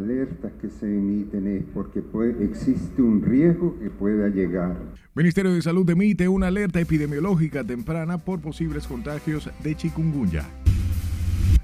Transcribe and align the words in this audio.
alertas 0.00 0.52
que 0.60 0.70
se 0.70 0.86
emiten 0.86 1.46
es 1.46 1.62
porque 1.74 2.00
puede, 2.00 2.44
existe 2.44 3.02
un 3.02 3.22
riesgo 3.22 3.78
que 3.78 3.90
pueda 3.90 4.28
llegar. 4.28 4.76
Ministerio 5.14 5.52
de 5.52 5.62
Salud 5.62 5.88
emite 5.90 6.26
una 6.28 6.46
alerta 6.46 6.80
epidemiológica 6.80 7.62
temprana 7.62 8.18
por 8.18 8.40
posibles 8.40 8.86
contagios 8.86 9.50
de 9.62 9.76
chikungunya. 9.76 10.44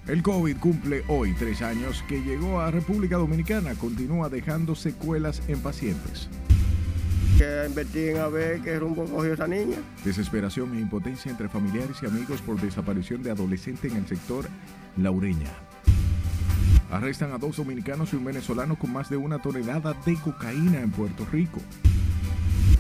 El 0.06 0.22
COVID 0.22 0.58
cumple 0.58 1.02
hoy 1.08 1.34
tres 1.36 1.62
años 1.62 2.04
que 2.08 2.22
llegó 2.22 2.60
a 2.60 2.70
República 2.70 3.16
Dominicana. 3.16 3.74
Continúa 3.74 4.28
dejando 4.28 4.76
secuelas 4.76 5.42
en 5.48 5.58
pacientes. 5.60 6.28
Que 7.38 7.66
investiguen 7.66 8.18
a 8.18 8.28
ver 8.28 8.60
qué 8.60 8.78
rumbo 8.78 9.04
cogió 9.04 9.32
esa 9.32 9.48
niña. 9.48 9.78
Desesperación 10.04 10.76
e 10.76 10.80
impotencia 10.80 11.30
entre 11.30 11.48
familiares 11.48 11.96
y 12.02 12.06
amigos 12.06 12.40
por 12.40 12.60
desaparición 12.60 13.22
de 13.22 13.32
adolescente 13.32 13.88
en 13.88 13.96
el 13.96 14.06
sector 14.06 14.44
Laureña. 14.96 15.50
Arrestan 16.90 17.32
a 17.32 17.38
dos 17.38 17.56
dominicanos 17.56 18.12
y 18.12 18.16
un 18.16 18.24
venezolano 18.24 18.78
con 18.78 18.92
más 18.92 19.10
de 19.10 19.16
una 19.16 19.40
tonelada 19.40 19.94
de 20.04 20.14
cocaína 20.16 20.80
en 20.80 20.90
Puerto 20.90 21.26
Rico. 21.32 21.60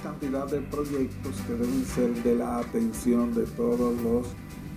Cantidad 0.02 0.46
de 0.46 0.60
proyectos 0.60 1.36
que 1.46 1.52
deben 1.52 1.84
ser 1.84 2.10
de 2.22 2.36
la 2.36 2.58
atención 2.58 3.34
de 3.34 3.44
todos 3.44 4.00
los 4.02 4.26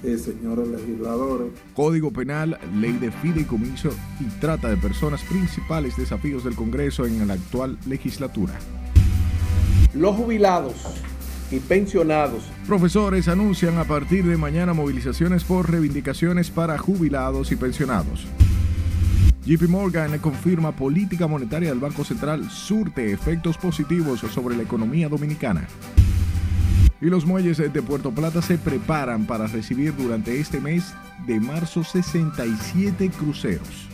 eh, 0.04 0.18
señores 0.18 0.68
legisladores. 0.68 1.52
Código 1.76 2.12
Penal, 2.12 2.58
Ley 2.80 2.94
de 2.94 3.12
Fideicomiso 3.12 3.90
y 4.20 4.26
Trata 4.40 4.70
de 4.70 4.78
Personas, 4.78 5.22
principales 5.24 5.96
desafíos 5.96 6.44
del 6.44 6.56
Congreso 6.56 7.06
en 7.06 7.28
la 7.28 7.36
actual 7.36 7.78
legislatura. 7.86 8.54
Los 9.94 10.16
jubilados 10.16 10.74
y 11.52 11.60
pensionados. 11.60 12.44
Profesores 12.68 13.28
anuncian 13.28 13.78
a 13.78 13.84
partir 13.84 14.26
de 14.26 14.38
mañana 14.38 14.74
movilizaciones 14.74 15.44
por 15.44 15.70
reivindicaciones 15.70 16.50
para 16.50 16.78
jubilados 16.78 17.52
y 17.52 17.56
pensionados. 17.56 18.28
JP 19.46 19.70
Morgan 19.70 20.20
confirma 20.20 20.76
política 20.76 21.26
monetaria 21.28 21.70
del 21.70 21.80
Banco 21.80 22.04
Central 22.04 22.50
surte 22.50 23.12
efectos 23.12 23.58
positivos 23.58 24.20
sobre 24.20 24.56
la 24.56 24.64
economía 24.64 25.08
dominicana. 25.08 25.68
Y 27.02 27.06
los 27.06 27.26
muelles 27.26 27.58
de 27.58 27.82
Puerto 27.82 28.12
Plata 28.12 28.42
se 28.42 28.58
preparan 28.58 29.26
para 29.26 29.48
recibir 29.48 29.96
durante 29.96 30.40
este 30.40 30.60
mes 30.60 30.94
de 31.26 31.40
marzo 31.40 31.84
67 31.84 33.10
cruceros. 33.12 33.88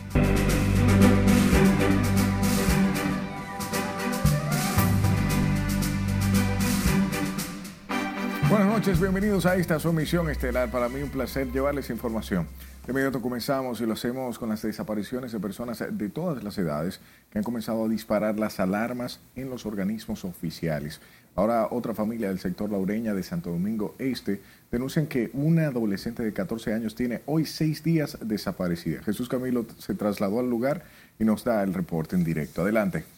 Noches, 8.76 9.00
bienvenidos 9.00 9.46
a 9.46 9.56
esta 9.56 9.78
su 9.78 9.88
emisión 9.88 10.28
estelar. 10.28 10.70
Para 10.70 10.90
mí 10.90 11.00
un 11.00 11.08
placer 11.08 11.50
llevarles 11.50 11.88
información. 11.88 12.46
De 12.84 12.92
inmediato 12.92 13.22
comenzamos 13.22 13.80
y 13.80 13.86
lo 13.86 13.94
hacemos 13.94 14.38
con 14.38 14.50
las 14.50 14.60
desapariciones 14.60 15.32
de 15.32 15.40
personas 15.40 15.82
de 15.90 16.08
todas 16.10 16.44
las 16.44 16.58
edades 16.58 17.00
que 17.30 17.38
han 17.38 17.42
comenzado 17.42 17.86
a 17.86 17.88
disparar 17.88 18.38
las 18.38 18.60
alarmas 18.60 19.20
en 19.34 19.48
los 19.48 19.64
organismos 19.64 20.26
oficiales. 20.26 21.00
Ahora 21.36 21.68
otra 21.70 21.94
familia 21.94 22.28
del 22.28 22.38
sector 22.38 22.70
laureña 22.70 23.14
de 23.14 23.22
Santo 23.22 23.50
Domingo 23.50 23.94
Este 23.98 24.42
denuncian 24.70 25.06
que 25.06 25.30
una 25.32 25.68
adolescente 25.68 26.22
de 26.22 26.34
14 26.34 26.74
años 26.74 26.94
tiene 26.94 27.22
hoy 27.24 27.46
seis 27.46 27.82
días 27.82 28.18
desaparecida. 28.20 29.02
Jesús 29.04 29.30
Camilo 29.30 29.64
se 29.78 29.94
trasladó 29.94 30.40
al 30.40 30.50
lugar 30.50 30.84
y 31.18 31.24
nos 31.24 31.44
da 31.44 31.62
el 31.62 31.72
reporte 31.72 32.14
en 32.14 32.24
directo. 32.24 32.60
Adelante. 32.60 33.15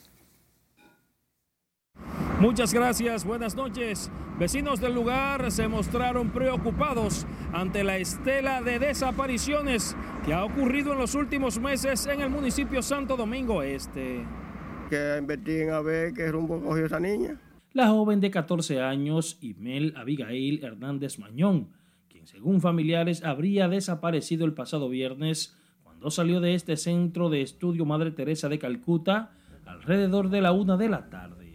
Muchas 2.41 2.72
gracias, 2.72 3.25
buenas 3.25 3.56
noches. 3.56 4.12
Vecinos 4.39 4.81
del 4.81 4.94
lugar 4.94 5.50
se 5.50 5.67
mostraron 5.67 6.31
preocupados 6.31 7.27
ante 7.53 7.83
la 7.83 7.97
estela 7.97 8.62
de 8.62 8.78
desapariciones 8.78 9.97
que 10.25 10.33
ha 10.33 10.44
ocurrido 10.44 10.92
en 10.92 11.00
los 11.00 11.16
últimos 11.16 11.59
meses 11.59 12.06
en 12.06 12.20
el 12.20 12.31
municipio 12.31 12.81
Santo 12.81 13.16
Domingo 13.16 13.64
Este. 13.64 14.25
Que 14.89 15.16
investiguen 15.19 15.70
a 15.70 15.81
ver 15.81 16.12
qué 16.12 16.31
rumbo 16.31 16.62
cogió 16.62 16.87
esa 16.87 17.00
niña. 17.00 17.41
La 17.72 17.88
joven 17.88 18.21
de 18.21 18.31
14 18.31 18.82
años, 18.82 19.38
Imel 19.41 19.93
Abigail 19.97 20.62
Hernández 20.62 21.19
Mañón, 21.19 21.70
quien 22.09 22.28
según 22.28 22.60
familiares 22.60 23.25
habría 23.25 23.66
desaparecido 23.66 24.47
el 24.47 24.55
pasado 24.55 24.88
viernes 24.88 25.56
cuando 25.82 26.09
salió 26.12 26.41
de 26.41 26.55
este 26.55 26.76
centro 26.76 27.31
de 27.31 27.43
estudio 27.43 27.84
Madre 27.84 28.12
Teresa 28.12 28.49
de 28.49 28.60
Calcuta 28.60 29.32
alrededor 29.66 30.31
de 30.31 30.41
la 30.41 30.53
una 30.53 30.76
de 30.76 30.88
la 30.88 31.10
tarde. 31.10 31.47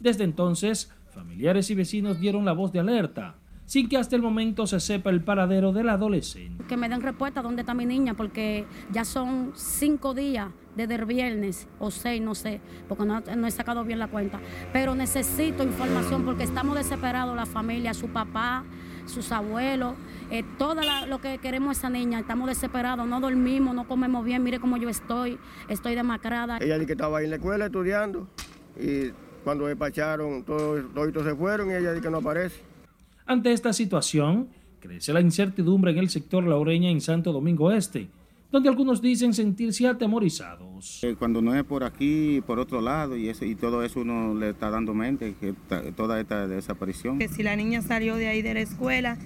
Desde 0.00 0.24
entonces, 0.24 0.90
familiares 1.10 1.70
y 1.70 1.74
vecinos 1.74 2.18
dieron 2.18 2.46
la 2.46 2.52
voz 2.52 2.72
de 2.72 2.80
alerta, 2.80 3.36
sin 3.66 3.88
que 3.88 3.98
hasta 3.98 4.16
el 4.16 4.22
momento 4.22 4.66
se 4.66 4.80
sepa 4.80 5.10
el 5.10 5.22
paradero 5.22 5.72
del 5.72 5.90
adolescente. 5.90 6.64
Que 6.64 6.76
me 6.76 6.88
den 6.88 7.02
respuesta 7.02 7.42
dónde 7.42 7.60
está 7.62 7.74
mi 7.74 7.84
niña, 7.84 8.14
porque 8.14 8.64
ya 8.90 9.04
son 9.04 9.52
cinco 9.54 10.14
días 10.14 10.48
desde 10.74 10.94
el 10.94 11.04
viernes, 11.04 11.68
o 11.78 11.90
seis, 11.90 12.22
no 12.22 12.34
sé, 12.34 12.60
porque 12.88 13.04
no, 13.04 13.46
he 13.46 13.50
sacado 13.50 13.84
bien 13.84 13.98
la 13.98 14.08
cuenta. 14.08 14.40
Pero 14.72 14.94
necesito 14.94 15.62
información 15.62 16.24
porque 16.24 16.44
estamos 16.44 16.76
desesperados, 16.76 17.36
la 17.36 17.46
familia, 17.46 17.92
su 17.92 18.08
papá, 18.08 18.64
sus 19.04 19.30
abuelos, 19.32 19.94
eh, 20.30 20.44
todo 20.58 20.80
lo 21.06 21.20
que 21.20 21.38
queremos 21.38 21.76
esa 21.76 21.90
niña, 21.90 22.20
estamos 22.20 22.48
desesperados, 22.48 23.06
no 23.06 23.20
dormimos, 23.20 23.74
no 23.74 23.86
comemos 23.86 24.24
bien, 24.24 24.42
mire 24.42 24.60
cómo 24.60 24.78
yo 24.78 24.88
estoy, 24.88 25.38
estoy 25.68 25.94
demacrada. 25.94 26.58
Ella 26.58 26.74
dice 26.74 26.86
que 26.86 26.92
estaba 26.92 27.18
ahí 27.18 27.24
en 27.24 27.30
la 27.30 27.36
escuela 27.36 27.66
estudiando 27.66 28.28
y 28.80 29.10
cuando 29.42 29.66
despacharon, 29.66 30.44
todos, 30.44 30.84
todos 30.94 31.24
se 31.24 31.34
fueron 31.34 31.70
y 31.70 31.74
ella 31.74 31.92
dice 31.92 32.02
que 32.02 32.10
no 32.10 32.18
aparece. 32.18 32.60
Ante 33.26 33.52
esta 33.52 33.72
situación, 33.72 34.48
crece 34.80 35.12
la 35.12 35.20
incertidumbre 35.20 35.92
en 35.92 35.98
el 35.98 36.10
sector 36.10 36.44
laureña 36.44 36.90
en 36.90 37.00
Santo 37.00 37.32
Domingo 37.32 37.70
Este, 37.70 38.08
donde 38.50 38.68
algunos 38.68 39.00
dicen 39.00 39.32
sentirse 39.32 39.86
atemorizados. 39.86 41.04
Eh, 41.04 41.14
cuando 41.18 41.40
no 41.40 41.54
es 41.54 41.62
por 41.62 41.84
aquí, 41.84 42.42
por 42.46 42.58
otro 42.58 42.80
lado, 42.80 43.16
y, 43.16 43.28
eso, 43.28 43.44
y 43.44 43.54
todo 43.54 43.84
eso 43.84 44.00
uno 44.00 44.34
le 44.34 44.50
está 44.50 44.70
dando 44.70 44.92
mente, 44.94 45.34
que 45.38 45.54
toda 45.92 46.20
esta 46.20 46.48
desaparición. 46.48 47.18
Que 47.18 47.28
si 47.28 47.42
la 47.42 47.54
niña 47.54 47.82
salió 47.82 48.16
de 48.16 48.28
ahí 48.28 48.42
de 48.42 48.54
la 48.54 48.60
escuela 48.60 49.16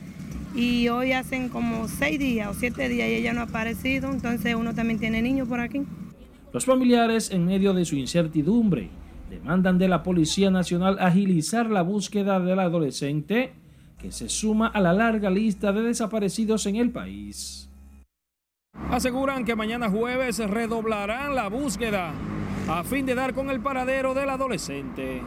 y 0.55 0.89
hoy 0.89 1.13
hacen 1.13 1.49
como 1.49 1.89
seis 1.89 2.19
días 2.19 2.55
o 2.55 2.59
siete 2.59 2.89
días 2.89 3.09
y 3.09 3.15
ella 3.15 3.33
no 3.33 3.41
ha 3.41 3.45
aparecido, 3.45 4.11
entonces 4.13 4.55
uno 4.55 4.75
también 4.75 4.99
tiene 4.99 5.23
niños 5.23 5.49
por 5.49 5.61
aquí. 5.61 5.83
Los 6.53 6.67
familiares, 6.67 7.31
en 7.31 7.47
medio 7.47 7.73
de 7.73 7.85
su 7.85 7.97
incertidumbre, 7.97 8.91
demandan 9.35 9.79
de 9.79 9.89
la 9.89 10.03
Policía 10.03 10.51
Nacional 10.51 10.99
agilizar 11.01 11.71
la 11.71 11.83
búsqueda 11.83 12.41
del 12.41 12.61
adolescente 12.61 13.53
que 13.99 14.13
se 14.13 14.29
suma 14.29 14.69
a 14.69 14.81
la 14.81 14.93
larga 14.93 15.31
lista 15.31 15.73
de 15.73 15.83
desaparecidos 15.83 16.67
en 16.67 16.77
el 16.77 16.91
país. 16.91 17.69
Aseguran 18.91 19.45
que 19.45 19.57
mañana 19.57 19.89
jueves 19.91 20.39
redoblarán 20.39 21.35
la 21.35 21.49
búsqueda 21.49 22.13
a 22.69 22.85
fin 22.85 23.07
de 23.07 23.15
dar 23.15 23.35
con 23.35 23.51
el 23.51 23.61
paradero 23.61 24.15
del 24.15 24.31
adolescente. 24.31 25.23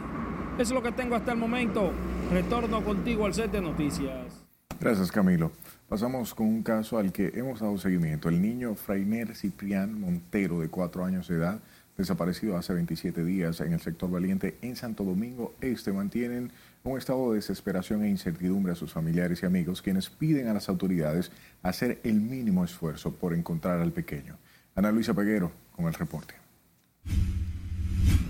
es 0.58 0.70
lo 0.70 0.82
que 0.82 0.92
tengo 0.92 1.14
hasta 1.14 1.32
el 1.32 1.38
momento. 1.38 1.92
Retorno 2.32 2.82
contigo 2.82 3.26
al 3.26 3.34
set 3.34 3.50
de 3.50 3.60
noticias. 3.60 4.44
Gracias 4.80 5.10
Camilo. 5.12 5.52
Pasamos 5.88 6.34
con 6.34 6.46
un 6.46 6.62
caso 6.62 6.98
al 6.98 7.12
que 7.12 7.32
hemos 7.34 7.60
dado 7.60 7.78
seguimiento. 7.78 8.28
El 8.28 8.42
niño 8.42 8.74
Frainer 8.74 9.34
Ciprián 9.34 10.00
Montero, 10.00 10.60
de 10.60 10.68
cuatro 10.68 11.04
años 11.04 11.28
de 11.28 11.36
edad, 11.36 11.60
desaparecido 11.98 12.56
hace 12.56 12.72
27 12.72 13.24
días 13.24 13.60
en 13.60 13.72
el 13.72 13.80
sector 13.80 14.08
Valiente 14.08 14.56
en 14.62 14.76
Santo 14.76 15.02
Domingo 15.02 15.54
Este, 15.60 15.92
mantienen 15.92 16.52
un 16.84 16.96
estado 16.96 17.30
de 17.30 17.36
desesperación 17.36 18.04
e 18.04 18.08
incertidumbre 18.08 18.72
a 18.72 18.76
sus 18.76 18.92
familiares 18.92 19.42
y 19.42 19.46
amigos, 19.46 19.82
quienes 19.82 20.08
piden 20.08 20.46
a 20.46 20.54
las 20.54 20.68
autoridades 20.68 21.32
hacer 21.62 22.00
el 22.04 22.20
mínimo 22.20 22.64
esfuerzo 22.64 23.12
por 23.12 23.34
encontrar 23.34 23.80
al 23.80 23.92
pequeño. 23.92 24.38
Ana 24.76 24.92
Luisa 24.92 25.12
Peguero 25.12 25.50
con 25.74 25.86
el 25.86 25.94
reporte. 25.94 26.34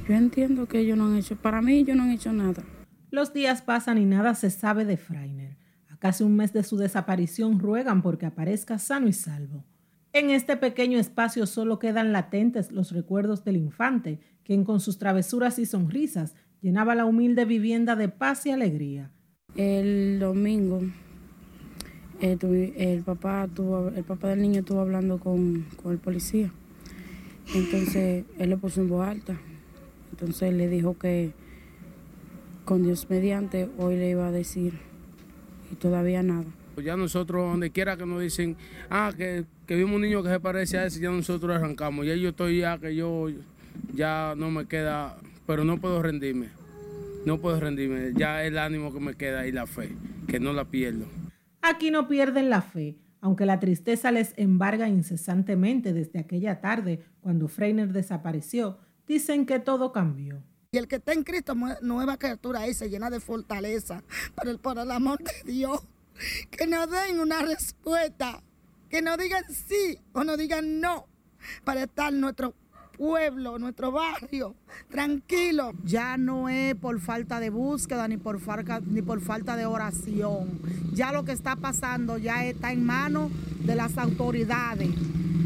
Yo 0.08 0.14
entiendo 0.14 0.66
que 0.66 0.78
ellos 0.78 0.96
no 0.96 1.06
han 1.06 1.16
hecho, 1.16 1.36
para 1.36 1.60
mí 1.60 1.74
ellos 1.74 1.94
no 1.94 2.04
han 2.04 2.10
hecho 2.10 2.32
nada. 2.32 2.64
Los 3.10 3.34
días 3.34 3.60
pasan 3.60 3.98
y 3.98 4.06
nada 4.06 4.34
se 4.34 4.50
sabe 4.50 4.86
de 4.86 4.96
Freiner. 4.96 5.58
A 5.90 5.98
casi 5.98 6.24
un 6.24 6.36
mes 6.36 6.54
de 6.54 6.62
su 6.62 6.78
desaparición 6.78 7.58
ruegan 7.58 8.00
porque 8.00 8.24
aparezca 8.24 8.78
sano 8.78 9.08
y 9.08 9.12
salvo. 9.12 9.62
En 10.12 10.30
este 10.30 10.56
pequeño 10.56 10.98
espacio 10.98 11.46
solo 11.46 11.78
quedan 11.78 12.12
latentes 12.12 12.72
los 12.72 12.92
recuerdos 12.92 13.44
del 13.44 13.56
infante, 13.56 14.20
quien 14.42 14.64
con 14.64 14.80
sus 14.80 14.98
travesuras 14.98 15.58
y 15.58 15.66
sonrisas 15.66 16.34
llenaba 16.62 16.94
la 16.94 17.04
humilde 17.04 17.44
vivienda 17.44 17.94
de 17.94 18.08
paz 18.08 18.46
y 18.46 18.50
alegría. 18.50 19.10
El 19.54 20.18
domingo, 20.18 20.80
eh, 22.20 22.36
el, 22.76 23.02
papá 23.02 23.48
tuvo, 23.54 23.88
el 23.88 24.04
papá 24.04 24.28
del 24.28 24.42
niño 24.42 24.60
estuvo 24.60 24.80
hablando 24.80 25.18
con, 25.18 25.66
el 25.84 25.98
policía. 25.98 26.52
Entonces 27.54 28.24
él 28.38 28.50
le 28.50 28.56
puso 28.56 28.80
en 28.80 28.88
voz 28.88 29.06
alta. 29.06 29.38
Entonces 30.10 30.54
le 30.54 30.68
dijo 30.68 30.98
que 30.98 31.32
con 32.64 32.82
Dios 32.82 33.08
mediante 33.08 33.68
hoy 33.78 33.96
le 33.96 34.10
iba 34.10 34.26
a 34.26 34.32
decir 34.32 34.78
y 35.70 35.76
todavía 35.76 36.22
nada. 36.22 36.46
Ya 36.80 36.96
nosotros, 36.96 37.50
donde 37.50 37.70
quiera 37.70 37.96
que 37.96 38.06
nos 38.06 38.20
dicen, 38.20 38.56
ah, 38.90 39.12
que, 39.16 39.44
que 39.66 39.76
vimos 39.76 39.96
un 39.96 40.02
niño 40.02 40.22
que 40.22 40.30
se 40.30 40.40
parece 40.40 40.78
a 40.78 40.86
ese, 40.86 41.00
ya 41.00 41.10
nosotros 41.10 41.56
arrancamos. 41.56 42.06
Ya 42.06 42.14
yo 42.14 42.30
estoy 42.30 42.58
ya 42.60 42.78
que 42.78 42.94
yo 42.94 43.28
ya 43.94 44.34
no 44.36 44.50
me 44.50 44.66
queda, 44.66 45.16
pero 45.46 45.64
no 45.64 45.78
puedo 45.78 46.02
rendirme. 46.02 46.48
No 47.24 47.38
puedo 47.38 47.60
rendirme. 47.60 48.12
Ya 48.14 48.44
el 48.44 48.58
ánimo 48.58 48.92
que 48.92 49.00
me 49.00 49.14
queda 49.14 49.46
y 49.46 49.52
la 49.52 49.66
fe, 49.66 49.90
que 50.26 50.40
no 50.40 50.52
la 50.52 50.64
pierdo. 50.64 51.06
Aquí 51.62 51.90
no 51.90 52.08
pierden 52.08 52.50
la 52.50 52.62
fe. 52.62 52.96
Aunque 53.20 53.46
la 53.46 53.58
tristeza 53.58 54.12
les 54.12 54.32
embarga 54.36 54.88
incesantemente 54.88 55.92
desde 55.92 56.20
aquella 56.20 56.60
tarde 56.60 57.00
cuando 57.20 57.48
Freiner 57.48 57.92
desapareció, 57.92 58.78
dicen 59.08 59.44
que 59.44 59.58
todo 59.58 59.90
cambió. 59.92 60.40
Y 60.70 60.78
el 60.78 60.86
que 60.86 60.96
está 60.96 61.14
en 61.14 61.24
Cristo, 61.24 61.54
nueva 61.80 62.18
criatura 62.18 62.60
ahí, 62.60 62.74
se 62.74 62.90
llena 62.90 63.10
de 63.10 63.20
fortaleza. 63.20 64.04
Pero 64.36 64.50
el, 64.50 64.58
por 64.58 64.78
el 64.78 64.90
amor 64.90 65.18
de 65.18 65.52
Dios, 65.52 65.80
que 66.50 66.66
nos 66.66 66.90
den 66.90 67.20
una 67.20 67.42
respuesta. 67.42 68.42
Que 68.88 69.02
nos 69.02 69.18
digan 69.18 69.44
sí 69.52 69.98
o 70.12 70.24
nos 70.24 70.38
digan 70.38 70.80
no. 70.80 71.06
Para 71.64 71.84
estar 71.84 72.12
nuestro 72.12 72.54
pueblo, 72.98 73.58
nuestro 73.58 73.92
barrio, 73.92 74.56
tranquilo. 74.90 75.72
Ya 75.84 76.16
no 76.16 76.48
es 76.48 76.74
por 76.74 77.00
falta 77.00 77.40
de 77.40 77.48
búsqueda 77.48 78.08
ni 78.08 78.16
por, 78.16 78.40
ni 78.86 79.02
por 79.02 79.20
falta 79.20 79.56
de 79.56 79.66
oración. 79.66 80.60
Ya 80.92 81.12
lo 81.12 81.24
que 81.24 81.32
está 81.32 81.56
pasando 81.56 82.18
ya 82.18 82.44
está 82.44 82.72
en 82.72 82.84
manos 82.84 83.30
de 83.60 83.76
las 83.76 83.96
autoridades. 83.96 84.90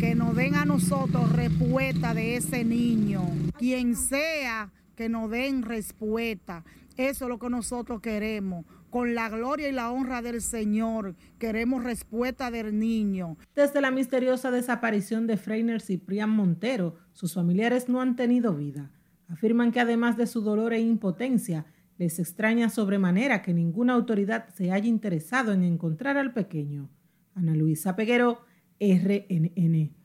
Que 0.00 0.14
nos 0.16 0.34
den 0.34 0.56
a 0.56 0.64
nosotros 0.64 1.30
respuesta 1.30 2.14
de 2.14 2.36
ese 2.36 2.64
niño. 2.64 3.22
Quien 3.58 3.94
sea 3.96 4.72
que 4.96 5.08
nos 5.08 5.30
den 5.30 5.62
respuesta. 5.62 6.64
Eso 6.96 7.24
es 7.24 7.28
lo 7.28 7.38
que 7.38 7.48
nosotros 7.48 8.00
queremos. 8.00 8.64
Con 8.92 9.14
la 9.14 9.30
gloria 9.30 9.70
y 9.70 9.72
la 9.72 9.90
honra 9.90 10.20
del 10.20 10.42
Señor, 10.42 11.16
queremos 11.38 11.82
respuesta 11.82 12.50
del 12.50 12.78
niño. 12.78 13.38
Desde 13.54 13.80
la 13.80 13.90
misteriosa 13.90 14.50
desaparición 14.50 15.26
de 15.26 15.38
Freiner 15.38 15.80
Ciprián 15.80 16.28
Montero, 16.28 16.96
sus 17.14 17.32
familiares 17.32 17.88
no 17.88 18.02
han 18.02 18.16
tenido 18.16 18.54
vida. 18.54 18.90
Afirman 19.28 19.72
que 19.72 19.80
además 19.80 20.18
de 20.18 20.26
su 20.26 20.42
dolor 20.42 20.74
e 20.74 20.80
impotencia, 20.80 21.64
les 21.96 22.18
extraña 22.18 22.68
sobremanera 22.68 23.40
que 23.40 23.54
ninguna 23.54 23.94
autoridad 23.94 24.50
se 24.50 24.72
haya 24.72 24.88
interesado 24.88 25.54
en 25.54 25.64
encontrar 25.64 26.18
al 26.18 26.34
pequeño. 26.34 26.90
Ana 27.34 27.54
Luisa 27.54 27.96
Peguero, 27.96 28.40
RNN. 28.78 30.01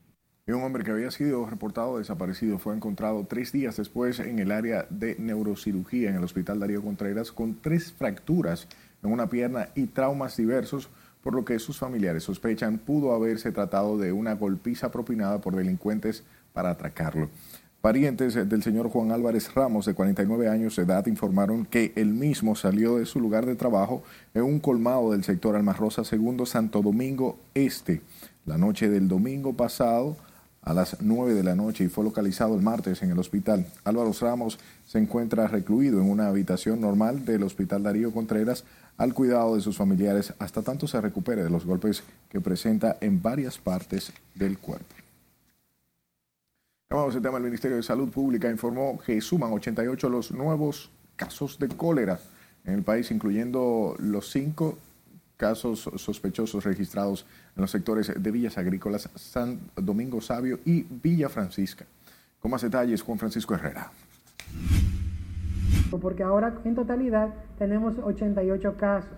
Y 0.48 0.54
un 0.54 0.64
hombre 0.64 0.86
que 0.86 0.92
había 0.92 1.12
sido 1.12 1.46
reportado 1.46 1.98
desaparecido 1.98 2.58
fue 2.58 2.74
encontrado 2.74 3.26
tres 3.28 3.52
días 3.52 3.76
después 3.76 4.22
en 4.22 4.40
el 4.40 4.54
área 4.54 4.88
de 4.90 5.18
neurocirugía 5.20 6.10
en 6.10 6.16
el 6.16 6.24
Hospital 6.24 6.62
Darío 6.62 6.82
Contreras 6.82 7.34
con 7.34 7.56
tres 7.62 7.92
fracturas 7.92 8.70
en 9.04 9.12
una 9.12 9.30
pierna 9.30 9.68
y 9.76 9.88
traumas 9.88 10.38
diversos, 10.38 10.88
por 11.22 11.36
lo 11.36 11.44
que 11.44 11.60
sus 11.60 11.78
familiares 11.78 12.24
sospechan 12.24 12.78
pudo 12.78 13.14
haberse 13.14 13.52
tratado 13.52 13.98
de 13.98 14.14
una 14.14 14.36
golpiza 14.36 14.90
propinada 14.90 15.42
por 15.42 15.54
delincuentes 15.54 16.24
para 16.54 16.70
atracarlo. 16.70 17.30
Parientes 17.82 18.36
del 18.36 18.64
señor 18.64 18.88
Juan 18.88 19.12
Álvarez 19.12 19.54
Ramos, 19.54 19.86
de 19.86 19.96
49 19.96 20.48
años 20.48 20.78
de 20.78 20.84
edad, 20.84 21.06
informaron 21.08 21.66
que 21.66 21.92
él 21.98 22.14
mismo 22.14 22.56
salió 22.56 22.96
de 22.96 23.06
su 23.06 23.20
lugar 23.20 23.46
de 23.46 23.56
trabajo 23.56 24.02
en 24.34 24.44
un 24.44 24.62
colmado 24.62 25.12
del 25.12 25.26
sector 25.26 25.58
Almarrosa 25.58 26.04
II 26.10 26.46
Santo 26.46 26.82
Domingo 26.82 27.38
Este 27.54 28.02
la 28.48 28.58
noche 28.58 28.90
del 28.90 29.10
domingo 29.10 29.54
pasado 29.54 30.16
a 30.68 30.74
las 30.74 30.98
9 31.00 31.34
de 31.34 31.44
la 31.44 31.56
noche 31.56 31.86
y 31.86 31.88
fue 31.88 32.04
localizado 32.04 32.54
el 32.54 32.62
martes 32.62 33.02
en 33.02 33.10
el 33.10 33.20
hospital. 33.20 33.66
Álvaro 33.86 34.12
Ramos 34.20 34.60
se 34.86 35.00
encuentra 35.00 35.48
recluido 35.48 36.02
en 36.02 36.10
una 36.10 36.28
habitación 36.28 36.82
normal 36.82 37.24
del 37.24 37.44
Hospital 37.44 37.84
Darío 37.84 38.12
Contreras 38.12 38.66
al 38.98 39.14
cuidado 39.14 39.56
de 39.56 39.62
sus 39.62 39.78
familiares 39.78 40.34
hasta 40.40 40.64
tanto 40.64 40.86
se 40.86 41.00
recupere 41.00 41.42
de 41.42 41.50
los 41.50 41.66
golpes 41.66 42.04
que 42.30 42.42
presenta 42.42 42.98
en 43.00 43.22
varias 43.22 43.58
partes 43.58 44.12
del 44.36 44.58
cuerpo. 44.58 44.94
Cambiamos 46.90 47.16
el 47.16 47.22
tema. 47.22 47.38
El 47.38 47.44
Ministerio 47.46 47.78
de 47.78 47.84
Salud 47.84 48.10
Pública 48.10 48.50
informó 48.50 49.00
que 49.00 49.22
suman 49.22 49.54
88 49.54 50.10
los 50.10 50.32
nuevos 50.32 50.90
casos 51.16 51.60
de 51.60 51.70
cólera 51.70 52.20
en 52.66 52.74
el 52.74 52.84
país, 52.84 53.10
incluyendo 53.12 53.96
los 54.00 54.32
cinco 54.32 54.78
casos 55.38 55.90
sospechosos 55.96 56.66
registrados 56.66 57.26
en 57.56 57.62
los 57.62 57.72
sectores 57.72 58.12
de 58.22 58.32
Villas 58.32 58.58
Agrícolas, 58.58 59.10
San 59.16 59.60
Domingo 59.76 60.20
Sabio 60.20 60.60
y 60.66 60.84
Villa 60.84 61.30
Francisca. 61.30 61.86
Con 62.40 62.52
más 62.52 62.64
detalles, 62.64 63.02
Juan 63.02 63.20
Francisco 63.20 63.54
Herrera. 63.54 63.92
Porque 66.02 66.24
ahora 66.24 66.60
en 66.66 66.76
totalidad 66.76 67.34
tenemos 67.58 67.98
88 67.98 68.76
casos. 68.78 69.18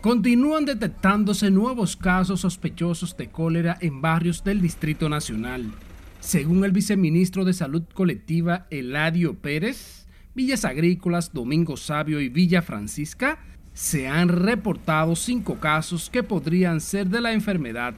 Continúan 0.00 0.64
detectándose 0.64 1.50
nuevos 1.50 1.96
casos 1.96 2.40
sospechosos 2.40 3.16
de 3.16 3.30
cólera 3.30 3.76
en 3.80 4.00
barrios 4.00 4.44
del 4.44 4.60
Distrito 4.60 5.08
Nacional. 5.08 5.72
Según 6.20 6.64
el 6.64 6.72
viceministro 6.72 7.44
de 7.44 7.52
Salud 7.52 7.82
Colectiva 7.94 8.66
Eladio 8.70 9.34
Pérez, 9.34 10.06
Villas 10.34 10.64
Agrícolas, 10.64 11.32
Domingo 11.32 11.76
Sabio 11.76 12.20
y 12.20 12.28
Villa 12.28 12.62
Francisca 12.62 13.38
se 13.78 14.08
han 14.08 14.28
reportado 14.28 15.14
cinco 15.14 15.54
casos 15.54 16.10
que 16.10 16.24
podrían 16.24 16.80
ser 16.80 17.06
de 17.06 17.20
la 17.20 17.32
enfermedad. 17.32 17.94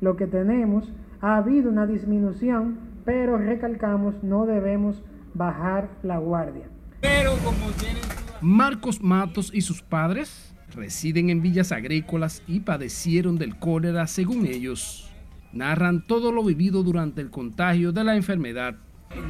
Lo 0.00 0.16
que 0.16 0.26
tenemos, 0.26 0.92
ha 1.20 1.36
habido 1.36 1.70
una 1.70 1.86
disminución, 1.86 2.80
pero 3.04 3.38
recalcamos, 3.38 4.16
no 4.24 4.44
debemos 4.44 5.04
bajar 5.32 5.88
la 6.02 6.18
guardia. 6.18 6.68
Pero 7.00 7.36
como 7.44 7.70
tienen... 7.78 8.02
Marcos 8.40 9.00
Matos 9.00 9.52
y 9.54 9.60
sus 9.60 9.82
padres 9.82 10.52
residen 10.74 11.30
en 11.30 11.42
villas 11.42 11.70
agrícolas 11.70 12.42
y 12.48 12.58
padecieron 12.60 13.38
del 13.38 13.56
cólera 13.56 14.08
según 14.08 14.46
ellos. 14.46 15.12
Narran 15.52 16.04
todo 16.04 16.32
lo 16.32 16.42
vivido 16.42 16.82
durante 16.82 17.20
el 17.20 17.30
contagio 17.30 17.92
de 17.92 18.02
la 18.02 18.16
enfermedad. 18.16 18.74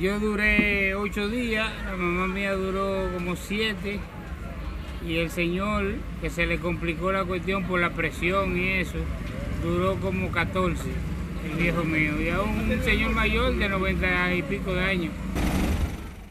Yo 0.00 0.18
duré 0.18 0.94
ocho 0.94 1.28
días, 1.28 1.70
la 1.84 1.94
mamá 1.94 2.26
mía 2.26 2.54
duró 2.54 3.12
como 3.18 3.36
siete 3.36 4.00
y 5.06 5.18
el 5.18 5.30
señor, 5.30 5.96
que 6.20 6.30
se 6.30 6.46
le 6.46 6.58
complicó 6.58 7.12
la 7.12 7.24
cuestión 7.24 7.64
por 7.64 7.80
la 7.80 7.90
presión 7.90 8.56
y 8.56 8.68
eso, 8.68 8.98
duró 9.62 9.96
como 9.96 10.30
14, 10.30 10.82
el 11.50 11.62
viejo 11.62 11.84
mío, 11.84 12.20
y 12.20 12.30
aún 12.30 12.70
un 12.70 12.82
señor 12.82 13.12
mayor 13.12 13.54
de 13.56 13.68
90 13.68 14.34
y 14.34 14.42
pico 14.42 14.72
de 14.72 14.84
años. 14.84 15.12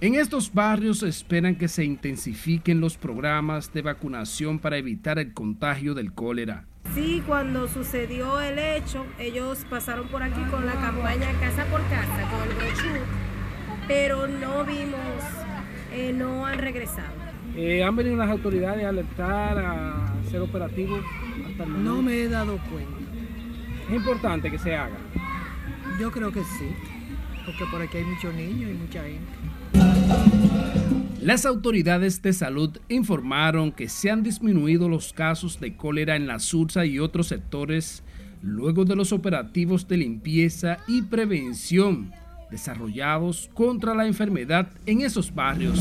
En 0.01 0.15
estos 0.15 0.53
barrios 0.53 1.01
esperan 1.01 1.55
que 1.55 1.69
se 1.69 1.85
intensifiquen 1.85 2.81
los 2.81 2.97
programas 2.97 3.71
de 3.71 3.81
vacunación 3.81 4.59
para 4.59 4.77
evitar 4.77 5.17
el 5.17 5.33
contagio 5.33 5.93
del 5.93 6.13
cólera. 6.13 6.65
Sí, 6.93 7.23
cuando 7.25 7.69
sucedió 7.69 8.41
el 8.41 8.59
hecho, 8.59 9.05
ellos 9.17 9.65
pasaron 9.69 10.09
por 10.09 10.21
aquí 10.21 10.41
con 10.51 10.65
la 10.65 10.73
campaña 10.73 11.31
casa 11.39 11.65
por 11.67 11.81
casa, 11.83 12.29
con 12.29 12.49
el 12.49 12.55
brochure, 12.55 13.01
pero 13.87 14.27
no 14.27 14.65
vimos, 14.65 14.99
eh, 15.93 16.11
no 16.13 16.45
han 16.45 16.59
regresado. 16.59 17.22
Eh, 17.55 17.83
¿Han 17.83 17.95
venido 17.95 18.15
las 18.15 18.29
autoridades 18.29 18.83
a 18.83 18.89
alertar, 18.89 19.57
a 19.59 20.13
hacer 20.19 20.41
operativos? 20.41 21.01
no 21.67 22.01
me 22.01 22.23
he 22.23 22.29
dado 22.29 22.57
cuenta. 22.71 22.97
Es 23.87 23.95
importante 23.95 24.49
que 24.49 24.57
se 24.57 24.75
haga. 24.75 24.97
Yo 25.99 26.11
creo 26.11 26.31
que 26.31 26.41
sí, 26.41 26.69
porque 27.45 27.65
por 27.69 27.81
aquí 27.81 27.97
hay 27.97 28.05
muchos 28.05 28.33
niños 28.33 28.71
y 28.71 28.73
mucha 28.73 29.03
gente. 29.03 29.31
Las 31.21 31.45
autoridades 31.45 32.21
de 32.21 32.33
salud 32.33 32.77
informaron 32.89 33.71
que 33.71 33.87
se 33.87 34.09
han 34.09 34.23
disminuido 34.23 34.89
los 34.89 35.13
casos 35.13 35.59
de 35.59 35.75
cólera 35.75 36.15
en 36.15 36.27
la 36.27 36.39
Sursa 36.39 36.85
y 36.85 36.99
otros 36.99 37.27
sectores 37.27 38.03
luego 38.41 38.83
de 38.83 38.95
los 38.95 39.13
operativos 39.13 39.87
de 39.87 39.97
limpieza 39.97 40.79
y 40.87 41.03
prevención 41.03 42.11
desarrollados 42.51 43.49
contra 43.53 43.95
la 43.95 44.05
enfermedad 44.05 44.67
en 44.85 45.01
esos 45.01 45.33
barrios. 45.33 45.79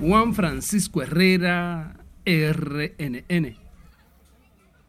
Juan 0.00 0.32
Francisco 0.32 1.02
Herrera, 1.02 1.96
RNN. 2.24 3.54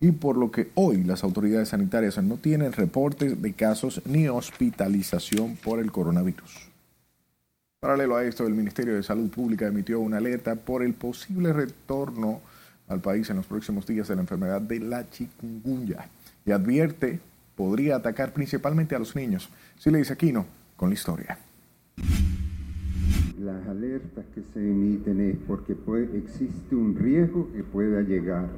y 0.00 0.12
por 0.12 0.36
lo 0.36 0.50
que 0.50 0.70
hoy 0.74 1.04
las 1.04 1.24
autoridades 1.24 1.70
sanitarias 1.70 2.22
no 2.22 2.36
tienen 2.36 2.72
reportes 2.72 3.42
de 3.42 3.52
casos 3.52 4.00
ni 4.06 4.28
hospitalización 4.28 5.56
por 5.56 5.78
el 5.78 5.92
coronavirus. 5.92 6.69
Paralelo 7.80 8.16
a 8.16 8.24
esto, 8.24 8.46
el 8.46 8.52
Ministerio 8.52 8.94
de 8.94 9.02
Salud 9.02 9.30
Pública 9.30 9.66
emitió 9.66 10.00
una 10.00 10.18
alerta 10.18 10.54
por 10.54 10.82
el 10.82 10.92
posible 10.92 11.50
retorno 11.50 12.42
al 12.88 13.00
país 13.00 13.30
en 13.30 13.36
los 13.36 13.46
próximos 13.46 13.86
días 13.86 14.06
de 14.06 14.16
la 14.16 14.20
enfermedad 14.20 14.60
de 14.60 14.80
la 14.80 15.08
chikungunya 15.08 16.06
y 16.44 16.50
advierte 16.50 17.20
podría 17.56 17.96
atacar 17.96 18.34
principalmente 18.34 18.94
a 18.94 18.98
los 18.98 19.16
niños. 19.16 19.48
Si 19.78 19.90
le 19.90 19.96
dice 19.96 20.12
Aquino, 20.12 20.44
con 20.76 20.90
la 20.90 20.94
historia. 20.94 21.38
Las 23.38 23.66
alertas 23.66 24.26
que 24.34 24.42
se 24.52 24.60
emiten 24.60 25.18
es 25.30 25.38
porque 25.48 25.74
puede, 25.74 26.18
existe 26.18 26.74
un 26.74 26.94
riesgo 26.94 27.50
que 27.50 27.64
pueda 27.64 28.02
llegar. 28.02 28.50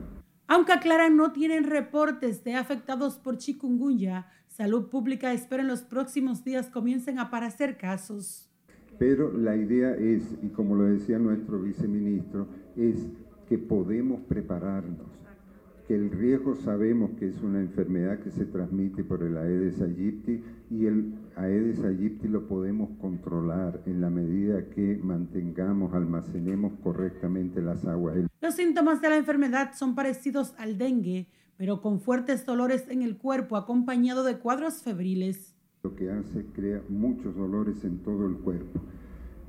Aunque 0.49 0.73
aclaran 0.73 1.17
no 1.17 1.31
tienen 1.31 1.71
reportes 1.71 2.43
de 2.43 2.57
afectados 2.57 3.19
por 3.19 3.38
chikungunya, 3.38 4.26
Salud 4.49 4.88
Pública 4.88 5.33
espera 5.33 5.62
en 5.62 5.69
los 5.69 5.83
próximos 5.83 6.43
días 6.43 6.71
comiencen 6.71 7.21
a 7.21 7.23
aparecer 7.23 7.76
casos. 7.76 8.49
Pero 9.02 9.37
la 9.37 9.56
idea 9.56 9.97
es, 9.97 10.23
y 10.44 10.50
como 10.50 10.76
lo 10.76 10.85
decía 10.85 11.18
nuestro 11.18 11.61
viceministro, 11.61 12.47
es 12.76 13.09
que 13.49 13.59
podemos 13.59 14.21
prepararnos, 14.28 15.09
que 15.88 15.97
el 15.97 16.09
riesgo 16.09 16.54
sabemos 16.54 17.11
que 17.18 17.26
es 17.26 17.42
una 17.42 17.59
enfermedad 17.59 18.21
que 18.21 18.30
se 18.30 18.44
transmite 18.44 19.02
por 19.02 19.25
el 19.25 19.37
Aedes 19.37 19.82
aegypti 19.82 20.40
y 20.71 20.87
el 20.87 21.14
Aedes 21.35 21.82
aegypti 21.82 22.28
lo 22.28 22.47
podemos 22.47 22.90
controlar 23.00 23.82
en 23.87 24.00
la 24.00 24.09
medida 24.09 24.71
que 24.71 25.00
mantengamos, 25.02 25.92
almacenemos 25.94 26.75
correctamente 26.85 27.61
las 27.61 27.85
aguas. 27.85 28.18
Los 28.40 28.54
síntomas 28.54 29.02
de 29.02 29.09
la 29.09 29.16
enfermedad 29.16 29.73
son 29.75 29.97
parecidos 29.97 30.54
al 30.59 30.78
dengue, 30.78 31.26
pero 31.56 31.82
con 31.82 31.99
fuertes 31.99 32.47
dolores 32.47 32.87
en 32.88 33.02
el 33.02 33.18
cuerpo 33.18 33.56
acompañado 33.56 34.23
de 34.23 34.38
cuadros 34.38 34.80
febriles. 34.80 35.51
Lo 35.85 35.97
que 35.97 36.09
hace 36.12 36.45
crea 36.55 36.81
muchos 36.89 37.35
dolores 37.35 37.85
en 37.85 37.99
todo 38.05 38.29
el 38.29 38.35
cuerpo. 38.35 38.79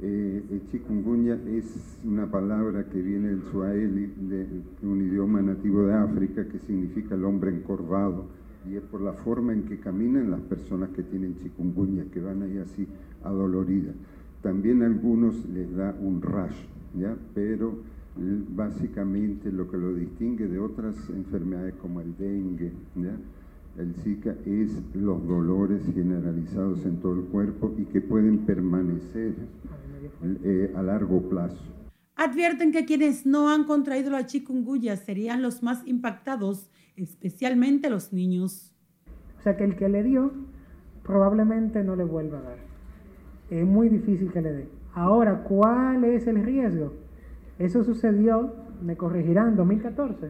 Eh, 0.02 0.44
el 0.50 0.68
chikungunya 0.72 1.36
es 1.46 2.00
una 2.04 2.26
palabra 2.32 2.90
que 2.90 3.00
viene 3.04 3.28
del 3.28 3.44
suaheli, 3.52 4.12
de, 4.18 4.48
un 4.82 5.02
idioma 5.04 5.44
nativo 5.44 5.84
de 5.84 5.94
África, 5.94 6.48
que 6.48 6.58
significa 6.58 7.14
el 7.14 7.24
hombre 7.24 7.52
encorvado, 7.52 8.26
y 8.68 8.78
es 8.78 8.82
por 8.82 9.02
la 9.02 9.14
forma 9.14 9.54
en 9.54 9.66
que 9.66 9.78
caminan 9.78 10.32
las 10.32 10.42
personas 10.42 10.90
que 10.96 11.04
tienen 11.04 11.38
chikungunya, 11.38 12.06
que 12.12 12.20
van 12.20 12.42
ahí 12.42 12.58
así 12.58 12.88
adoloridas. 13.24 13.94
También 14.42 14.82
a 14.82 14.88
algunos 14.88 15.48
les 15.50 15.72
da 15.76 15.96
un 16.02 16.20
rash, 16.20 16.66
¿ya? 16.98 17.16
pero 17.36 17.76
básicamente 18.56 19.52
lo 19.52 19.70
que 19.70 19.78
lo 19.78 19.94
distingue 19.94 20.48
de 20.48 20.58
otras 20.58 20.96
enfermedades 21.12 21.76
como 21.76 22.02
el 22.02 22.18
dengue, 22.18 22.72
¿ya? 22.96 23.16
El 23.78 23.94
Zika, 23.96 24.36
es 24.46 24.82
los 24.94 25.28
dolores 25.28 25.82
generalizados 25.94 26.86
en 26.86 26.98
todo 26.98 27.16
el 27.16 27.24
cuerpo 27.26 27.74
y 27.78 27.86
que 27.86 28.02
pueden 28.02 28.40
permanecer 28.40 29.34
eh, 30.44 30.74
a 30.76 30.82
largo 30.84 31.22
plazo. 31.30 31.58
Advierten 32.16 32.72
que 32.72 32.86
quienes 32.86 33.26
no 33.26 33.50
han 33.50 33.64
contraído 33.64 34.12
la 34.12 34.26
chikungunya 34.26 34.96
serían 34.98 35.42
los 35.42 35.64
más 35.64 35.86
impactados, 35.88 36.70
especialmente 36.96 37.90
los 37.90 38.14
niños. 38.14 38.76
O 39.40 39.42
sea 39.42 39.58
que 39.58 39.64
el 39.64 39.76
que 39.76 39.90
le 39.90 40.04
dio 40.04 40.32
probablemente 41.04 41.84
no 41.84 41.96
le 41.96 42.04
vuelva 42.04 42.40
a 42.40 42.42
dar. 42.42 42.58
Es 43.50 43.66
muy 43.66 43.90
difícil 43.90 44.32
que 44.32 44.42
le 44.42 44.54
dé. 44.54 44.70
Ahora, 44.94 45.44
¿cuál 45.44 46.04
es 46.04 46.28
el 46.28 46.44
riesgo? 46.44 46.94
Eso 47.58 47.84
sucedió, 47.84 48.54
me 48.82 48.96
corregirán, 48.96 49.50
en 49.50 49.56
2014. 49.56 50.30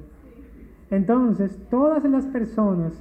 Entonces, 0.89 1.57
todas 1.69 2.03
las 2.05 2.25
personas 2.27 2.93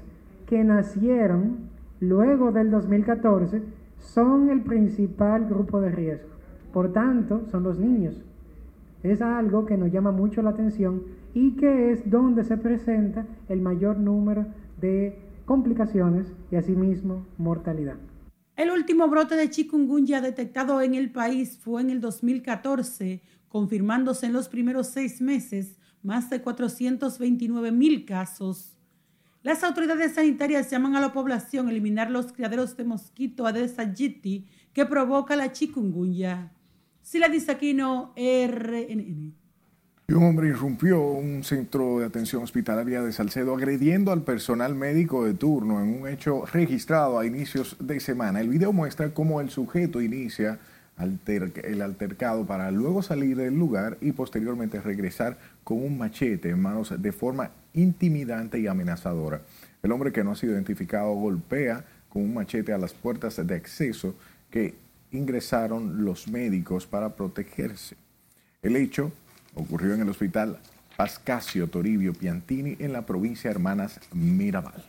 que 0.53 0.65
nacieron 0.65 1.71
luego 1.99 2.53
del 2.53 2.71
2014 2.71 3.63
son 3.99 4.51
el 4.51 4.61
principal 4.61 5.47
grupo 5.47 5.81
de 5.81 5.91
riesgo. 5.91 6.29
Por 6.75 6.93
tanto, 6.93 7.47
son 7.51 7.63
los 7.63 7.79
niños. 7.79 8.23
Es 9.03 9.23
algo 9.23 9.65
que 9.65 9.79
nos 9.79 9.91
llama 9.91 10.13
mucho 10.13 10.43
la 10.43 10.51
atención 10.51 11.05
y 11.33 11.57
que 11.57 11.93
es 11.93 12.11
donde 12.11 12.45
se 12.45 12.59
presenta 12.59 13.27
el 13.49 13.63
mayor 13.63 13.97
número 13.97 14.45
de 14.79 15.19
complicaciones 15.47 16.31
y 16.51 16.57
asimismo 16.57 17.25
mortalidad. 17.39 17.97
El 18.55 18.73
último 18.73 19.09
brote 19.09 19.37
de 19.37 19.49
chikungunya 19.49 20.21
detectado 20.21 20.83
en 20.83 20.95
el 20.95 21.13
país 21.13 21.57
fue 21.57 21.81
en 21.81 21.89
el 21.89 22.03
2014, 22.03 23.23
confirmándose 23.49 24.27
en 24.27 24.35
los 24.35 24.51
primeros 24.51 24.89
seis 24.89 25.23
meses 25.23 25.79
más 26.03 26.29
de 26.29 26.43
429 26.43 27.73
mil 27.73 28.05
casos. 28.05 28.77
Las 29.43 29.65
autoridades 29.65 30.15
sanitarias 30.15 30.71
llaman 30.71 30.95
a 30.95 31.01
la 31.01 31.13
población 31.13 31.67
a 31.67 31.73
eliminar 31.73 32.13
los 32.13 32.33
criaderos 32.33 32.77
de 32.77 32.85
mosquito 32.85 33.45
Aedes 33.45 33.77
aegypti 33.77 34.47
que 34.73 34.87
provoca 34.87 35.35
la 35.35 35.51
chikungunya. 35.51 36.53
Sila 37.03 37.29
Disaquino, 37.29 38.15
RNN. 38.17 39.35
un 40.15 40.23
hombre 40.23 40.47
irrumpió 40.47 41.03
un 41.03 41.43
centro 41.43 41.99
de 41.99 42.07
atención 42.07 42.45
hospitalaria 42.45 43.03
de 43.03 43.13
Salcedo 43.13 43.57
agrediendo 43.57 44.13
al 44.13 44.23
personal 44.23 44.77
médico 44.77 45.25
de 45.25 45.35
turno 45.35 45.83
en 45.83 46.03
un 46.03 46.07
hecho 46.07 46.47
registrado 46.47 47.19
a 47.19 47.27
inicios 47.27 47.77
de 47.81 47.99
semana. 47.99 48.41
El 48.41 48.49
video 48.49 48.73
muestra 48.73 49.13
cómo 49.13 49.41
el 49.41 49.51
sujeto 49.51 50.01
inicia 50.01 50.61
el 50.99 51.83
altercado 51.83 52.47
para 52.47 52.71
luego 52.71 53.03
salir 53.03 53.37
del 53.37 53.55
lugar 53.55 53.99
y 54.01 54.13
posteriormente 54.13 54.81
regresar 54.81 55.37
con 55.65 55.83
un 55.83 55.99
machete 55.99 56.51
en 56.51 56.61
manos 56.61 56.95
de 57.01 57.13
forma 57.13 57.51
intimidante 57.75 58.59
y 58.59 58.67
amenazadora. 58.67 59.41
El 59.83 59.93
hombre 59.93 60.13
que 60.13 60.23
no 60.23 60.33
ha 60.33 60.37
sido 60.37 60.53
identificado 60.53 61.13
golpea 61.15 61.85
con 62.09 62.23
un 62.23 62.35
machete 62.35 62.73
a 62.73 62.79
las 62.79 62.93
puertas 62.93 63.45
de 63.45 63.55
acceso 63.55 64.15
que 64.51 64.75
ingresaron 65.11 66.05
los 66.05 66.29
médicos 66.29 66.87
para 66.87 67.11
protegerse. 67.17 67.97
El 68.63 68.77
hecho 68.77 69.13
ocurrió 69.55 69.95
en 69.95 70.03
el 70.03 70.09
hospital 70.09 70.59
Pascasio 70.97 71.69
Toribio 71.69 72.13
Piantini 72.13 72.77
en 72.79 72.93
la 72.93 73.07
provincia 73.07 73.51
Hermanas 73.51 73.99
Mirabal. 74.13 74.85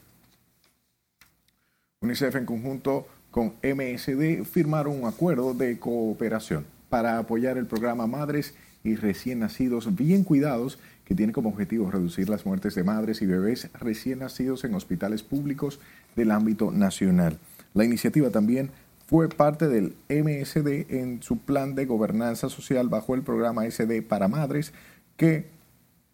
UNICEF 2.02 2.36
en 2.36 2.46
conjunto 2.46 3.08
con 3.34 3.54
MSD 3.64 4.44
firmaron 4.44 5.02
un 5.02 5.08
acuerdo 5.08 5.56
de 5.56 5.80
cooperación 5.80 6.68
para 6.90 7.18
apoyar 7.18 7.58
el 7.58 7.66
programa 7.66 8.06
Madres 8.06 8.54
y 8.84 8.96
Recién 8.96 9.40
Nacidos 9.40 9.96
Bien 9.96 10.24
Cuidados, 10.24 10.78
que 11.04 11.16
tiene 11.16 11.34
como 11.34 11.50
objetivo 11.50 11.90
reducir 11.90 12.30
las 12.30 12.46
muertes 12.46 12.76
de 12.76 12.84
madres 12.84 13.24
y 13.24 13.26
bebés 13.26 13.70
recién 13.80 14.20
nacidos 14.20 14.64
en 14.66 14.76
hospitales 14.76 15.24
públicos 15.24 15.80
del 16.16 16.30
ámbito 16.30 16.70
nacional. 16.70 17.40
La 17.74 17.84
iniciativa 17.84 18.30
también 18.30 18.70
fue 19.08 19.30
parte 19.30 19.68
del 19.68 19.96
MSD 20.10 20.94
en 20.94 21.24
su 21.24 21.40
plan 21.40 21.74
de 21.74 21.88
gobernanza 21.88 22.50
social 22.50 22.88
bajo 22.88 23.16
el 23.16 23.24
programa 23.24 23.66
SD 23.66 24.04
para 24.04 24.28
Madres, 24.28 24.74
que 25.18 25.48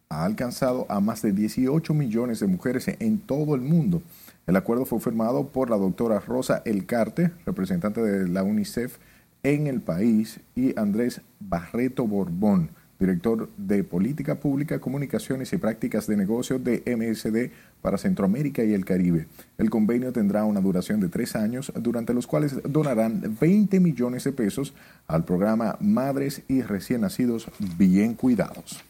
ha 0.08 0.24
alcanzado 0.24 0.86
a 0.88 1.00
más 1.00 1.20
de 1.20 1.32
18 1.32 1.92
millones 1.92 2.40
de 2.40 2.46
mujeres 2.46 2.88
en 2.88 3.18
todo 3.18 3.54
el 3.54 3.60
mundo. 3.60 4.00
El 4.46 4.56
acuerdo 4.56 4.84
fue 4.84 5.00
firmado 5.00 5.48
por 5.48 5.70
la 5.70 5.76
doctora 5.76 6.18
Rosa 6.20 6.62
Elcarte, 6.64 7.30
representante 7.46 8.02
de 8.02 8.28
la 8.28 8.42
UNICEF 8.42 8.98
en 9.42 9.66
el 9.66 9.80
país, 9.80 10.40
y 10.54 10.78
Andrés 10.78 11.20
Barreto 11.38 12.06
Borbón, 12.06 12.70
director 13.00 13.48
de 13.56 13.82
Política 13.82 14.38
Pública, 14.38 14.78
Comunicaciones 14.78 15.52
y 15.52 15.56
Prácticas 15.56 16.06
de 16.06 16.16
Negocios 16.16 16.62
de 16.62 16.82
MSD 16.84 17.50
para 17.80 17.96
Centroamérica 17.96 18.62
y 18.62 18.74
el 18.74 18.84
Caribe. 18.84 19.26
El 19.56 19.70
convenio 19.70 20.12
tendrá 20.12 20.44
una 20.44 20.60
duración 20.60 21.00
de 21.00 21.08
tres 21.08 21.34
años, 21.34 21.72
durante 21.76 22.12
los 22.12 22.26
cuales 22.26 22.56
donarán 22.62 23.36
20 23.40 23.80
millones 23.80 24.24
de 24.24 24.32
pesos 24.32 24.74
al 25.06 25.24
programa 25.24 25.78
Madres 25.80 26.42
y 26.46 26.60
Recién 26.60 27.00
Nacidos 27.00 27.48
Bien 27.78 28.14
Cuidados. 28.14 28.84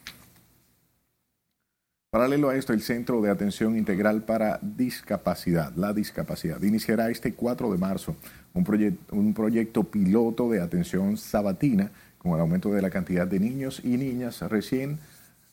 Paralelo 2.11 2.49
a 2.49 2.57
esto, 2.57 2.73
el 2.73 2.83
Centro 2.83 3.21
de 3.21 3.31
Atención 3.31 3.77
Integral 3.79 4.25
para 4.25 4.59
Discapacidad, 4.63 5.73
la 5.77 5.93
discapacidad, 5.93 6.61
iniciará 6.61 7.09
este 7.09 7.35
4 7.35 7.71
de 7.71 7.79
marzo 7.79 8.17
un, 8.53 9.33
proyecto 9.33 9.85
piloto 9.85 10.51
de 10.51 10.61
atención 10.61 11.17
sabatina 11.17 11.93
con 12.19 12.33
el 12.33 12.41
aumento 12.41 12.73
de 12.73 12.83
la 12.83 12.91
cantidad 12.91 13.29
de 13.29 13.39
niños 13.39 13.81
y 13.85 13.97
niñas 13.97 14.41
recién 14.41 14.99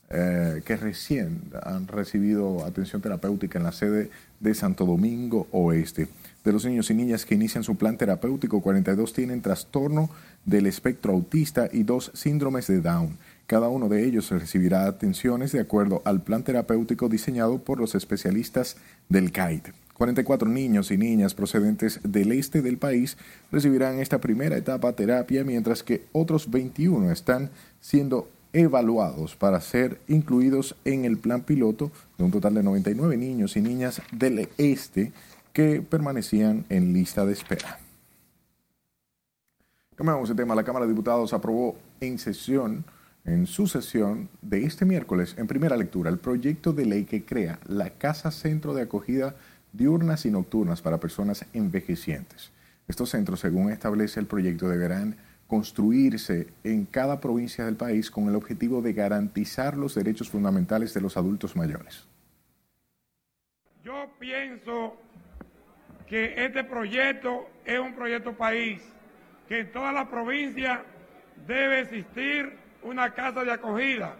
eh, 0.10 0.64
que 0.66 0.78
recién 0.78 1.44
han 1.62 1.88
recibido 1.88 2.66
atención 2.66 3.04
terapéutica 3.04 3.60
en 3.60 3.64
la 3.64 3.72
sede 3.72 4.10
de 4.40 4.56
Santo 4.56 4.84
Domingo 4.88 5.48
Oeste. 5.52 6.08
De 6.44 6.54
los 6.54 6.66
niños 6.66 6.90
y 6.90 6.96
niñas 6.96 7.26
que 7.26 7.36
inician 7.36 7.64
su 7.64 7.76
plan 7.76 7.98
terapéutico, 7.98 8.62
42 8.62 9.14
tienen 9.14 9.44
trastorno 9.44 10.10
del 10.44 10.66
espectro 10.66 11.14
autista 11.14 11.70
y 11.72 11.84
dos 11.84 12.10
síndromes 12.16 12.66
de 12.66 12.82
Down. 12.82 13.18
Cada 13.48 13.70
uno 13.70 13.88
de 13.88 14.06
ellos 14.06 14.30
recibirá 14.30 14.86
atenciones 14.86 15.54
de 15.54 15.62
acuerdo 15.62 16.01
al 16.04 16.22
plan 16.22 16.44
terapéutico 16.44 17.08
diseñado 17.08 17.60
por 17.60 17.80
los 17.80 17.96
especialistas 17.96 18.75
del 19.08 19.32
CAIT. 19.32 19.70
44 19.94 20.50
niños 20.50 20.92
y 20.92 20.98
niñas 20.98 21.34
procedentes 21.34 22.01
del 22.04 22.34
este 22.34 22.62
del 22.62 22.77
país 22.77 23.18
recibirán 23.50 24.00
esta 24.00 24.20
primera 24.20 24.58
etapa 24.58 24.92
terapia, 24.94 25.46
mientras 25.46 25.82
que 25.82 26.06
otros 26.12 26.51
21 26.51 27.10
están 27.10 27.50
siendo 27.80 28.30
evaluados 28.51 29.38
para 29.38 29.62
ser 29.62 30.00
incluidos 30.10 30.75
en 30.84 31.06
el 31.06 31.18
plan 31.18 31.42
piloto 31.42 31.89
de 32.18 32.25
un 32.25 32.32
total 32.32 32.54
de 32.54 32.63
99 32.63 33.16
niños 33.16 33.56
y 33.56 33.62
niñas 33.62 34.01
del 34.12 34.50
este 34.58 35.13
que 35.54 35.82
permanecían 35.82 36.66
en 36.68 36.92
lista 36.92 37.25
de 37.25 37.32
espera. 37.32 37.80
Cambiamos 39.96 40.30
de 40.30 40.36
tema. 40.36 40.54
La 40.54 40.63
Cámara 40.63 40.86
de 40.86 40.92
Diputados 40.92 41.34
aprobó 41.34 41.75
en 42.01 42.20
sesión, 42.20 42.86
en 43.27 43.46
su 43.46 43.67
sesión 43.67 44.29
de 44.41 44.63
este 44.63 44.86
miércoles, 44.86 45.36
en 45.38 45.48
primera 45.48 45.75
lectura, 45.75 46.10
el 46.10 46.17
proyecto 46.17 46.72
de 46.72 46.86
ley 46.86 47.03
que 47.03 47.25
crea 47.25 47.60
la 47.67 47.91
Casa 47.91 48.31
Centro 48.31 48.74
de 48.74 48.84
Acogida 48.84 49.36
diurnas 49.74 50.25
y 50.25 50.31
nocturnas 50.31 50.81
para 50.81 50.98
personas 50.98 51.46
envejecientes. 51.53 52.51
Estos 52.88 53.10
centros, 53.10 53.41
según 53.41 53.69
establece 53.69 54.22
el 54.22 54.27
proyecto, 54.27 54.69
deberán 54.69 55.17
construirse 55.46 56.48
en 56.63 56.86
cada 56.86 57.19
provincia 57.19 57.65
del 57.65 57.75
país 57.75 58.10
con 58.10 58.29
el 58.29 58.36
objetivo 58.36 58.81
de 58.81 58.93
garantizar 58.93 59.75
los 59.75 59.93
derechos 59.93 60.29
fundamentales 60.29 60.93
de 60.93 61.01
los 61.01 61.17
adultos 61.17 61.55
mayores. 61.55 62.07
Yo 63.84 64.10
pienso 64.19 64.96
que 66.07 66.46
este 66.46 66.63
proyecto 66.63 67.50
es 67.65 67.77
un 67.77 67.93
proyecto 67.93 68.38
país, 68.38 68.81
que 69.50 69.60
en 69.60 69.72
toda 69.74 69.91
la 69.91 70.10
provincia 70.10 70.84
debe 71.46 71.81
existir 71.81 72.67
una 72.84 73.13
casa 73.13 73.43
de 73.43 73.51
acogida, 73.51 74.15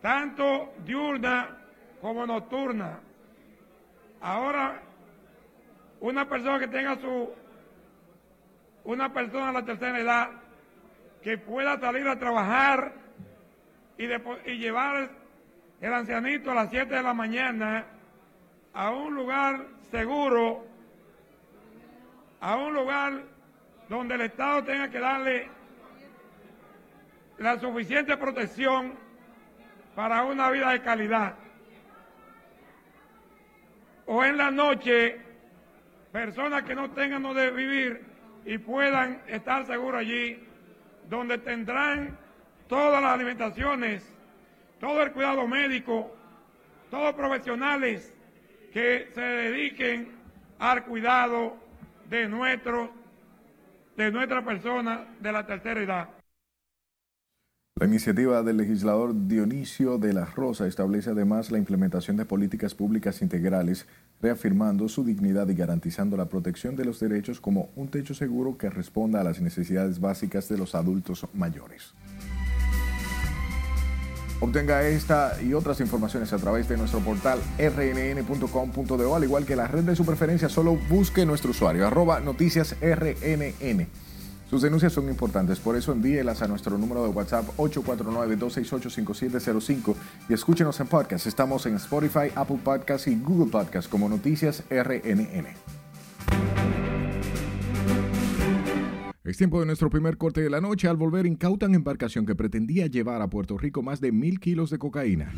tanto 0.00 0.72
diurna 0.84 1.56
como 2.00 2.26
nocturna. 2.26 3.00
Ahora, 4.20 4.82
una 6.00 6.28
persona 6.28 6.58
que 6.58 6.68
tenga 6.68 6.96
su, 6.96 7.30
una 8.84 9.12
persona 9.12 9.48
de 9.48 9.52
la 9.52 9.64
tercera 9.64 9.98
edad, 9.98 10.30
que 11.22 11.38
pueda 11.38 11.78
salir 11.80 12.06
a 12.06 12.18
trabajar 12.18 12.92
y, 13.96 14.04
y 14.04 14.58
llevar 14.58 15.10
el 15.80 15.92
ancianito 15.92 16.50
a 16.50 16.54
las 16.54 16.70
7 16.70 16.94
de 16.94 17.02
la 17.02 17.14
mañana 17.14 17.84
a 18.72 18.90
un 18.90 19.14
lugar 19.14 19.66
seguro, 19.90 20.64
a 22.40 22.56
un 22.56 22.74
lugar 22.74 23.24
donde 23.88 24.14
el 24.14 24.20
Estado 24.22 24.62
tenga 24.64 24.88
que 24.88 25.00
darle 25.00 25.57
la 27.38 27.58
suficiente 27.58 28.16
protección 28.16 28.94
para 29.94 30.24
una 30.24 30.50
vida 30.50 30.70
de 30.70 30.82
calidad. 30.82 31.34
O 34.06 34.24
en 34.24 34.36
la 34.36 34.50
noche, 34.50 35.20
personas 36.12 36.62
que 36.64 36.74
no 36.74 36.90
tengan 36.90 37.22
donde 37.22 37.50
vivir 37.50 38.04
y 38.44 38.58
puedan 38.58 39.22
estar 39.26 39.66
seguros 39.66 40.00
allí, 40.00 40.42
donde 41.08 41.38
tendrán 41.38 42.18
todas 42.66 43.02
las 43.02 43.12
alimentaciones, 43.12 44.08
todo 44.80 45.02
el 45.02 45.12
cuidado 45.12 45.46
médico, 45.46 46.14
todos 46.90 47.14
profesionales 47.14 48.14
que 48.72 49.10
se 49.14 49.20
dediquen 49.20 50.16
al 50.58 50.84
cuidado 50.84 51.56
de 52.08 52.28
nuestro, 52.28 52.90
de 53.96 54.10
nuestra 54.10 54.42
persona 54.44 55.06
de 55.20 55.32
la 55.32 55.46
tercera 55.46 55.80
edad. 55.80 56.17
La 57.78 57.86
iniciativa 57.86 58.42
del 58.42 58.56
legislador 58.56 59.28
Dionisio 59.28 59.98
de 59.98 60.12
la 60.12 60.24
Rosa 60.24 60.66
establece 60.66 61.10
además 61.10 61.52
la 61.52 61.58
implementación 61.58 62.16
de 62.16 62.24
políticas 62.24 62.74
públicas 62.74 63.22
integrales, 63.22 63.86
reafirmando 64.20 64.88
su 64.88 65.04
dignidad 65.04 65.48
y 65.48 65.54
garantizando 65.54 66.16
la 66.16 66.28
protección 66.28 66.74
de 66.74 66.84
los 66.84 66.98
derechos 66.98 67.40
como 67.40 67.68
un 67.76 67.86
techo 67.86 68.14
seguro 68.14 68.58
que 68.58 68.68
responda 68.68 69.20
a 69.20 69.24
las 69.24 69.40
necesidades 69.40 70.00
básicas 70.00 70.48
de 70.48 70.58
los 70.58 70.74
adultos 70.74 71.24
mayores. 71.34 71.94
Obtenga 74.40 74.82
esta 74.82 75.40
y 75.40 75.54
otras 75.54 75.78
informaciones 75.78 76.32
a 76.32 76.38
través 76.38 76.68
de 76.68 76.78
nuestro 76.78 76.98
portal 76.98 77.38
rnn.com.de, 77.58 79.14
al 79.14 79.22
igual 79.22 79.46
que 79.46 79.54
la 79.54 79.68
red 79.68 79.84
de 79.84 79.94
su 79.94 80.04
preferencia, 80.04 80.48
solo 80.48 80.76
busque 80.90 81.24
nuestro 81.24 81.52
usuario, 81.52 81.86
arroba 81.86 82.18
noticias 82.18 82.74
rnn. 82.80 83.86
Sus 84.48 84.62
denuncias 84.62 84.94
son 84.94 85.10
importantes, 85.10 85.60
por 85.60 85.76
eso 85.76 85.92
envíelas 85.92 86.40
a 86.40 86.48
nuestro 86.48 86.78
número 86.78 87.04
de 87.04 87.10
WhatsApp 87.10 87.44
849-268-5705 87.58 89.94
y 90.30 90.32
escúchenos 90.32 90.80
en 90.80 90.86
podcast. 90.86 91.26
Estamos 91.26 91.66
en 91.66 91.74
Spotify, 91.74 92.30
Apple 92.34 92.60
Podcasts 92.64 93.08
y 93.08 93.16
Google 93.16 93.50
Podcasts 93.50 93.90
como 93.90 94.08
Noticias 94.08 94.64
RNN. 94.70 95.48
Es 99.22 99.36
tiempo 99.36 99.60
de 99.60 99.66
nuestro 99.66 99.90
primer 99.90 100.16
corte 100.16 100.40
de 100.40 100.48
la 100.48 100.62
noche. 100.62 100.88
Al 100.88 100.96
volver, 100.96 101.26
incautan 101.26 101.74
embarcación 101.74 102.24
que 102.24 102.34
pretendía 102.34 102.86
llevar 102.86 103.20
a 103.20 103.28
Puerto 103.28 103.58
Rico 103.58 103.82
más 103.82 104.00
de 104.00 104.12
mil 104.12 104.40
kilos 104.40 104.70
de 104.70 104.78
cocaína. 104.78 105.30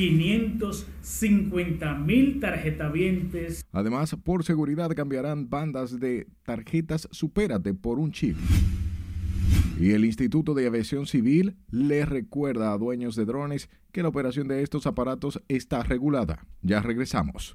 550 0.00 1.94
mil 1.98 2.40
tarjetavientes. 2.40 3.66
Además, 3.70 4.16
por 4.24 4.44
seguridad 4.44 4.90
cambiarán 4.92 5.50
bandas 5.50 6.00
de 6.00 6.26
tarjetas 6.42 7.06
Supérate 7.10 7.74
por 7.74 7.98
un 7.98 8.10
chip. 8.10 8.38
Y 9.78 9.90
el 9.90 10.06
Instituto 10.06 10.54
de 10.54 10.66
Aviación 10.66 11.06
Civil 11.06 11.58
le 11.70 12.06
recuerda 12.06 12.72
a 12.72 12.78
dueños 12.78 13.14
de 13.14 13.26
drones 13.26 13.68
que 13.92 14.02
la 14.02 14.08
operación 14.08 14.48
de 14.48 14.62
estos 14.62 14.86
aparatos 14.86 15.42
está 15.48 15.82
regulada. 15.82 16.46
Ya 16.62 16.80
regresamos. 16.80 17.54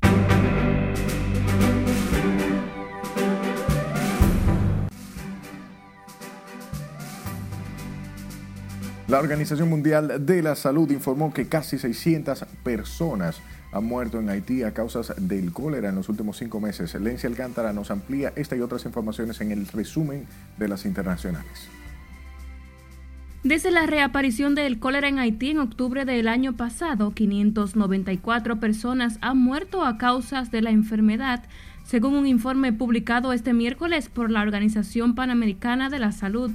La 9.16 9.22
Organización 9.22 9.70
Mundial 9.70 10.26
de 10.26 10.44
la 10.44 10.58
Salud 10.58 10.92
informó 10.92 11.34
que 11.34 11.48
casi 11.48 11.78
600 11.78 12.46
personas 12.66 13.40
han 13.72 13.86
muerto 13.86 14.20
en 14.20 14.30
Haití 14.30 14.64
a 14.64 14.74
causas 14.74 15.14
del 15.18 15.54
cólera 15.54 15.88
en 15.88 15.96
los 15.96 16.10
últimos 16.10 16.36
cinco 16.36 16.60
meses. 16.60 16.94
Lencia 16.96 17.30
Alcántara 17.30 17.72
nos 17.72 17.92
amplía 17.92 18.34
esta 18.36 18.58
y 18.58 18.60
otras 18.60 18.84
informaciones 18.84 19.40
en 19.40 19.54
el 19.54 19.70
resumen 19.70 20.26
de 20.58 20.68
las 20.68 20.86
internacionales. 20.86 21.70
Desde 23.46 23.72
la 23.72 23.86
reaparición 23.86 24.54
del 24.54 24.80
cólera 24.80 25.08
en 25.08 25.20
Haití 25.20 25.52
en 25.52 25.60
octubre 25.60 26.04
del 26.04 26.28
año 26.28 26.58
pasado, 26.58 27.14
594 27.14 28.60
personas 28.60 29.18
han 29.22 29.38
muerto 29.38 29.86
a 29.86 29.98
causas 29.98 30.52
de 30.52 30.62
la 30.62 30.72
enfermedad, 30.72 31.46
según 31.86 32.16
un 32.16 32.28
informe 32.28 32.74
publicado 32.74 33.32
este 33.32 33.54
miércoles 33.54 34.10
por 34.10 34.30
la 34.30 34.42
Organización 34.42 35.16
Panamericana 35.16 35.90
de 35.90 36.00
la 36.00 36.12
Salud 36.12 36.52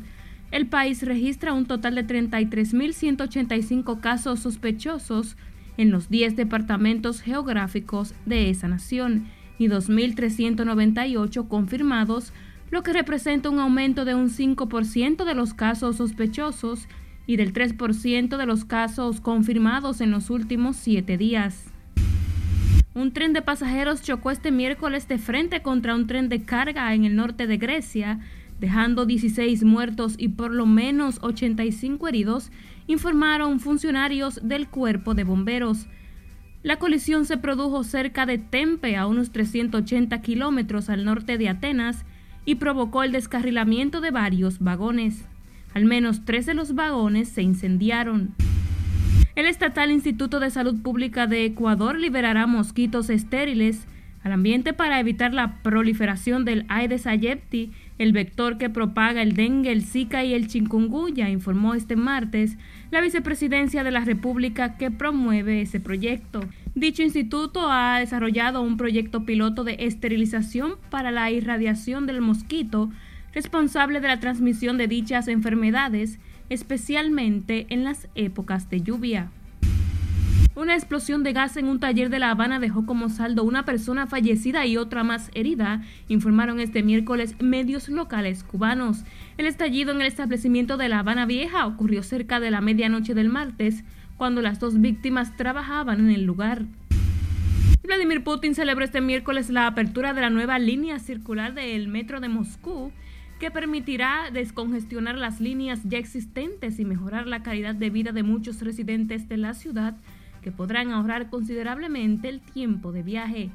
el 0.51 0.67
país 0.67 1.03
registra 1.03 1.53
un 1.53 1.67
total 1.67 1.95
de 1.95 2.07
33.185 2.07 4.01
casos 4.01 4.41
sospechosos 4.41 5.37
en 5.77 5.91
los 5.91 6.09
10 6.11 6.37
departamentos 6.37 7.21
geográficos 7.21 8.15
de 8.27 8.51
esa 8.51 8.69
nación 8.69 9.27
y 9.59 9.69
2.398 9.69 11.49
confirmados, 11.49 12.33
lo 12.71 12.83
que 12.83 12.93
representa 12.93 13.51
un 13.51 13.59
aumento 13.61 14.05
de 14.05 14.15
un 14.15 14.29
5% 14.31 15.25
de 15.25 15.35
los 15.35 15.55
casos 15.55 15.97
sospechosos 15.97 16.89
y 17.27 17.37
del 17.37 17.53
3% 17.53 18.37
de 18.37 18.47
los 18.47 18.65
casos 18.65 19.21
confirmados 19.21 20.01
en 20.01 20.11
los 20.11 20.31
últimos 20.31 20.77
siete 20.77 21.17
días. 21.17 21.67
Un 22.93 23.13
tren 23.13 23.33
de 23.33 23.41
pasajeros 23.41 24.03
chocó 24.03 24.33
este 24.33 24.51
miércoles 24.51 25.07
de 25.07 25.19
frente 25.19 25.63
contra 25.63 25.95
un 25.95 26.09
tren 26.09 26.29
de 26.29 26.45
carga 26.45 26.93
en 26.93 27.05
el 27.05 27.15
norte 27.15 27.47
de 27.47 27.57
Grecia, 27.57 28.19
dejando 28.61 29.07
16 29.07 29.65
muertos 29.65 30.15
y 30.19 30.29
por 30.29 30.53
lo 30.53 30.67
menos 30.67 31.19
85 31.23 32.07
heridos, 32.07 32.53
informaron 32.87 33.59
funcionarios 33.59 34.39
del 34.43 34.69
cuerpo 34.69 35.15
de 35.15 35.25
bomberos. 35.25 35.87
La 36.63 36.79
colisión 36.79 37.25
se 37.25 37.39
produjo 37.39 37.83
cerca 37.85 38.27
de 38.27 38.37
Tempe, 38.37 38.97
a 38.97 39.07
unos 39.07 39.33
380 39.33 40.21
kilómetros 40.21 40.91
al 40.91 41.07
norte 41.07 41.39
de 41.39 41.49
Atenas, 41.49 42.05
y 42.45 42.57
provocó 42.57 43.03
el 43.03 43.13
descarrilamiento 43.13 44.01
de 44.01 44.11
varios 44.11 44.59
vagones. 44.59 45.25
Al 45.73 45.87
menos 45.87 46.25
tres 46.25 46.47
de 46.47 46.55
los 46.55 46.75
vagones 46.75 47.29
se 47.29 47.43
incendiaron. 47.43 48.35
El 49.37 49.47
Estatal 49.47 49.91
Instituto 49.91 50.41
de 50.41 50.51
Salud 50.51 50.83
Pública 50.83 51.27
de 51.27 51.45
Ecuador 51.45 51.99
liberará 51.99 52.47
mosquitos 52.47 53.09
estériles 53.09 53.87
al 54.23 54.33
ambiente 54.33 54.73
para 54.73 55.01
evitar 55.01 55.33
la 55.33 55.63
proliferación 55.63 56.45
del 56.45 56.67
Aedes 56.69 57.07
aegypti 57.07 57.71
el 58.01 58.13
vector 58.13 58.57
que 58.57 58.71
propaga 58.71 59.21
el 59.21 59.35
dengue, 59.35 59.71
el 59.71 59.85
zika 59.85 60.25
y 60.25 60.33
el 60.33 60.49
chikungunya, 60.49 61.29
informó 61.29 61.75
este 61.75 61.97
martes 61.97 62.57
la 62.91 63.03
vicepresidencia 63.03 63.85
de 63.85 63.91
la 63.91 64.01
República 64.01 64.79
que 64.79 64.91
promueve 64.91 65.61
ese 65.61 65.81
proyecto. 65.81 66.41
Dicho 66.75 67.03
instituto 67.03 67.71
ha 67.71 67.99
desarrollado 67.99 68.63
un 68.63 68.79
proyecto 68.79 69.27
piloto 69.27 69.65
de 69.65 69.77
esterilización 69.81 70.77
para 70.89 71.11
la 71.11 71.31
irradiación 71.31 72.07
del 72.07 72.23
mosquito 72.23 72.91
responsable 73.35 74.01
de 74.01 74.09
la 74.09 74.19
transmisión 74.19 74.79
de 74.79 74.89
dichas 74.89 75.29
enfermedades, 75.29 76.19
especialmente 76.49 77.67
en 77.69 77.85
las 77.85 78.09
épocas 78.15 78.71
de 78.71 78.81
lluvia. 78.81 79.31
Una 80.57 80.75
explosión 80.75 81.23
de 81.23 81.33
gas 81.33 81.57
en 81.57 81.69
un 81.69 81.79
taller 81.79 82.11
de 82.11 82.19
La 82.19 82.33
Habana 82.33 82.59
dejó 82.59 82.85
como 82.85 83.09
saldo 83.09 83.45
una 83.45 83.65
persona 83.65 84.09
fallecida 84.09 84.67
y 84.67 84.77
otra 84.77 85.05
más 85.05 85.31
herida, 85.33 85.83
informaron 86.09 86.59
este 86.59 86.83
miércoles 86.83 87.37
medios 87.41 87.89
locales 87.89 88.43
cubanos. 88.43 89.05
El 89.39 89.47
estallido 89.47 89.93
en 89.93 90.01
el 90.01 90.09
establecimiento 90.09 90.77
de 90.77 90.89
La 90.89 90.99
Habana 90.99 91.25
Vieja 91.25 91.67
ocurrió 91.67 92.03
cerca 92.03 92.41
de 92.41 92.51
la 92.51 92.61
medianoche 92.61 93.15
del 93.15 93.29
martes, 93.29 93.85
cuando 94.17 94.43
las 94.43 94.59
dos 94.59 94.81
víctimas 94.81 95.37
trabajaban 95.37 96.01
en 96.01 96.11
el 96.11 96.25
lugar. 96.25 96.65
Vladimir 97.85 98.25
Putin 98.25 98.57
celebró 98.57 98.85
este 98.85 99.01
miércoles 99.01 99.51
la 99.51 99.69
apertura 99.69 100.15
de 100.15 100.21
la 100.21 100.31
nueva 100.31 100.59
línea 100.59 100.99
circular 100.99 101.55
del 101.55 101.87
metro 101.87 102.21
de 102.21 102.29
Moscú, 102.29 102.91
que 103.39 103.53
permitirá 103.53 104.31
descongestionar 104.33 105.17
las 105.17 105.41
líneas 105.41 105.81
ya 105.85 105.99
existentes 105.99 106.81
y 106.81 106.85
mejorar 106.85 107.29
la 107.29 107.45
calidad 107.45 107.77
de 107.77 107.89
vida 107.89 108.11
de 108.11 108.25
muchos 108.25 108.61
residentes 108.61 109.29
de 109.29 109.37
la 109.37 109.55
ciudad 109.55 109.95
que 110.41 110.53
podrán 110.53 110.93
ahorrar 110.93 111.31
considerablemente 111.31 112.29
el 112.29 112.41
tiempo 112.41 112.93
de 112.93 113.03
viaje. 113.03 113.51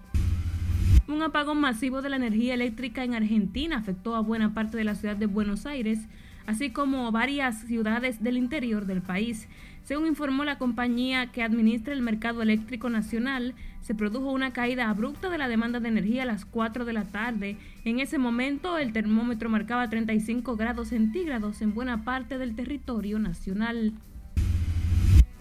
Un 1.08 1.22
apagón 1.22 1.60
masivo 1.60 2.02
de 2.02 2.10
la 2.10 2.16
energía 2.16 2.56
eléctrica 2.56 3.04
en 3.04 3.14
Argentina 3.14 3.78
afectó 3.78 4.16
a 4.16 4.22
buena 4.22 4.54
parte 4.54 4.78
de 4.78 4.84
la 4.84 4.96
ciudad 4.96 5.16
de 5.16 5.28
Buenos 5.28 5.66
Aires, 5.66 6.08
así 6.48 6.72
como 6.72 7.12
varias 7.12 7.62
ciudades 7.62 8.24
del 8.24 8.38
interior 8.38 8.86
del 8.86 9.02
país. 9.02 9.48
Según 9.84 10.08
informó 10.08 10.46
la 10.46 10.58
compañía 10.58 11.28
que 11.28 11.44
administra 11.44 11.94
el 11.94 12.02
mercado 12.02 12.42
eléctrico 12.42 12.90
nacional, 12.90 13.54
se 13.82 13.94
produjo 13.94 14.32
una 14.32 14.52
caída 14.52 14.90
abrupta 14.90 15.30
de 15.30 15.38
la 15.38 15.48
demanda 15.48 15.80
de 15.80 15.90
energía 15.90 16.24
a 16.24 16.26
las 16.26 16.44
4 16.44 16.86
de 16.86 16.94
la 16.94 17.04
tarde. 17.04 17.58
En 17.84 18.00
ese 18.00 18.18
momento 18.18 18.80
el 18.80 18.94
termómetro 18.94 19.48
marcaba 19.48 19.88
35 19.88 20.56
grados 20.56 20.88
centígrados 20.88 21.62
en 21.62 21.76
buena 21.76 22.04
parte 22.04 22.40
del 22.40 22.56
territorio 22.56 23.20
nacional. 23.20 23.94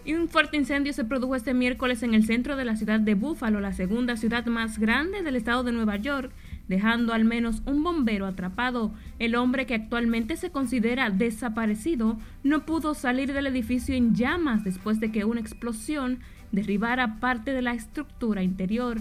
Y 0.05 0.13
un 0.13 0.29
fuerte 0.29 0.55
incendio 0.55 0.93
se 0.93 1.03
produjo 1.03 1.35
este 1.35 1.55
miércoles 1.55 2.03
en 2.03 2.13
el 2.13 2.25
centro 2.25 2.55
de 2.55 2.63
la 2.63 2.75
ciudad 2.75 2.99
de 2.99 3.15
Búfalo, 3.15 3.59
la 3.59 3.73
segunda 3.73 4.15
ciudad 4.17 4.45
más 4.45 4.77
grande 4.77 5.23
del 5.23 5.35
estado 5.35 5.63
de 5.63 5.71
Nueva 5.71 5.95
York, 5.95 6.31
dejando 6.67 7.11
al 7.11 7.25
menos 7.25 7.63
un 7.65 7.83
bombero 7.83 8.27
atrapado. 8.27 8.93
El 9.17 9.33
hombre 9.33 9.65
que 9.65 9.73
actualmente 9.73 10.37
se 10.37 10.51
considera 10.51 11.09
desaparecido 11.09 12.19
no 12.43 12.67
pudo 12.67 12.93
salir 12.93 13.33
del 13.33 13.47
edificio 13.47 13.95
en 13.95 14.13
llamas 14.13 14.63
después 14.63 14.99
de 14.99 15.11
que 15.11 15.25
una 15.25 15.41
explosión 15.41 16.19
derribara 16.51 17.19
parte 17.19 17.51
de 17.51 17.63
la 17.63 17.73
estructura 17.73 18.43
interior. 18.43 18.97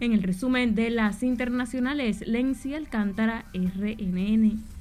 En 0.00 0.14
el 0.14 0.22
resumen 0.22 0.74
de 0.74 0.88
las 0.88 1.22
internacionales, 1.22 2.26
Lenzi 2.26 2.74
Alcántara, 2.74 3.44
RNN. 3.52 4.75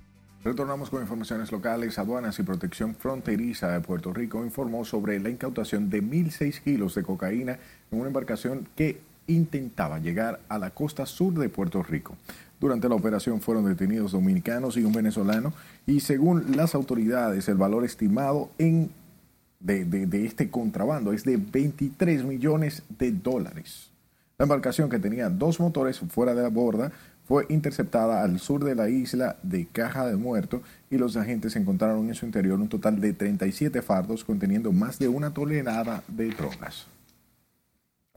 Retornamos 0.45 0.91
con 0.91 1.01
informaciones 1.01 1.51
locales. 1.51 1.97
Aduanas 1.97 2.37
y 2.37 2.43
Protección 2.43 2.93
Fronteriza 2.93 3.71
de 3.71 3.81
Puerto 3.81 4.13
Rico 4.13 4.45
informó 4.45 4.85
sobre 4.85 5.19
la 5.19 5.31
incautación 5.31 5.89
de 5.89 6.03
1.006 6.03 6.61
kilos 6.61 6.93
de 6.93 7.01
cocaína 7.01 7.57
en 7.89 7.97
una 7.97 8.09
embarcación 8.09 8.67
que 8.75 9.01
intentaba 9.25 9.97
llegar 9.97 10.39
a 10.47 10.59
la 10.59 10.69
costa 10.69 11.07
sur 11.07 11.33
de 11.33 11.49
Puerto 11.49 11.81
Rico. 11.81 12.15
Durante 12.59 12.87
la 12.87 12.93
operación 12.93 13.41
fueron 13.41 13.65
detenidos 13.65 14.11
dominicanos 14.11 14.77
y 14.77 14.83
un 14.83 14.93
venezolano 14.93 15.51
y 15.87 16.01
según 16.01 16.55
las 16.55 16.75
autoridades 16.75 17.49
el 17.49 17.57
valor 17.57 17.83
estimado 17.83 18.51
en, 18.59 18.91
de, 19.59 19.83
de 19.83 20.25
este 20.27 20.51
contrabando 20.51 21.11
es 21.11 21.23
de 21.23 21.37
23 21.37 22.23
millones 22.23 22.83
de 22.99 23.11
dólares. 23.13 23.89
La 24.37 24.43
embarcación 24.43 24.89
que 24.89 24.99
tenía 24.99 25.29
dos 25.29 25.59
motores 25.59 25.99
fuera 25.99 26.35
de 26.35 26.43
la 26.43 26.49
borda 26.49 26.91
fue 27.25 27.45
interceptada 27.49 28.23
al 28.23 28.39
sur 28.39 28.63
de 28.63 28.75
la 28.75 28.89
isla 28.89 29.37
de 29.41 29.65
Caja 29.65 30.05
de 30.05 30.15
Muerto 30.15 30.61
y 30.89 30.97
los 30.97 31.17
agentes 31.17 31.55
encontraron 31.55 32.07
en 32.07 32.15
su 32.15 32.25
interior 32.25 32.59
un 32.59 32.69
total 32.69 33.01
de 33.01 33.13
37 33.13 33.81
fardos 33.81 34.23
conteniendo 34.23 34.71
más 34.71 34.99
de 34.99 35.07
una 35.07 35.33
tonelada 35.33 36.03
de 36.07 36.29
drogas. 36.29 36.87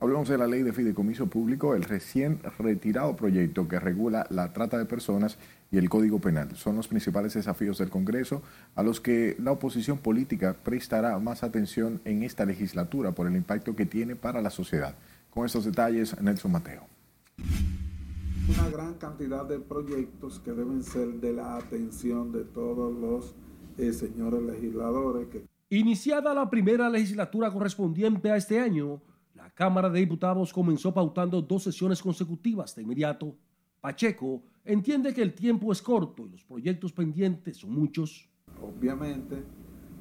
Hablamos 0.01 0.29
de 0.29 0.37
la 0.37 0.47
ley 0.47 0.63
de 0.63 0.71
fideicomiso 0.71 1.27
público, 1.27 1.75
el 1.75 1.83
recién 1.83 2.39
retirado 2.57 3.17
proyecto 3.17 3.67
que 3.67 3.79
regula 3.79 4.25
la 4.29 4.53
trata 4.53 4.77
de 4.77 4.85
personas 4.85 5.37
y 5.71 5.77
el 5.77 5.89
Código 5.89 6.19
Penal. 6.19 6.55
Son 6.55 6.77
los 6.77 6.87
principales 6.87 7.33
desafíos 7.33 7.79
del 7.79 7.89
Congreso 7.89 8.41
a 8.75 8.83
los 8.83 9.01
que 9.01 9.35
la 9.39 9.51
oposición 9.51 9.97
política 9.97 10.55
prestará 10.63 11.19
más 11.19 11.43
atención 11.43 11.99
en 12.05 12.23
esta 12.23 12.45
legislatura 12.45 13.11
por 13.11 13.27
el 13.27 13.35
impacto 13.35 13.75
que 13.75 13.85
tiene 13.85 14.15
para 14.15 14.41
la 14.41 14.51
sociedad. 14.51 14.95
Con 15.31 15.45
estos 15.45 15.65
detalles, 15.65 16.19
Nelson 16.21 16.53
Mateo 16.53 16.87
una 18.49 18.69
gran 18.69 18.93
cantidad 18.95 19.45
de 19.45 19.59
proyectos 19.59 20.39
que 20.39 20.51
deben 20.51 20.83
ser 20.83 21.07
de 21.19 21.33
la 21.33 21.57
atención 21.57 22.31
de 22.31 22.43
todos 22.45 22.93
los 22.95 23.35
eh, 23.77 23.93
señores 23.93 24.41
legisladores. 24.41 25.27
Que... 25.27 25.45
Iniciada 25.69 26.33
la 26.33 26.49
primera 26.49 26.89
legislatura 26.89 27.51
correspondiente 27.51 28.31
a 28.31 28.37
este 28.37 28.59
año, 28.59 29.01
la 29.35 29.49
Cámara 29.51 29.89
de 29.89 29.99
Diputados 29.99 30.51
comenzó 30.51 30.93
pautando 30.93 31.41
dos 31.41 31.63
sesiones 31.63 32.01
consecutivas 32.01 32.75
de 32.75 32.81
inmediato. 32.83 33.35
Pacheco 33.81 34.43
entiende 34.65 35.13
que 35.13 35.21
el 35.21 35.33
tiempo 35.33 35.71
es 35.71 35.81
corto 35.81 36.25
y 36.25 36.31
los 36.31 36.43
proyectos 36.43 36.91
pendientes 36.91 37.57
son 37.57 37.71
muchos. 37.71 38.29
Obviamente 38.61 39.43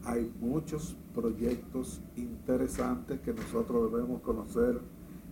hay 0.05 0.33
muchos 0.41 0.97
proyectos 1.15 2.01
interesantes 2.17 3.21
que 3.21 3.33
nosotros 3.33 3.93
debemos 3.93 4.23
conocer 4.23 4.81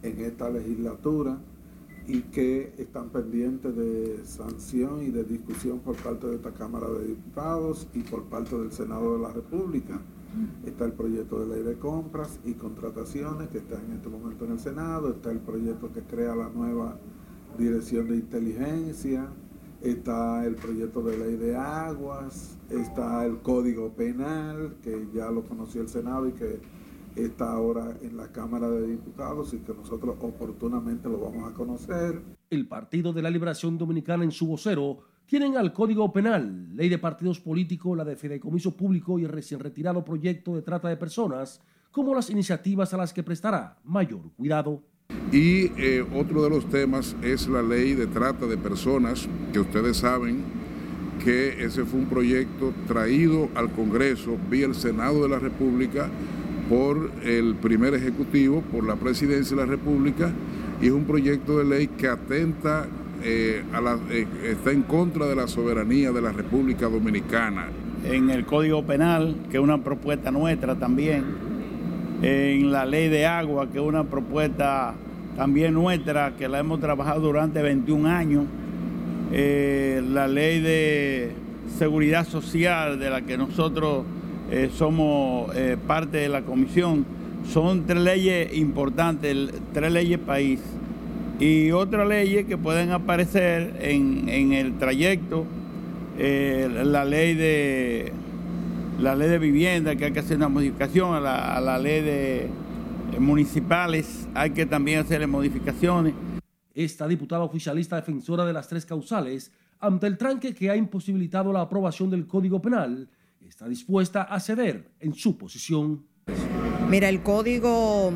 en 0.02 0.20
esta 0.20 0.50
legislatura 0.50 1.40
y 2.08 2.22
que 2.22 2.72
están 2.78 3.10
pendientes 3.10 3.74
de 3.74 4.20
sanción 4.24 5.02
y 5.02 5.10
de 5.10 5.24
discusión 5.24 5.80
por 5.80 5.96
parte 5.96 6.26
de 6.26 6.36
esta 6.36 6.52
Cámara 6.52 6.88
de 6.88 7.08
Diputados 7.08 7.88
y 7.94 8.02
por 8.02 8.24
parte 8.24 8.56
del 8.56 8.72
Senado 8.72 9.16
de 9.16 9.22
la 9.22 9.32
República. 9.32 10.00
Está 10.66 10.84
el 10.84 10.92
proyecto 10.92 11.40
de 11.40 11.54
ley 11.54 11.64
de 11.64 11.78
compras 11.78 12.38
y 12.44 12.52
contrataciones 12.52 13.48
que 13.48 13.58
está 13.58 13.80
en 13.80 13.92
este 13.92 14.08
momento 14.08 14.44
en 14.44 14.52
el 14.52 14.60
Senado, 14.60 15.10
está 15.10 15.30
el 15.30 15.40
proyecto 15.40 15.92
que 15.92 16.02
crea 16.02 16.36
la 16.36 16.50
nueva 16.50 16.98
Dirección 17.58 18.08
de 18.08 18.16
Inteligencia, 18.16 19.28
está 19.80 20.44
el 20.44 20.56
proyecto 20.56 21.02
de 21.02 21.16
ley 21.16 21.36
de 21.36 21.56
aguas, 21.56 22.58
está 22.68 23.24
el 23.24 23.38
Código 23.38 23.90
Penal, 23.92 24.76
que 24.82 25.08
ya 25.14 25.30
lo 25.30 25.42
conoció 25.42 25.80
el 25.80 25.88
Senado 25.88 26.28
y 26.28 26.32
que 26.32 26.60
está 27.16 27.52
ahora 27.52 27.96
en 28.02 28.16
la 28.16 28.28
Cámara 28.28 28.68
de 28.68 28.86
Diputados 28.86 29.54
y 29.54 29.58
que 29.58 29.72
nosotros 29.72 30.16
oportunamente 30.20 31.08
lo 31.08 31.18
vamos 31.18 31.50
a 31.50 31.54
conocer. 31.54 32.20
El 32.50 32.68
Partido 32.68 33.12
de 33.12 33.22
la 33.22 33.30
Liberación 33.30 33.78
Dominicana 33.78 34.24
en 34.24 34.30
su 34.30 34.46
vocero 34.46 34.98
tienen 35.26 35.56
al 35.56 35.72
Código 35.72 36.12
Penal, 36.12 36.76
Ley 36.76 36.88
de 36.88 36.98
Partidos 36.98 37.40
Políticos, 37.40 37.96
la 37.96 38.04
de 38.04 38.16
Fideicomiso 38.16 38.76
Público 38.76 39.18
y 39.18 39.24
el 39.24 39.30
recién 39.30 39.60
retirado 39.60 40.04
proyecto 40.04 40.54
de 40.54 40.62
trata 40.62 40.88
de 40.88 40.96
personas 40.96 41.60
como 41.90 42.14
las 42.14 42.30
iniciativas 42.30 42.92
a 42.92 42.98
las 42.98 43.12
que 43.12 43.22
prestará 43.22 43.78
mayor 43.82 44.20
cuidado. 44.36 44.82
Y 45.32 45.72
eh, 45.80 46.06
otro 46.14 46.42
de 46.42 46.50
los 46.50 46.68
temas 46.68 47.16
es 47.22 47.48
la 47.48 47.62
ley 47.62 47.94
de 47.94 48.06
trata 48.06 48.46
de 48.46 48.58
personas, 48.58 49.28
que 49.52 49.60
ustedes 49.60 49.96
saben 49.96 50.44
que 51.24 51.64
ese 51.64 51.84
fue 51.84 52.00
un 52.00 52.06
proyecto 52.06 52.72
traído 52.86 53.48
al 53.54 53.72
Congreso 53.72 54.36
vía 54.50 54.66
el 54.66 54.74
Senado 54.74 55.22
de 55.22 55.28
la 55.28 55.38
República 55.38 56.10
por 56.68 57.10
el 57.24 57.54
primer 57.54 57.94
ejecutivo, 57.94 58.62
por 58.72 58.84
la 58.84 58.96
presidencia 58.96 59.56
de 59.56 59.62
la 59.62 59.68
República, 59.68 60.32
y 60.80 60.86
es 60.86 60.92
un 60.92 61.04
proyecto 61.04 61.58
de 61.58 61.64
ley 61.64 61.86
que 61.88 62.08
atenta, 62.08 62.86
eh, 63.22 63.62
a 63.72 63.80
la, 63.80 63.98
eh, 64.10 64.26
está 64.44 64.72
en 64.72 64.82
contra 64.82 65.26
de 65.26 65.36
la 65.36 65.46
soberanía 65.48 66.12
de 66.12 66.20
la 66.20 66.32
República 66.32 66.88
Dominicana. 66.88 67.68
En 68.04 68.30
el 68.30 68.44
Código 68.44 68.84
Penal, 68.84 69.36
que 69.50 69.56
es 69.56 69.62
una 69.62 69.82
propuesta 69.82 70.30
nuestra 70.30 70.74
también, 70.76 71.24
en 72.22 72.72
la 72.72 72.86
ley 72.86 73.08
de 73.08 73.26
agua, 73.26 73.68
que 73.70 73.78
es 73.78 73.84
una 73.84 74.04
propuesta 74.04 74.94
también 75.36 75.74
nuestra, 75.74 76.32
que 76.36 76.48
la 76.48 76.58
hemos 76.58 76.80
trabajado 76.80 77.20
durante 77.20 77.60
21 77.62 78.08
años, 78.08 78.44
eh, 79.32 80.02
la 80.08 80.26
ley 80.26 80.60
de 80.60 81.32
seguridad 81.76 82.26
social, 82.26 82.98
de 82.98 83.10
la 83.10 83.22
que 83.22 83.36
nosotros 83.36 84.04
eh, 84.50 84.70
somos 84.72 85.54
eh, 85.56 85.76
parte 85.86 86.18
de 86.18 86.28
la 86.28 86.42
comisión. 86.42 87.04
Son 87.52 87.86
tres 87.86 88.02
leyes 88.02 88.56
importantes, 88.56 89.50
tres 89.72 89.92
leyes 89.92 90.18
país. 90.18 90.60
Y 91.38 91.70
otras 91.72 92.08
leyes 92.08 92.46
que 92.46 92.56
pueden 92.56 92.92
aparecer 92.92 93.76
en, 93.80 94.52
el 94.52 94.78
trayecto, 94.78 95.44
eh, 96.18 96.68
la 96.84 97.04
ley 97.04 97.34
de 97.34 98.12
la 99.00 99.14
ley 99.14 99.28
de 99.28 99.38
vivienda, 99.38 99.94
que 99.94 100.06
hay 100.06 100.12
que 100.12 100.20
hacer 100.20 100.38
una 100.38 100.48
modificación 100.48 101.14
a 101.14 101.20
la, 101.20 101.54
a 101.54 101.60
la 101.60 101.78
ley 101.78 102.00
de 102.00 102.48
municipales, 103.18 104.26
hay 104.34 104.50
que 104.50 104.64
también 104.64 105.00
hacerle 105.00 105.26
modificaciones. 105.26 106.14
Esta 106.74 107.06
diputada 107.06 107.42
oficialista 107.42 107.96
defensora 107.96 108.46
de 108.46 108.54
las 108.54 108.68
tres 108.68 108.86
causales, 108.86 109.52
ante 109.78 110.06
el 110.06 110.16
tranque 110.16 110.54
que 110.54 110.70
ha 110.70 110.76
imposibilitado 110.76 111.52
la 111.52 111.60
aprobación 111.60 112.08
del 112.08 112.26
Código 112.26 112.62
Penal, 112.62 113.08
está 113.48 113.68
dispuesta 113.68 114.22
a 114.22 114.40
ceder 114.40 114.90
en 115.00 115.14
su 115.14 115.38
posición. 115.38 116.04
Mira, 116.90 117.08
el 117.08 117.22
código 117.22 118.12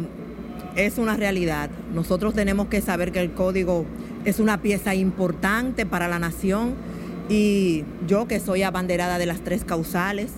es 0.77 0.99
una 0.99 1.17
realidad. 1.17 1.71
Nosotros 1.95 2.35
tenemos 2.35 2.69
que 2.69 2.81
saber 2.81 3.13
que 3.13 3.21
el 3.21 3.33
código 3.33 3.87
es 4.25 4.41
una 4.41 4.61
pieza 4.61 4.95
importante 4.95 5.87
para 5.87 6.09
la 6.09 6.19
nación 6.19 6.75
y 7.29 7.85
yo 8.07 8.27
que 8.27 8.41
soy 8.41 8.63
abanderada 8.63 9.19
de 9.19 9.27
las 9.27 9.41
tres 9.43 9.65
causales, 9.65 10.33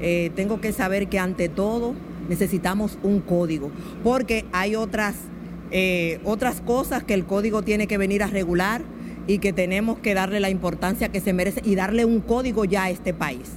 eh, 0.00 0.30
tengo 0.34 0.60
que 0.60 0.72
saber 0.72 1.08
que 1.08 1.18
ante 1.18 1.48
todo 1.48 1.94
necesitamos 2.28 2.98
un 3.02 3.20
código, 3.20 3.70
porque 4.02 4.46
hay 4.52 4.76
otras, 4.76 5.14
eh, 5.70 6.20
otras 6.24 6.60
cosas 6.60 7.04
que 7.04 7.14
el 7.14 7.26
código 7.26 7.62
tiene 7.62 7.86
que 7.86 7.98
venir 7.98 8.22
a 8.22 8.28
regular 8.28 8.82
y 9.26 9.38
que 9.38 9.52
tenemos 9.52 9.98
que 9.98 10.14
darle 10.14 10.40
la 10.40 10.48
importancia 10.48 11.10
que 11.10 11.20
se 11.20 11.34
merece 11.34 11.60
y 11.64 11.74
darle 11.74 12.06
un 12.06 12.20
código 12.20 12.64
ya 12.64 12.84
a 12.84 12.90
este 12.90 13.12
país. 13.12 13.50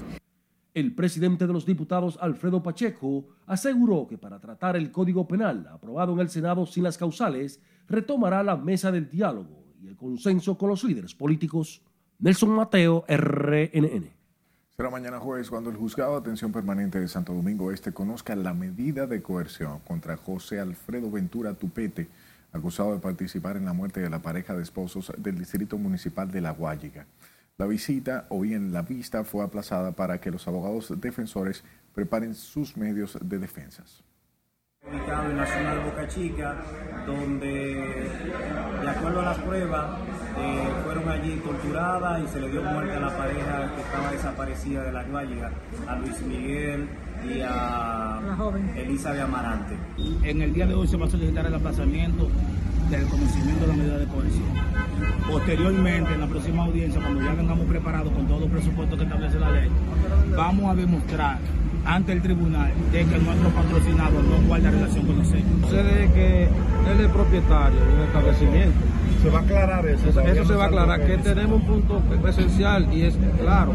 El 0.73 0.95
presidente 0.95 1.47
de 1.47 1.51
los 1.51 1.65
diputados, 1.65 2.17
Alfredo 2.21 2.63
Pacheco, 2.63 3.25
aseguró 3.45 4.07
que 4.07 4.17
para 4.17 4.39
tratar 4.39 4.77
el 4.77 4.89
Código 4.89 5.27
Penal 5.27 5.67
aprobado 5.69 6.13
en 6.13 6.19
el 6.19 6.29
Senado 6.29 6.65
sin 6.65 6.83
las 6.83 6.97
causales, 6.97 7.59
retomará 7.89 8.41
la 8.41 8.55
mesa 8.55 8.89
del 8.89 9.09
diálogo 9.09 9.65
y 9.81 9.87
el 9.87 9.97
consenso 9.97 10.57
con 10.57 10.69
los 10.69 10.83
líderes 10.85 11.13
políticos. 11.13 11.81
Nelson 12.19 12.51
Mateo, 12.51 13.03
RNN. 13.05 14.11
Será 14.77 14.89
mañana 14.89 15.19
jueves 15.19 15.49
cuando 15.49 15.69
el 15.69 15.75
juzgado 15.75 16.13
de 16.13 16.19
atención 16.19 16.53
permanente 16.53 17.01
de 17.01 17.09
Santo 17.09 17.33
Domingo 17.33 17.71
Este 17.73 17.91
conozca 17.91 18.33
la 18.37 18.53
medida 18.53 19.07
de 19.07 19.21
coerción 19.21 19.79
contra 19.79 20.15
José 20.15 20.61
Alfredo 20.61 21.11
Ventura 21.11 21.53
Tupete, 21.53 22.07
acusado 22.53 22.93
de 22.93 22.99
participar 22.99 23.57
en 23.57 23.65
la 23.65 23.73
muerte 23.73 23.99
de 23.99 24.09
la 24.09 24.21
pareja 24.21 24.55
de 24.55 24.63
esposos 24.63 25.11
del 25.17 25.37
Distrito 25.37 25.77
Municipal 25.77 26.31
de 26.31 26.39
La 26.39 26.51
Guayiga. 26.51 27.05
La 27.61 27.67
visita, 27.67 28.25
o 28.29 28.41
bien 28.41 28.73
la 28.73 28.81
vista, 28.81 29.23
fue 29.23 29.43
aplazada 29.43 29.91
para 29.91 30.19
que 30.19 30.31
los 30.31 30.47
abogados 30.47 30.99
defensores 30.99 31.63
preparen 31.93 32.33
sus 32.33 32.75
medios 32.75 33.19
de 33.21 33.37
defensas. 33.37 34.03
Ubicado 34.83 35.29
en 35.29 35.37
la 35.37 35.45
zona 35.45 35.75
de 35.75 35.83
Boca 35.83 36.07
Chica, 36.07 36.55
donde 37.05 38.09
de 38.81 38.89
acuerdo 38.89 39.21
a 39.21 39.25
las 39.25 39.37
pruebas 39.37 39.99
eh, 40.39 40.69
fueron 40.83 41.07
allí 41.07 41.35
torturadas 41.35 42.23
y 42.23 42.27
se 42.29 42.41
le 42.41 42.49
dio 42.49 42.63
muerte 42.63 42.93
a 42.93 42.99
la 42.99 43.15
pareja 43.15 43.75
que 43.75 43.81
estaba 43.81 44.11
desaparecida 44.11 44.83
de 44.83 44.91
la 44.93 45.03
Guayiga, 45.03 45.51
a 45.87 45.95
Luis 45.97 46.19
Miguel 46.23 46.89
y 47.27 47.41
a 47.41 48.19
Elisa 48.75 49.13
de 49.13 49.21
Amarante. 49.21 49.75
En 50.23 50.41
el 50.41 50.53
día 50.53 50.65
de 50.65 50.73
hoy 50.73 50.87
se 50.87 50.97
va 50.97 51.05
a 51.05 51.09
solicitar 51.09 51.45
el 51.45 51.53
aplazamiento 51.53 52.29
del 52.89 53.05
conocimiento 53.05 53.61
de 53.61 53.67
la 53.67 53.73
medida 53.73 53.97
de 53.97 54.05
coerción. 54.05 54.43
Posteriormente, 55.29 56.13
en 56.13 56.19
la 56.19 56.27
próxima 56.27 56.63
audiencia, 56.63 57.01
cuando 57.01 57.21
ya 57.21 57.33
tengamos 57.33 57.65
preparado 57.67 58.11
con 58.11 58.27
todo 58.27 58.45
el 58.45 58.51
presupuesto 58.51 58.97
que 58.97 59.03
establece 59.03 59.39
la 59.39 59.51
ley, 59.51 59.69
vamos 60.35 60.71
a 60.71 60.75
demostrar 60.75 61.39
ante 61.85 62.11
el 62.11 62.21
tribunal 62.21 62.71
de 62.91 63.05
que 63.05 63.17
nuestro 63.17 63.49
patrocinador 63.49 64.23
no 64.23 64.47
guarda 64.47 64.71
relación 64.71 65.05
con 65.05 65.17
nosotros. 65.17 65.43
Sucede 65.61 66.11
que 66.13 66.43
él 66.43 66.99
es 66.99 67.07
propietario 67.11 67.79
de 67.79 67.93
un 67.93 68.01
establecimiento. 68.01 68.79
¿Se 69.21 69.29
va 69.29 69.39
a 69.39 69.41
aclarar 69.43 69.85
eso? 69.85 70.09
Eso, 70.09 70.45
se 70.45 70.55
va 70.55 70.63
a 70.63 70.67
aclarar, 70.67 71.05
que 71.05 71.17
tenemos 71.17 71.61
un 71.61 71.67
punto 71.67 72.01
esencial 72.27 72.87
y 72.91 73.03
es 73.03 73.15
claro. 73.39 73.73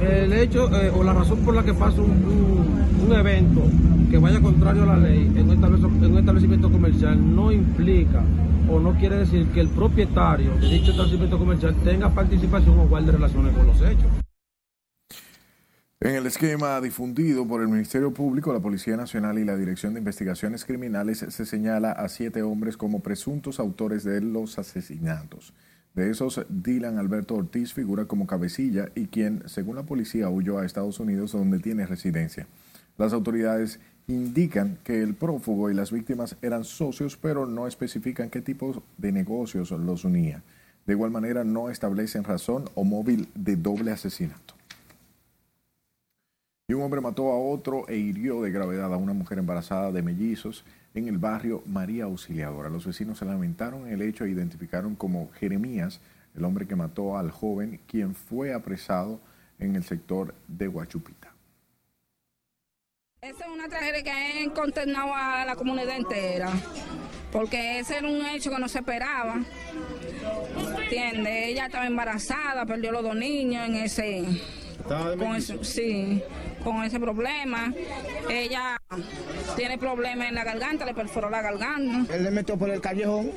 El 0.00 0.32
hecho 0.32 0.68
eh, 0.74 0.90
o 0.92 1.04
la 1.04 1.12
razón 1.12 1.38
por 1.40 1.54
la 1.54 1.62
que 1.62 1.74
pasa 1.74 2.00
un, 2.00 3.12
evento 3.12 3.62
que 4.08 4.18
vaya 4.18 4.40
contrario 4.40 4.84
a 4.84 4.86
la 4.86 4.96
ley 4.96 5.32
en 5.34 5.50
un 5.50 6.18
establecimiento 6.18 6.70
comercial 6.70 7.18
no 7.34 7.50
implica 7.50 8.22
o 8.70 8.78
no 8.78 8.92
quiere 8.92 9.16
decir 9.16 9.48
que 9.48 9.60
el 9.60 9.68
propietario 9.68 10.52
de 10.60 10.68
dicho 10.68 10.92
establecimiento 10.92 11.36
comercial 11.36 11.74
tenga 11.82 12.08
participación 12.10 12.78
o 12.78 12.86
guarde 12.86 13.10
relaciones 13.10 13.52
con 13.52 13.66
los 13.66 13.80
hechos. 13.82 14.19
En 16.02 16.14
el 16.14 16.24
esquema 16.24 16.80
difundido 16.80 17.46
por 17.46 17.60
el 17.60 17.68
Ministerio 17.68 18.10
Público, 18.10 18.54
la 18.54 18.60
Policía 18.60 18.96
Nacional 18.96 19.38
y 19.38 19.44
la 19.44 19.58
Dirección 19.58 19.92
de 19.92 19.98
Investigaciones 19.98 20.64
Criminales 20.64 21.18
se 21.18 21.44
señala 21.44 21.92
a 21.92 22.08
siete 22.08 22.40
hombres 22.40 22.78
como 22.78 23.00
presuntos 23.00 23.60
autores 23.60 24.02
de 24.02 24.22
los 24.22 24.58
asesinatos. 24.58 25.52
De 25.94 26.08
esos, 26.08 26.40
Dylan 26.48 26.96
Alberto 26.96 27.34
Ortiz 27.34 27.74
figura 27.74 28.06
como 28.06 28.26
cabecilla 28.26 28.88
y 28.94 29.08
quien, 29.08 29.42
según 29.46 29.76
la 29.76 29.82
policía, 29.82 30.30
huyó 30.30 30.58
a 30.58 30.64
Estados 30.64 31.00
Unidos 31.00 31.32
donde 31.32 31.58
tiene 31.58 31.84
residencia. 31.84 32.46
Las 32.96 33.12
autoridades 33.12 33.78
indican 34.06 34.78
que 34.82 35.02
el 35.02 35.12
prófugo 35.12 35.70
y 35.70 35.74
las 35.74 35.92
víctimas 35.92 36.34
eran 36.40 36.64
socios, 36.64 37.18
pero 37.18 37.44
no 37.44 37.66
especifican 37.66 38.30
qué 38.30 38.40
tipo 38.40 38.82
de 38.96 39.12
negocios 39.12 39.70
los 39.70 40.06
unía. 40.06 40.42
De 40.86 40.94
igual 40.94 41.10
manera, 41.10 41.44
no 41.44 41.68
establecen 41.68 42.24
razón 42.24 42.70
o 42.74 42.84
móvil 42.84 43.28
de 43.34 43.56
doble 43.56 43.90
asesinato. 43.90 44.59
Y 46.70 46.72
un 46.72 46.82
hombre 46.82 47.00
mató 47.00 47.32
a 47.32 47.36
otro 47.36 47.84
e 47.88 47.96
hirió 47.96 48.42
de 48.42 48.52
gravedad 48.52 48.94
a 48.94 48.96
una 48.96 49.12
mujer 49.12 49.40
embarazada 49.40 49.90
de 49.90 50.02
mellizos 50.02 50.64
en 50.94 51.08
el 51.08 51.18
barrio 51.18 51.64
María 51.66 52.04
Auxiliadora. 52.04 52.68
Los 52.68 52.86
vecinos 52.86 53.18
se 53.18 53.24
lamentaron 53.24 53.88
el 53.88 54.00
hecho 54.02 54.24
e 54.24 54.30
identificaron 54.30 54.94
como 54.94 55.32
Jeremías, 55.32 56.00
el 56.36 56.44
hombre 56.44 56.68
que 56.68 56.76
mató 56.76 57.18
al 57.18 57.32
joven, 57.32 57.80
quien 57.88 58.14
fue 58.14 58.54
apresado 58.54 59.18
en 59.58 59.74
el 59.74 59.82
sector 59.82 60.32
de 60.46 60.68
Huachupita. 60.68 61.34
Esa 63.20 63.46
es 63.46 63.50
una 63.52 63.68
tragedia 63.68 64.04
que 64.04 64.12
ha 64.12 64.54
consternado 64.54 65.12
a 65.12 65.44
la 65.44 65.56
comunidad 65.56 65.96
entera, 65.96 66.52
porque 67.32 67.80
ese 67.80 67.98
era 67.98 68.06
un 68.06 68.24
hecho 68.26 68.48
que 68.48 68.60
no 68.60 68.68
se 68.68 68.78
esperaba. 68.78 69.42
¿Entiende? 70.84 71.48
Ella 71.48 71.66
estaba 71.66 71.88
embarazada, 71.88 72.64
perdió 72.64 72.92
los 72.92 73.02
dos 73.02 73.16
niños 73.16 73.68
en 73.68 73.74
ese... 73.74 74.59
Con 74.88 75.36
eso, 75.36 75.62
sí 75.64 76.22
con 76.62 76.84
ese 76.84 77.00
problema. 77.00 77.72
Ella 78.28 78.76
tiene 79.56 79.78
problemas 79.78 80.28
en 80.28 80.34
la 80.34 80.44
garganta, 80.44 80.84
le 80.84 80.94
perforó 80.94 81.30
la 81.30 81.42
garganta. 81.42 82.14
Él 82.14 82.24
le 82.24 82.30
metió 82.30 82.56
por 82.56 82.70
el 82.70 82.80
callejón 82.80 83.30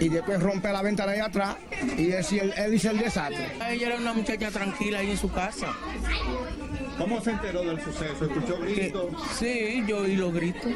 y 0.00 0.08
después 0.08 0.42
rompe 0.42 0.72
la 0.72 0.82
ventana 0.82 1.12
ahí 1.12 1.20
atrás 1.20 1.56
y 1.96 2.10
él, 2.12 2.52
él 2.56 2.74
hizo 2.74 2.90
el 2.90 2.98
desastre. 2.98 3.46
Ella 3.70 3.88
era 3.88 3.96
una 3.98 4.12
muchacha 4.12 4.50
tranquila 4.50 4.98
ahí 4.98 5.10
en 5.10 5.16
su 5.16 5.30
casa. 5.32 5.68
¿Cómo 6.98 7.20
se 7.20 7.30
enteró 7.32 7.62
del 7.64 7.80
suceso? 7.80 8.24
¿Escuchó 8.24 8.58
gritos? 8.60 9.06
Sí, 9.32 9.84
yo 9.86 9.98
oí 9.98 10.16
los 10.16 10.32
gritos. 10.32 10.74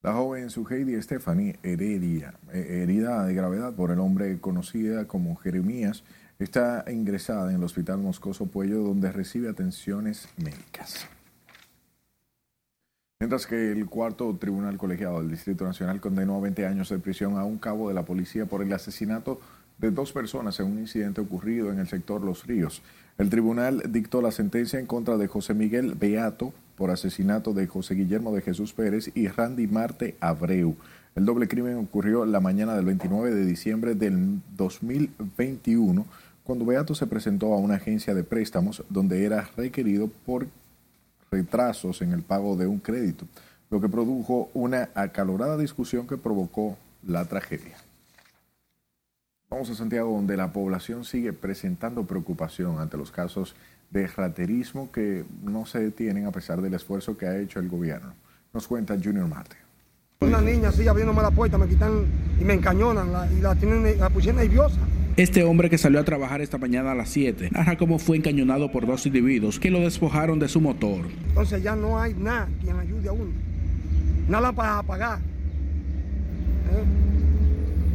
La 0.00 0.12
joven 0.12 0.48
Suheidi 0.48 1.00
Stephanie 1.02 1.58
Heredia, 1.64 2.34
eh, 2.52 2.82
herida 2.82 3.26
de 3.26 3.34
gravedad 3.34 3.74
por 3.74 3.90
el 3.90 3.98
hombre 3.98 4.38
conocida 4.40 5.08
como 5.08 5.34
Jeremías, 5.36 6.04
Está 6.38 6.84
ingresada 6.88 7.50
en 7.50 7.56
el 7.56 7.64
Hospital 7.64 7.98
Moscoso 7.98 8.46
Puello, 8.46 8.78
donde 8.82 9.10
recibe 9.10 9.48
atenciones 9.48 10.28
médicas. 10.36 11.08
Mientras 13.18 13.44
que 13.44 13.72
el 13.72 13.86
cuarto 13.86 14.36
tribunal 14.38 14.78
colegiado 14.78 15.18
del 15.18 15.30
Distrito 15.30 15.64
Nacional 15.64 16.00
condenó 16.00 16.36
a 16.36 16.40
20 16.40 16.64
años 16.64 16.90
de 16.90 17.00
prisión 17.00 17.36
a 17.36 17.44
un 17.44 17.58
cabo 17.58 17.88
de 17.88 17.94
la 17.94 18.04
policía 18.04 18.46
por 18.46 18.62
el 18.62 18.72
asesinato 18.72 19.40
de 19.78 19.90
dos 19.90 20.12
personas 20.12 20.60
en 20.60 20.66
un 20.66 20.78
incidente 20.78 21.20
ocurrido 21.20 21.72
en 21.72 21.80
el 21.80 21.88
sector 21.88 22.22
Los 22.22 22.46
Ríos. 22.46 22.82
El 23.16 23.30
tribunal 23.30 23.82
dictó 23.88 24.22
la 24.22 24.30
sentencia 24.30 24.78
en 24.78 24.86
contra 24.86 25.16
de 25.16 25.26
José 25.26 25.54
Miguel 25.54 25.96
Beato 25.96 26.52
por 26.76 26.92
asesinato 26.92 27.52
de 27.52 27.66
José 27.66 27.96
Guillermo 27.96 28.32
de 28.32 28.42
Jesús 28.42 28.72
Pérez 28.72 29.10
y 29.16 29.26
Randy 29.26 29.66
Marte 29.66 30.16
Abreu. 30.20 30.76
El 31.16 31.24
doble 31.24 31.48
crimen 31.48 31.78
ocurrió 31.78 32.24
la 32.24 32.38
mañana 32.38 32.76
del 32.76 32.84
29 32.84 33.34
de 33.34 33.44
diciembre 33.44 33.96
del 33.96 34.40
2021 34.56 36.06
cuando 36.48 36.64
Beato 36.64 36.94
se 36.94 37.06
presentó 37.06 37.52
a 37.52 37.58
una 37.58 37.74
agencia 37.74 38.14
de 38.14 38.24
préstamos 38.24 38.82
donde 38.88 39.22
era 39.26 39.50
requerido 39.54 40.08
por 40.24 40.46
retrasos 41.30 42.00
en 42.00 42.14
el 42.14 42.22
pago 42.22 42.56
de 42.56 42.66
un 42.66 42.78
crédito, 42.78 43.26
lo 43.68 43.82
que 43.82 43.88
produjo 43.90 44.48
una 44.54 44.88
acalorada 44.94 45.58
discusión 45.58 46.06
que 46.06 46.16
provocó 46.16 46.78
la 47.06 47.26
tragedia. 47.26 47.76
Vamos 49.50 49.68
a 49.68 49.74
Santiago, 49.74 50.10
donde 50.10 50.38
la 50.38 50.50
población 50.50 51.04
sigue 51.04 51.34
presentando 51.34 52.06
preocupación 52.06 52.78
ante 52.78 52.96
los 52.96 53.10
casos 53.10 53.54
de 53.90 54.06
raterismo 54.06 54.90
que 54.90 55.26
no 55.42 55.66
se 55.66 55.80
detienen 55.80 56.24
a 56.24 56.32
pesar 56.32 56.62
del 56.62 56.72
esfuerzo 56.72 57.18
que 57.18 57.26
ha 57.26 57.38
hecho 57.38 57.60
el 57.60 57.68
gobierno. 57.68 58.14
Nos 58.54 58.66
cuenta 58.66 58.96
Junior 58.96 59.28
Marte. 59.28 59.56
Una 60.20 60.40
niña 60.40 60.70
así 60.70 60.88
abriéndome 60.88 61.20
la 61.20 61.30
puerta, 61.30 61.58
me 61.58 61.68
quitan 61.68 62.06
y 62.40 62.44
me 62.44 62.54
encañonan 62.54 63.36
y 63.36 63.42
la, 63.42 63.54
tienen, 63.54 64.00
la 64.00 64.08
pusieron 64.08 64.40
nerviosa. 64.40 64.80
Este 65.18 65.42
hombre 65.42 65.68
que 65.68 65.78
salió 65.78 65.98
a 65.98 66.04
trabajar 66.04 66.40
esta 66.42 66.58
mañana 66.58 66.92
a 66.92 66.94
las 66.94 67.08
7 67.08 67.48
narra 67.50 67.76
cómo 67.76 67.98
fue 67.98 68.16
encañonado 68.16 68.70
por 68.70 68.86
dos 68.86 69.04
individuos 69.04 69.58
que 69.58 69.68
lo 69.68 69.80
despojaron 69.80 70.38
de 70.38 70.46
su 70.46 70.60
motor. 70.60 71.06
Entonces 71.30 71.60
ya 71.60 71.74
no 71.74 72.00
hay 72.00 72.14
nada 72.14 72.48
quien 72.62 72.78
ayude 72.78 73.08
a 73.08 73.12
uno. 73.12 73.32
Nada 74.28 74.52
para 74.52 74.80
pagar. 74.84 75.18
¿Eh? 75.18 76.84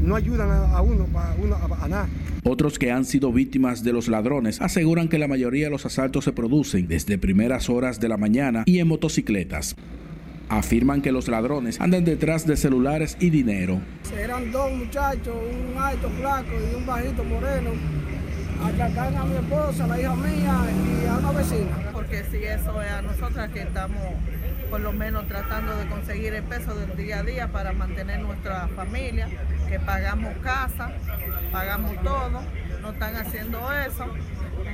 No 0.03 0.17
ayudan 0.17 0.49
a, 0.51 0.81
uno, 0.81 1.05
para 1.05 1.33
uno 1.41 1.55
a, 1.55 1.85
a 1.85 1.87
nada. 1.87 2.09
Otros 2.43 2.77
que 2.77 2.91
han 2.91 3.05
sido 3.05 3.31
víctimas 3.31 3.85
de 3.85 3.93
los 3.93 4.09
ladrones 4.09 4.59
aseguran 4.59 5.07
que 5.07 5.17
la 5.17 5.29
mayoría 5.29 5.67
de 5.67 5.71
los 5.71 5.85
asaltos 5.85 6.25
se 6.25 6.33
producen 6.33 6.89
desde 6.89 7.17
primeras 7.17 7.69
horas 7.69 8.01
de 8.01 8.09
la 8.09 8.17
mañana 8.17 8.63
y 8.65 8.79
en 8.79 8.87
motocicletas 8.89 9.77
afirman 10.49 11.01
que 11.01 11.11
los 11.11 11.27
ladrones 11.27 11.79
andan 11.81 12.03
detrás 12.03 12.45
de 12.45 12.57
celulares 12.57 13.17
y 13.19 13.29
dinero. 13.29 13.79
Eran 14.17 14.51
dos 14.51 14.71
muchachos, 14.71 15.35
un 15.35 15.81
alto 15.81 16.09
flaco 16.09 16.51
y 16.71 16.75
un 16.75 16.85
bajito 16.85 17.23
moreno. 17.23 17.71
Atacan 18.63 19.17
a 19.17 19.25
mi 19.25 19.35
esposa, 19.35 19.83
a 19.83 19.87
la 19.87 19.99
hija 19.99 20.15
mía 20.15 20.55
y 21.03 21.07
a 21.07 21.17
una 21.17 21.31
vecina. 21.31 21.91
Porque 21.91 22.23
si 22.31 22.37
eso 22.37 22.81
es 22.81 22.91
a 22.91 23.01
nosotras 23.01 23.49
que 23.51 23.61
estamos 23.61 24.01
por 24.69 24.79
lo 24.79 24.93
menos 24.93 25.27
tratando 25.27 25.75
de 25.75 25.85
conseguir 25.87 26.33
el 26.33 26.43
peso 26.43 26.73
del 26.73 26.95
día 26.97 27.19
a 27.19 27.23
día 27.23 27.47
para 27.49 27.73
mantener 27.73 28.21
nuestra 28.21 28.67
familia, 28.69 29.27
que 29.69 29.79
pagamos 29.79 30.33
casa, 30.41 30.91
pagamos 31.51 31.95
todo, 32.01 32.41
no 32.81 32.91
están 32.91 33.15
haciendo 33.15 33.59
eso 33.73 34.05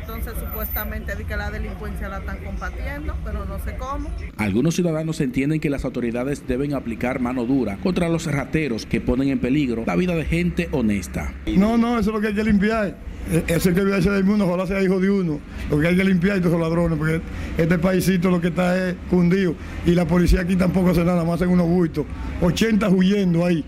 entonces 0.09 0.33
supuestamente 0.39 1.15
di 1.15 1.23
que 1.23 1.37
la 1.37 1.51
delincuencia 1.51 2.09
la 2.09 2.17
están 2.17 2.37
combatiendo, 2.43 3.15
pero 3.23 3.45
no 3.45 3.59
sé 3.59 3.75
cómo. 3.77 4.09
Algunos 4.37 4.75
ciudadanos 4.75 5.21
entienden 5.21 5.59
que 5.59 5.69
las 5.69 5.85
autoridades 5.85 6.47
deben 6.47 6.73
aplicar 6.73 7.19
mano 7.19 7.45
dura 7.45 7.77
contra 7.77 8.09
los 8.09 8.25
rateros 8.25 8.85
que 8.85 9.01
ponen 9.01 9.29
en 9.29 9.39
peligro 9.39 9.83
la 9.85 9.95
vida 9.95 10.15
de 10.15 10.25
gente 10.25 10.67
honesta. 10.71 11.33
No, 11.45 11.77
no, 11.77 11.99
eso 11.99 12.09
es 12.09 12.15
lo 12.15 12.21
que 12.21 12.27
hay 12.27 12.33
que 12.33 12.43
limpiar. 12.43 12.97
E-, 13.31 13.43
ese 13.47 13.73
que 13.73 13.83
vive 13.83 13.99
del 13.99 14.23
mundo, 14.23 14.47
ojalá 14.47 14.65
sea 14.65 14.81
hijo 14.81 14.99
de 14.99 15.09
uno. 15.11 15.39
Lo 15.69 15.79
que 15.79 15.87
hay 15.87 15.95
que 15.95 16.03
limpiar 16.03 16.37
es 16.37 16.43
los 16.43 16.59
ladrones, 16.59 16.97
porque 16.97 17.21
este 17.57 17.77
paísito 17.77 18.31
lo 18.31 18.41
que 18.41 18.47
está 18.47 18.89
es 18.89 18.95
cundido. 19.09 19.53
Y 19.85 19.91
la 19.91 20.05
policía 20.05 20.41
aquí 20.41 20.55
tampoco 20.55 20.89
hace 20.89 21.03
nada, 21.03 21.23
más 21.23 21.35
hacen 21.35 21.49
unos 21.49 21.67
bultos. 21.67 22.05
80 22.41 22.89
huyendo 22.89 23.45
ahí. 23.45 23.63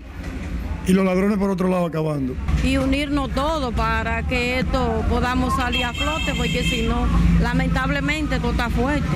Y 0.86 0.92
los 0.92 1.04
ladrones 1.04 1.38
por 1.38 1.50
otro 1.50 1.68
lado 1.68 1.86
acabando. 1.86 2.34
Y 2.64 2.76
unirnos 2.76 3.30
todos 3.30 3.72
para 3.74 4.22
que 4.26 4.60
esto 4.60 5.04
podamos 5.08 5.54
salir 5.56 5.84
a 5.84 5.92
flote, 5.92 6.34
porque 6.36 6.62
si 6.64 6.82
no, 6.82 7.06
lamentablemente 7.40 8.36
esto 8.36 8.50
está 8.50 8.70
fuerte. 8.70 9.06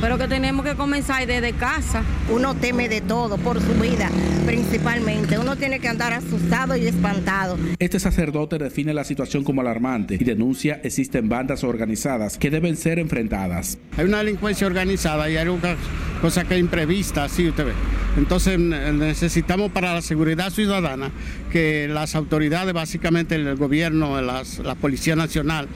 Pero 0.00 0.18
que 0.18 0.28
tenemos 0.28 0.66
que 0.66 0.74
comenzar 0.74 1.26
desde 1.26 1.52
casa. 1.54 2.02
Uno 2.30 2.54
teme 2.54 2.90
de 2.90 3.00
todo 3.00 3.38
por 3.38 3.58
su 3.58 3.72
vida, 3.80 4.10
principalmente. 4.44 5.38
Uno 5.38 5.56
tiene 5.56 5.78
que 5.78 5.88
andar 5.88 6.12
asustado 6.12 6.76
y 6.76 6.86
espantado. 6.86 7.56
Este 7.78 7.98
sacerdote 7.98 8.58
define 8.58 8.92
la 8.92 9.04
situación 9.04 9.44
como 9.44 9.62
alarmante 9.62 10.16
y 10.16 10.24
denuncia 10.24 10.80
existen 10.82 11.30
bandas 11.30 11.64
organizadas 11.64 12.36
que 12.36 12.50
deben 12.50 12.76
ser 12.76 12.98
enfrentadas. 12.98 13.78
Hay 13.96 14.04
una 14.04 14.18
delincuencia 14.18 14.66
organizada 14.66 15.30
y 15.30 15.38
hay 15.38 15.48
una 15.48 15.76
cosa 16.20 16.44
que 16.44 16.54
es 16.54 16.60
imprevista, 16.60 17.24
así 17.24 17.48
usted 17.48 17.64
ve. 17.66 17.72
Entonces 18.16 18.58
necesitamos 18.58 19.72
para 19.72 19.94
la 19.94 20.02
seguridad 20.02 20.50
ciudadana 20.50 21.03
que 21.52 21.88
las 21.88 22.14
autoridades, 22.14 22.72
básicamente 22.74 23.34
el 23.34 23.56
gobierno, 23.56 24.20
las, 24.20 24.58
la 24.58 24.74
Policía 24.74 25.16
Nacional, 25.16 25.68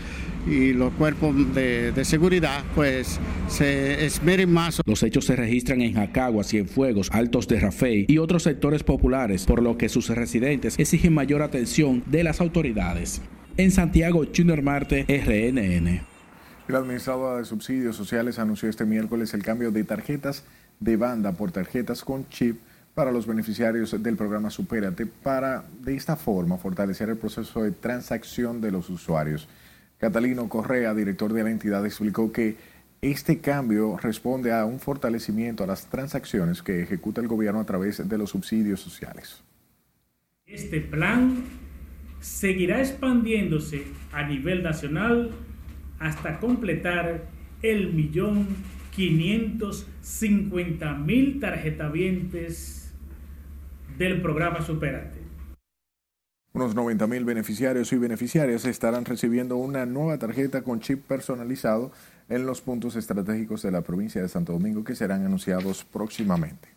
y 0.46 0.72
los 0.72 0.92
cuerpos 0.94 1.54
de, 1.54 1.92
de, 1.92 2.04
seguridad 2.04 2.64
pues 2.74 3.18
se 3.48 4.06
esmeren 4.06 4.50
más. 4.50 4.80
Los 4.86 5.02
hechos 5.02 5.26
se 5.26 5.36
registran 5.36 5.82
en 5.82 5.94
Jacagua, 5.94 6.44
Cienfuegos, 6.44 7.10
Altos 7.12 7.48
de 7.48 7.60
Rafey 7.60 8.06
y 8.08 8.18
otros 8.18 8.44
sectores 8.44 8.82
populares, 8.82 9.44
por 9.44 9.62
lo 9.62 9.76
que 9.76 9.88
sus 9.88 10.08
residentes 10.08 10.78
exigen 10.78 11.12
mayor 11.12 11.42
atención 11.42 12.02
de 12.06 12.24
las 12.24 12.40
autoridades. 12.40 13.20
En 13.56 13.70
Santiago, 13.70 14.24
Junior 14.34 14.62
Marte, 14.62 15.04
RNN. 15.08 16.00
La 16.68 16.78
administradora 16.78 17.38
de 17.38 17.44
subsidios 17.44 17.96
sociales 17.96 18.38
anunció 18.38 18.68
este 18.68 18.84
miércoles 18.84 19.34
el 19.34 19.42
cambio 19.42 19.70
de 19.70 19.84
tarjetas 19.84 20.44
de 20.80 20.96
banda 20.96 21.32
por 21.32 21.50
tarjetas 21.50 22.04
con 22.04 22.28
chip 22.28 22.58
para 22.98 23.12
los 23.12 23.28
beneficiarios 23.28 24.02
del 24.02 24.16
programa 24.16 24.50
Superate 24.50 25.06
para 25.06 25.64
de 25.84 25.94
esta 25.94 26.16
forma 26.16 26.58
fortalecer 26.58 27.08
el 27.08 27.16
proceso 27.16 27.62
de 27.62 27.70
transacción 27.70 28.60
de 28.60 28.72
los 28.72 28.90
usuarios. 28.90 29.46
Catalino 29.98 30.48
Correa, 30.48 30.92
director 30.94 31.32
de 31.32 31.44
la 31.44 31.50
entidad, 31.52 31.86
explicó 31.86 32.32
que 32.32 32.56
este 33.00 33.38
cambio 33.38 33.96
responde 33.98 34.52
a 34.52 34.64
un 34.64 34.80
fortalecimiento 34.80 35.62
a 35.62 35.68
las 35.68 35.86
transacciones 35.86 36.60
que 36.60 36.82
ejecuta 36.82 37.20
el 37.20 37.28
gobierno 37.28 37.60
a 37.60 37.64
través 37.64 38.08
de 38.08 38.18
los 38.18 38.30
subsidios 38.30 38.80
sociales. 38.80 39.44
Este 40.44 40.80
plan 40.80 41.44
seguirá 42.18 42.80
expandiéndose 42.80 43.84
a 44.10 44.26
nivel 44.26 44.64
nacional 44.64 45.30
hasta 46.00 46.40
completar 46.40 47.26
el 47.62 47.92
millón 47.92 48.48
quinientos 48.90 49.86
cincuenta 50.02 50.94
mil 50.94 51.38
tarjetavientes 51.38 52.87
del 53.98 54.22
programa 54.22 54.62
Superate. 54.62 55.18
Unos 56.52 56.74
90 56.74 57.06
mil 57.08 57.24
beneficiarios 57.24 57.92
y 57.92 57.98
beneficiarias 57.98 58.64
estarán 58.64 59.04
recibiendo 59.04 59.56
una 59.56 59.86
nueva 59.86 60.18
tarjeta 60.18 60.62
con 60.62 60.80
chip 60.80 61.04
personalizado 61.06 61.90
en 62.28 62.46
los 62.46 62.60
puntos 62.60 62.94
estratégicos 62.96 63.62
de 63.62 63.72
la 63.72 63.82
provincia 63.82 64.22
de 64.22 64.28
Santo 64.28 64.52
Domingo 64.52 64.84
que 64.84 64.94
serán 64.94 65.24
anunciados 65.26 65.84
próximamente. 65.84 66.68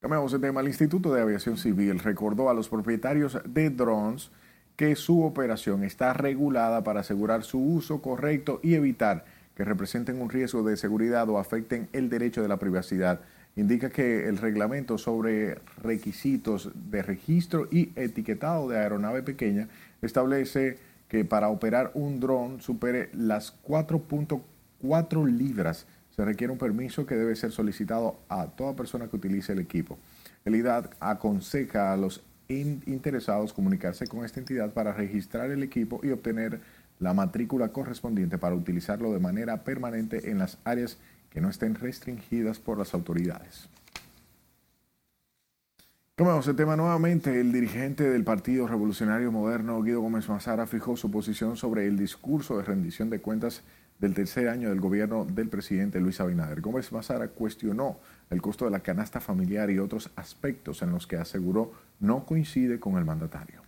Cambiamos 0.00 0.32
de 0.32 0.38
tema. 0.38 0.60
El 0.60 0.68
Instituto 0.68 1.12
de 1.12 1.20
Aviación 1.20 1.56
Civil 1.56 1.98
recordó 1.98 2.48
a 2.48 2.54
los 2.54 2.68
propietarios 2.68 3.38
de 3.44 3.70
drones 3.70 4.30
que 4.76 4.96
su 4.96 5.22
operación 5.22 5.84
está 5.84 6.12
regulada 6.12 6.82
para 6.82 7.00
asegurar 7.00 7.42
su 7.42 7.58
uso 7.60 8.00
correcto 8.00 8.60
y 8.62 8.74
evitar 8.74 9.24
que 9.54 9.64
representen 9.64 10.20
un 10.20 10.30
riesgo 10.30 10.62
de 10.62 10.76
seguridad 10.76 11.28
o 11.28 11.38
afecten 11.38 11.88
el 11.92 12.08
derecho 12.08 12.42
de 12.42 12.48
la 12.48 12.58
privacidad 12.58 13.20
indica 13.56 13.90
que 13.90 14.28
el 14.28 14.38
reglamento 14.38 14.98
sobre 14.98 15.58
requisitos 15.82 16.70
de 16.74 17.02
registro 17.02 17.68
y 17.70 17.92
etiquetado 17.96 18.68
de 18.68 18.78
aeronave 18.78 19.22
pequeña 19.22 19.68
establece 20.00 20.78
que 21.08 21.24
para 21.24 21.48
operar 21.48 21.90
un 21.94 22.20
dron 22.20 22.60
supere 22.62 23.10
las 23.12 23.54
4.4 23.64 25.26
libras 25.26 25.86
se 26.14 26.24
requiere 26.24 26.52
un 26.52 26.58
permiso 26.58 27.06
que 27.06 27.14
debe 27.14 27.36
ser 27.36 27.52
solicitado 27.52 28.20
a 28.28 28.46
toda 28.48 28.76
persona 28.76 29.08
que 29.08 29.16
utilice 29.16 29.52
el 29.52 29.60
equipo. 29.60 29.98
El 30.44 30.54
IDAD 30.54 30.90
aconseja 31.00 31.92
a 31.92 31.96
los 31.96 32.22
interesados 32.48 33.54
comunicarse 33.54 34.06
con 34.06 34.24
esta 34.24 34.40
entidad 34.40 34.74
para 34.74 34.92
registrar 34.92 35.50
el 35.50 35.62
equipo 35.62 36.00
y 36.02 36.10
obtener 36.10 36.60
la 36.98 37.14
matrícula 37.14 37.68
correspondiente 37.68 38.36
para 38.36 38.54
utilizarlo 38.54 39.12
de 39.12 39.20
manera 39.20 39.64
permanente 39.64 40.30
en 40.30 40.38
las 40.38 40.58
áreas 40.64 40.98
que 41.32 41.40
no 41.40 41.48
estén 41.48 41.74
restringidas 41.74 42.58
por 42.58 42.78
las 42.78 42.92
autoridades. 42.92 43.68
Tomamos 46.14 46.46
el 46.46 46.56
tema 46.56 46.76
nuevamente. 46.76 47.40
El 47.40 47.52
dirigente 47.52 48.08
del 48.08 48.22
Partido 48.22 48.68
Revolucionario 48.68 49.32
Moderno, 49.32 49.80
Guido 49.82 50.02
Gómez 50.02 50.28
Mazara, 50.28 50.66
fijó 50.66 50.94
su 50.96 51.10
posición 51.10 51.56
sobre 51.56 51.86
el 51.86 51.96
discurso 51.96 52.58
de 52.58 52.64
rendición 52.64 53.08
de 53.08 53.20
cuentas 53.20 53.62
del 53.98 54.12
tercer 54.12 54.48
año 54.48 54.68
del 54.68 54.80
gobierno 54.80 55.24
del 55.24 55.48
presidente 55.48 56.00
Luis 56.00 56.20
Abinader. 56.20 56.60
Gómez 56.60 56.92
Mazara 56.92 57.28
cuestionó 57.28 57.98
el 58.28 58.42
costo 58.42 58.66
de 58.66 58.72
la 58.72 58.80
canasta 58.80 59.20
familiar 59.20 59.70
y 59.70 59.78
otros 59.78 60.10
aspectos 60.16 60.82
en 60.82 60.90
los 60.90 61.06
que 61.06 61.16
aseguró 61.16 61.72
no 61.98 62.26
coincide 62.26 62.78
con 62.78 62.98
el 62.98 63.06
mandatario. 63.06 63.62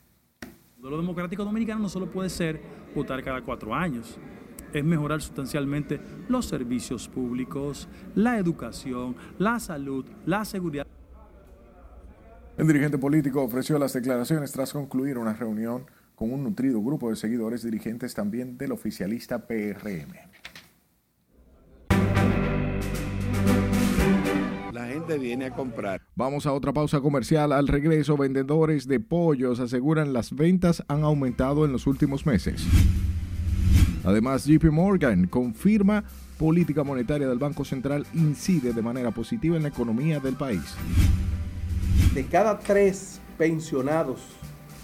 Modelo 0.78 0.98
democrático 0.98 1.44
dominicano 1.44 1.80
no 1.80 1.88
solo 1.88 2.10
puede 2.10 2.28
ser 2.28 2.60
votar 2.94 3.24
cada 3.24 3.40
cuatro 3.40 3.74
años 3.74 4.18
es 4.74 4.84
mejorar 4.84 5.22
sustancialmente 5.22 6.00
los 6.28 6.46
servicios 6.46 7.08
públicos, 7.08 7.88
la 8.14 8.38
educación, 8.38 9.16
la 9.38 9.60
salud, 9.60 10.04
la 10.26 10.44
seguridad. 10.44 10.86
El 12.56 12.66
dirigente 12.68 12.98
político 12.98 13.42
ofreció 13.42 13.78
las 13.78 13.92
declaraciones 13.92 14.52
tras 14.52 14.72
concluir 14.72 15.18
una 15.18 15.32
reunión 15.32 15.86
con 16.14 16.32
un 16.32 16.44
nutrido 16.44 16.80
grupo 16.80 17.10
de 17.10 17.16
seguidores 17.16 17.62
dirigentes 17.62 18.14
también 18.14 18.56
del 18.56 18.72
oficialista 18.72 19.46
PRM. 19.46 20.12
La 24.72 24.86
gente 24.86 25.18
viene 25.18 25.46
a 25.46 25.50
comprar. 25.50 26.02
Vamos 26.14 26.46
a 26.46 26.52
otra 26.52 26.72
pausa 26.72 27.00
comercial. 27.00 27.52
Al 27.52 27.66
regreso, 27.68 28.16
vendedores 28.16 28.86
de 28.86 29.00
pollos 29.00 29.58
aseguran 29.58 30.12
las 30.12 30.34
ventas 30.34 30.84
han 30.88 31.02
aumentado 31.02 31.64
en 31.64 31.72
los 31.72 31.86
últimos 31.86 32.26
meses. 32.26 32.64
Además, 34.04 34.44
JP 34.44 34.64
Morgan 34.70 35.26
confirma 35.26 36.04
política 36.38 36.84
monetaria 36.84 37.28
del 37.28 37.38
Banco 37.38 37.64
Central 37.64 38.06
incide 38.14 38.72
de 38.72 38.82
manera 38.82 39.10
positiva 39.10 39.56
en 39.56 39.62
la 39.62 39.68
economía 39.68 40.20
del 40.20 40.34
país. 40.34 40.62
De 42.14 42.24
cada 42.26 42.58
tres 42.58 43.20
pensionados 43.38 44.20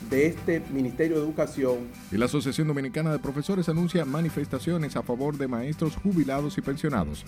de 0.09 0.27
este 0.27 0.63
Ministerio 0.73 1.19
de 1.19 1.25
Educación. 1.25 1.79
Y 2.11 2.17
la 2.17 2.25
Asociación 2.25 2.67
Dominicana 2.69 3.13
de 3.13 3.19
Profesores 3.19 3.69
anuncia 3.69 4.05
manifestaciones 4.05 4.97
a 4.97 5.03
favor 5.03 5.37
de 5.37 5.47
maestros 5.49 5.97
jubilados 5.97 6.57
y 6.57 6.63
pensionados. 6.63 7.25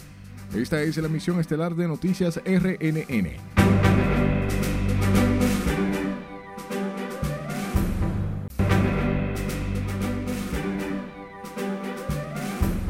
Esta 0.55 0.83
es 0.83 0.97
la 0.97 1.07
emisión 1.07 1.41
estelar 1.41 1.75
de 1.75 1.89
Noticias 1.89 2.41
RNN. 2.45 4.22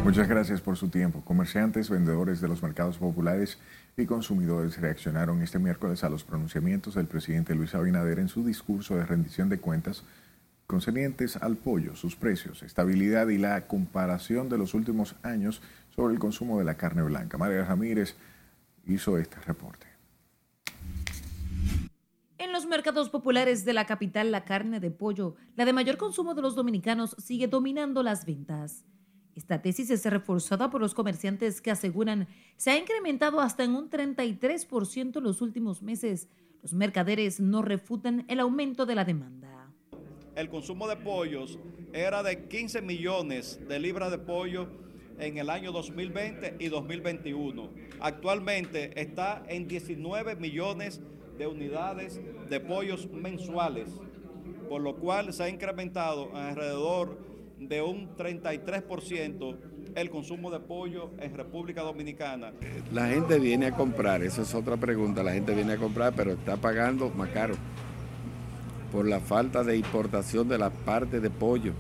Muchas 0.05 0.29
gracias 0.29 0.61
por 0.61 0.77
su 0.77 0.89
tiempo. 0.89 1.23
Comerciantes, 1.25 1.89
vendedores 1.89 2.41
de 2.41 2.49
los 2.49 2.61
mercados 2.61 2.99
populares 2.99 3.59
y 3.97 4.05
consumidores 4.05 4.81
reaccionaron 4.81 5.41
este 5.43 5.61
miércoles 5.61 6.03
a 6.03 6.09
los 6.09 6.25
pronunciamientos 6.25 6.97
del 6.97 7.07
presidente 7.07 7.55
Luis 7.55 7.75
Abinader 7.75 8.19
en 8.19 8.29
su 8.29 8.45
discurso 8.45 8.97
de 8.97 9.07
rendición 9.07 9.49
de 9.49 9.61
cuentas 9.61 10.03
concernientes 10.67 11.37
al 11.37 11.57
pollo, 11.57 11.95
sus 11.95 12.17
precios, 12.17 12.65
estabilidad 12.65 13.29
y 13.29 13.39
la 13.39 13.69
comparación 13.69 14.49
de 14.49 14.59
los 14.59 14.75
últimos 14.75 15.15
años 15.23 15.63
sobre 15.95 16.15
el 16.15 16.19
consumo 16.19 16.59
de 16.59 16.65
la 16.65 16.77
carne 16.77 17.03
blanca. 17.03 17.39
María 17.39 17.65
Ramírez 17.65 18.17
hizo 18.87 19.19
este 19.19 19.37
reporte. 19.47 19.87
En 22.39 22.51
los 22.51 22.67
mercados 22.67 23.09
populares 23.09 23.65
de 23.65 23.73
la 23.73 23.87
capital, 23.87 24.33
la 24.33 24.45
carne 24.45 24.81
de 24.81 24.91
pollo, 24.91 25.37
la 25.55 25.65
de 25.65 25.73
mayor 25.73 25.97
consumo 25.97 26.35
de 26.35 26.43
los 26.43 26.57
dominicanos, 26.57 27.15
sigue 27.19 27.47
dominando 27.47 28.03
las 28.03 28.27
ventas. 28.27 28.85
Esta 29.35 29.63
tesis 29.63 29.91
es 29.91 30.05
reforzada 30.05 30.69
por 30.69 30.81
los 30.81 30.93
comerciantes 30.95 31.63
que 31.63 31.71
aseguran 31.71 32.29
se 32.57 32.71
ha 32.71 32.79
incrementado 32.79 33.41
hasta 33.41 33.65
en 33.65 33.75
un 33.75 33.89
33% 33.89 35.17
en 35.17 35.23
los 35.23 35.41
últimos 35.41 35.83
meses. 35.83 36.29
Los 36.63 36.75
mercaderes 36.75 37.41
no 37.41 37.63
refutan 37.63 38.27
el 38.29 38.41
aumento 38.41 38.85
de 38.85 38.95
la 38.95 39.05
demanda. 39.05 39.71
El 40.37 40.49
consumo 40.49 40.87
de 40.87 40.97
pollos 40.97 41.59
era 41.93 42.23
de 42.23 42.47
15 42.47 42.83
millones 42.83 43.59
de 43.67 43.79
libras 43.79 44.11
de 44.11 44.19
pollo 44.19 44.69
en 45.19 45.39
el 45.39 45.49
año 45.49 45.73
2020 45.73 46.57
y 46.59 46.69
2021. 46.69 47.71
Actualmente 48.01 49.01
está 49.01 49.43
en 49.49 49.67
19 49.67 50.37
millones 50.37 51.01
de 51.39 51.47
unidades 51.47 52.21
de 52.51 52.61
pollos 52.61 53.11
mensuales, 53.11 53.89
por 54.69 54.83
lo 54.83 54.97
cual 54.97 55.33
se 55.33 55.45
ha 55.45 55.49
incrementado 55.49 56.35
alrededor 56.35 57.32
de 57.69 57.83
un 57.83 58.17
33% 58.17 59.59
el 59.95 60.11
consumo 60.11 60.51
de 60.51 60.61
pollo 60.61 61.11
en 61.19 61.35
República 61.35 61.83
Dominicana. 61.83 62.53
La 62.93 63.09
gente 63.09 63.39
viene 63.39 63.67
a 63.67 63.75
comprar, 63.75 64.23
esa 64.23 64.43
es 64.43 64.55
otra 64.55 64.77
pregunta, 64.77 65.23
la 65.23 65.33
gente 65.33 65.55
viene 65.55 65.75
a 65.75 65.77
comprar, 65.77 66.15
pero 66.15 66.33
está 66.33 66.57
pagando 66.57 67.11
más 67.11 67.31
caro. 67.31 67.55
por 68.91 69.09
la 69.09 69.21
falta 69.21 69.65
de 69.65 69.79
importación 69.79 70.49
de 70.49 70.59
la 70.59 70.69
parte 70.69 71.19
de 71.19 71.31
pollo. 71.31 71.73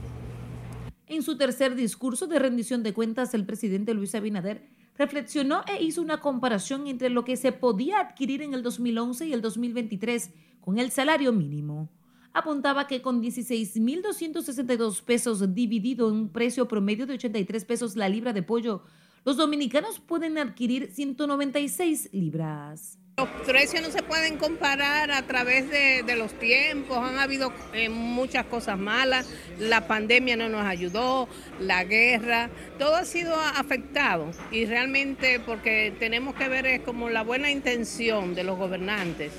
En 1.06 1.22
su 1.22 1.36
tercer 1.36 1.74
discurso 1.74 2.26
de 2.26 2.38
rendición 2.38 2.82
de 2.82 2.94
cuentas, 2.94 3.34
el 3.34 3.44
presidente 3.44 3.92
Luis 3.92 4.14
Abinader 4.14 4.66
reflexionó 4.96 5.62
e 5.66 5.82
hizo 5.82 6.00
una 6.00 6.20
comparación 6.20 6.86
entre 6.86 7.10
lo 7.10 7.22
que 7.22 7.36
se 7.36 7.52
podía 7.52 8.00
adquirir 8.00 8.40
en 8.40 8.54
el 8.54 8.62
2011 8.62 9.26
y 9.26 9.34
el 9.34 9.42
2023 9.42 10.30
con 10.62 10.78
el 10.78 10.90
salario 10.90 11.34
mínimo. 11.34 11.90
Apuntaba 12.34 12.86
que 12.86 13.02
con 13.02 13.22
16.262 13.22 15.02
pesos 15.02 15.54
dividido 15.54 16.08
en 16.08 16.14
un 16.14 16.28
precio 16.30 16.66
promedio 16.66 17.06
de 17.06 17.14
83 17.14 17.64
pesos 17.64 17.96
la 17.96 18.08
libra 18.08 18.32
de 18.32 18.42
pollo, 18.42 18.82
los 19.24 19.36
dominicanos 19.36 20.00
pueden 20.00 20.38
adquirir 20.38 20.90
196 20.92 22.08
libras. 22.12 22.98
Los 23.18 23.28
precios 23.46 23.82
no 23.82 23.90
se 23.90 24.02
pueden 24.02 24.38
comparar 24.38 25.10
a 25.10 25.26
través 25.26 25.68
de, 25.68 26.16
los 26.16 26.32
tiempos, 26.38 26.96
han 26.96 27.18
habido 27.18 27.52
eh, 27.74 27.90
muchas 27.90 28.46
cosas 28.46 28.78
malas, 28.78 29.28
la 29.58 29.86
pandemia 29.86 30.34
no 30.34 30.48
nos 30.48 30.64
ayudó, 30.64 31.28
la 31.60 31.84
guerra, 31.84 32.48
todo 32.78 32.96
ha 32.96 33.04
sido 33.04 33.34
afectado 33.36 34.30
y 34.50 34.64
realmente 34.64 35.40
porque 35.40 35.94
tenemos 35.98 36.34
que 36.34 36.48
ver 36.48 36.64
es 36.64 36.80
como 36.80 37.10
la 37.10 37.22
buena 37.22 37.50
intención 37.50 38.34
de 38.34 38.44
los 38.44 38.56
gobernantes. 38.56 39.32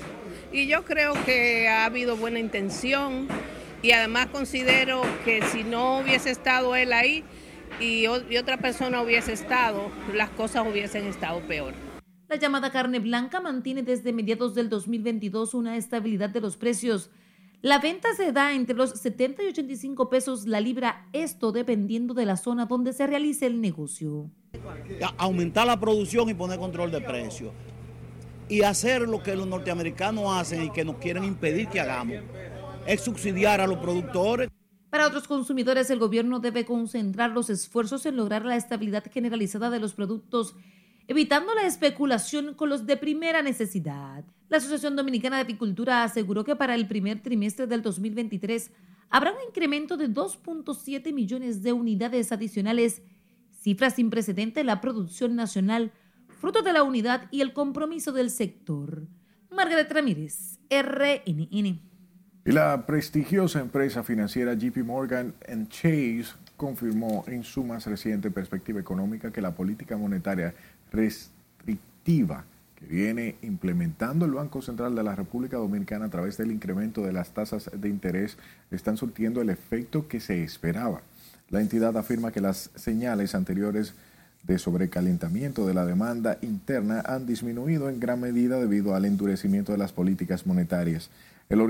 Y 0.54 0.68
yo 0.68 0.84
creo 0.84 1.14
que 1.26 1.66
ha 1.66 1.84
habido 1.84 2.16
buena 2.16 2.38
intención 2.38 3.26
y 3.82 3.90
además 3.90 4.28
considero 4.28 5.02
que 5.24 5.42
si 5.42 5.64
no 5.64 5.98
hubiese 5.98 6.30
estado 6.30 6.76
él 6.76 6.92
ahí 6.92 7.24
y, 7.80 8.04
y 8.04 8.36
otra 8.36 8.58
persona 8.58 9.02
hubiese 9.02 9.32
estado, 9.32 9.90
las 10.14 10.30
cosas 10.30 10.64
hubiesen 10.64 11.08
estado 11.08 11.40
peor. 11.48 11.74
La 12.28 12.36
llamada 12.36 12.70
carne 12.70 13.00
blanca 13.00 13.40
mantiene 13.40 13.82
desde 13.82 14.12
mediados 14.12 14.54
del 14.54 14.68
2022 14.68 15.54
una 15.54 15.76
estabilidad 15.76 16.30
de 16.30 16.40
los 16.40 16.56
precios. 16.56 17.10
La 17.60 17.80
venta 17.80 18.14
se 18.14 18.30
da 18.30 18.54
entre 18.54 18.76
los 18.76 18.90
70 18.90 19.42
y 19.42 19.46
85 19.48 20.08
pesos 20.08 20.46
la 20.46 20.60
libra, 20.60 21.08
esto 21.12 21.50
dependiendo 21.50 22.14
de 22.14 22.26
la 22.26 22.36
zona 22.36 22.66
donde 22.66 22.92
se 22.92 23.08
realice 23.08 23.46
el 23.46 23.60
negocio. 23.60 24.30
Aumentar 25.16 25.66
la 25.66 25.80
producción 25.80 26.28
y 26.28 26.34
poner 26.34 26.60
control 26.60 26.92
de 26.92 27.00
precios. 27.00 27.52
Y 28.48 28.62
hacer 28.62 29.02
lo 29.02 29.22
que 29.22 29.34
los 29.34 29.46
norteamericanos 29.46 30.24
hacen 30.36 30.64
y 30.64 30.70
que 30.70 30.84
nos 30.84 30.96
quieren 30.96 31.24
impedir 31.24 31.68
que 31.68 31.80
hagamos, 31.80 32.18
es 32.86 33.00
subsidiar 33.00 33.60
a 33.60 33.66
los 33.66 33.78
productores. 33.78 34.50
Para 34.90 35.06
otros 35.06 35.26
consumidores, 35.26 35.90
el 35.90 35.98
gobierno 35.98 36.40
debe 36.40 36.64
concentrar 36.64 37.30
los 37.30 37.50
esfuerzos 37.50 38.06
en 38.06 38.16
lograr 38.16 38.44
la 38.44 38.56
estabilidad 38.56 39.04
generalizada 39.10 39.70
de 39.70 39.80
los 39.80 39.94
productos 39.94 40.54
evitando 41.06 41.54
la 41.54 41.66
especulación 41.66 42.54
con 42.54 42.68
los 42.68 42.86
de 42.86 42.96
primera 42.96 43.42
necesidad. 43.42 44.24
La 44.48 44.58
Asociación 44.58 44.96
Dominicana 44.96 45.36
de 45.36 45.42
Apicultura 45.42 46.02
aseguró 46.02 46.44
que 46.44 46.56
para 46.56 46.74
el 46.74 46.86
primer 46.86 47.22
trimestre 47.22 47.66
del 47.66 47.82
2023 47.82 48.70
habrá 49.10 49.32
un 49.32 49.38
incremento 49.46 49.96
de 49.96 50.08
2.7 50.08 51.12
millones 51.12 51.62
de 51.62 51.72
unidades 51.72 52.32
adicionales, 52.32 53.02
cifra 53.60 53.90
sin 53.90 54.10
precedente 54.10 54.60
en 54.60 54.66
la 54.66 54.80
producción 54.80 55.36
nacional, 55.36 55.92
fruto 56.44 56.60
de 56.60 56.74
la 56.74 56.82
unidad 56.82 57.22
y 57.30 57.40
el 57.40 57.54
compromiso 57.54 58.12
del 58.12 58.28
sector. 58.28 59.06
Margaret 59.50 59.90
Ramírez, 59.90 60.58
RNN. 60.68 61.80
Y 62.44 62.52
la 62.52 62.84
prestigiosa 62.84 63.60
empresa 63.60 64.02
financiera 64.02 64.52
JP 64.52 64.76
Morgan 64.84 65.32
Chase 65.70 66.26
confirmó 66.58 67.24
en 67.28 67.44
su 67.44 67.64
más 67.64 67.86
reciente 67.86 68.30
perspectiva 68.30 68.78
económica 68.78 69.32
que 69.32 69.40
la 69.40 69.54
política 69.54 69.96
monetaria 69.96 70.52
restrictiva 70.92 72.44
que 72.74 72.84
viene 72.84 73.36
implementando 73.40 74.26
el 74.26 74.32
Banco 74.32 74.60
Central 74.60 74.94
de 74.94 75.02
la 75.02 75.16
República 75.16 75.56
Dominicana 75.56 76.04
a 76.04 76.10
través 76.10 76.36
del 76.36 76.52
incremento 76.52 77.00
de 77.00 77.14
las 77.14 77.30
tasas 77.30 77.70
de 77.72 77.88
interés 77.88 78.36
están 78.70 78.98
surtiendo 78.98 79.40
el 79.40 79.48
efecto 79.48 80.08
que 80.08 80.20
se 80.20 80.44
esperaba. 80.44 81.00
La 81.48 81.62
entidad 81.62 81.96
afirma 81.96 82.32
que 82.32 82.42
las 82.42 82.70
señales 82.74 83.34
anteriores 83.34 83.94
de 84.46 84.58
sobrecalentamiento 84.58 85.66
de 85.66 85.74
la 85.74 85.86
demanda 85.86 86.38
interna 86.42 87.02
han 87.06 87.26
disminuido 87.26 87.88
en 87.88 88.00
gran 88.00 88.20
medida 88.20 88.58
debido 88.58 88.94
al 88.94 89.04
endurecimiento 89.04 89.72
de 89.72 89.78
las 89.78 89.92
políticas 89.92 90.46
monetarias. 90.46 91.10
El, 91.50 91.60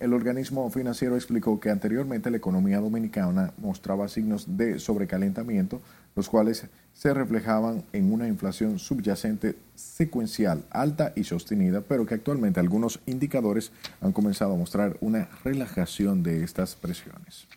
el, 0.00 0.12
organismo 0.12 0.68
financiero 0.70 1.16
explicó 1.16 1.58
que 1.58 1.70
anteriormente 1.70 2.30
la 2.30 2.36
economía 2.36 2.80
dominicana 2.80 3.52
mostraba 3.56 4.08
signos 4.08 4.58
de 4.58 4.78
sobrecalentamiento, 4.78 5.80
los 6.14 6.28
cuales 6.28 6.66
se 6.92 7.14
reflejaban 7.14 7.82
en 7.94 8.12
una 8.12 8.28
inflación 8.28 8.78
subyacente 8.78 9.56
secuencial 9.74 10.64
alta 10.70 11.12
y 11.16 11.24
sostenida, 11.24 11.80
pero 11.80 12.04
que 12.04 12.14
actualmente 12.14 12.60
algunos 12.60 13.00
indicadores 13.06 13.72
han 14.02 14.12
comenzado 14.12 14.52
a 14.52 14.58
mostrar 14.58 14.98
una 15.00 15.28
relajación 15.42 16.22
de 16.22 16.44
estas 16.44 16.76
presiones. 16.76 17.48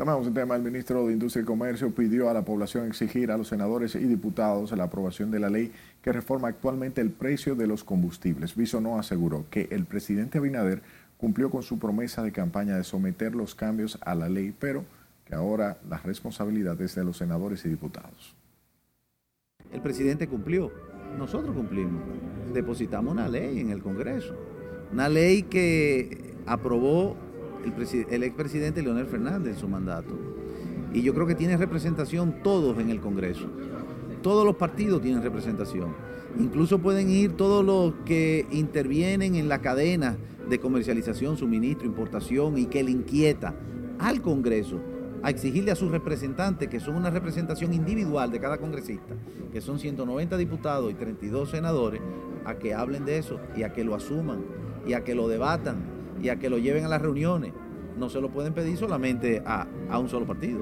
Cambiamos 0.00 0.28
el 0.28 0.32
tema. 0.32 0.54
El 0.54 0.62
ministro 0.62 1.08
de 1.08 1.12
Industria 1.12 1.42
y 1.42 1.44
Comercio 1.44 1.92
pidió 1.92 2.30
a 2.30 2.32
la 2.32 2.44
población 2.44 2.86
exigir 2.86 3.32
a 3.32 3.36
los 3.36 3.48
senadores 3.48 3.96
y 3.96 4.04
diputados 4.04 4.70
la 4.70 4.84
aprobación 4.84 5.32
de 5.32 5.40
la 5.40 5.50
ley 5.50 5.72
que 6.02 6.12
reforma 6.12 6.46
actualmente 6.46 7.00
el 7.00 7.10
precio 7.10 7.56
de 7.56 7.66
los 7.66 7.82
combustibles. 7.82 8.54
no 8.80 8.96
aseguró 8.96 9.46
que 9.50 9.66
el 9.72 9.86
presidente 9.86 10.38
Abinader 10.38 10.82
cumplió 11.16 11.50
con 11.50 11.64
su 11.64 11.80
promesa 11.80 12.22
de 12.22 12.30
campaña 12.30 12.76
de 12.76 12.84
someter 12.84 13.34
los 13.34 13.56
cambios 13.56 13.98
a 14.02 14.14
la 14.14 14.28
ley, 14.28 14.54
pero 14.56 14.84
que 15.26 15.34
ahora 15.34 15.78
la 15.90 15.98
responsabilidad 15.98 16.80
es 16.80 16.94
de 16.94 17.02
los 17.02 17.16
senadores 17.16 17.64
y 17.64 17.68
diputados. 17.68 18.36
El 19.72 19.80
presidente 19.80 20.28
cumplió, 20.28 20.70
nosotros 21.18 21.56
cumplimos, 21.56 22.04
depositamos 22.54 23.12
una 23.12 23.26
ley 23.26 23.58
en 23.58 23.70
el 23.70 23.82
Congreso, 23.82 24.36
una 24.92 25.08
ley 25.08 25.42
que 25.42 26.36
aprobó 26.46 27.16
el, 27.64 28.06
el 28.10 28.22
expresidente 28.22 28.82
Leonel 28.82 29.06
Fernández 29.06 29.54
en 29.54 29.60
su 29.60 29.68
mandato. 29.68 30.14
Y 30.92 31.02
yo 31.02 31.14
creo 31.14 31.26
que 31.26 31.34
tiene 31.34 31.56
representación 31.56 32.42
todos 32.42 32.78
en 32.78 32.90
el 32.90 33.00
Congreso. 33.00 33.46
Todos 34.22 34.44
los 34.44 34.56
partidos 34.56 35.02
tienen 35.02 35.22
representación. 35.22 35.94
Incluso 36.38 36.78
pueden 36.78 37.10
ir 37.10 37.32
todos 37.32 37.64
los 37.64 37.94
que 38.04 38.46
intervienen 38.50 39.34
en 39.34 39.48
la 39.48 39.60
cadena 39.60 40.16
de 40.48 40.58
comercialización, 40.58 41.36
suministro, 41.36 41.86
importación 41.86 42.58
y 42.58 42.66
que 42.66 42.82
le 42.82 42.90
inquieta 42.90 43.54
al 43.98 44.22
Congreso 44.22 44.80
a 45.22 45.30
exigirle 45.30 45.72
a 45.72 45.74
sus 45.74 45.90
representantes, 45.90 46.68
que 46.68 46.80
son 46.80 46.94
una 46.94 47.10
representación 47.10 47.74
individual 47.74 48.30
de 48.30 48.40
cada 48.40 48.58
congresista, 48.58 49.14
que 49.52 49.60
son 49.60 49.78
190 49.78 50.36
diputados 50.36 50.90
y 50.92 50.94
32 50.94 51.50
senadores, 51.50 52.00
a 52.44 52.54
que 52.54 52.72
hablen 52.72 53.04
de 53.04 53.18
eso 53.18 53.40
y 53.56 53.64
a 53.64 53.72
que 53.72 53.84
lo 53.84 53.94
asuman 53.94 54.44
y 54.86 54.92
a 54.92 55.02
que 55.02 55.14
lo 55.14 55.28
debatan 55.28 55.97
y 56.22 56.28
a 56.28 56.36
que 56.36 56.50
lo 56.50 56.58
lleven 56.58 56.84
a 56.84 56.88
las 56.88 57.02
reuniones. 57.02 57.52
No 57.96 58.08
se 58.08 58.20
lo 58.20 58.30
pueden 58.30 58.54
pedir 58.54 58.76
solamente 58.76 59.42
a, 59.44 59.66
a 59.90 59.98
un 59.98 60.08
solo 60.08 60.26
partido. 60.26 60.60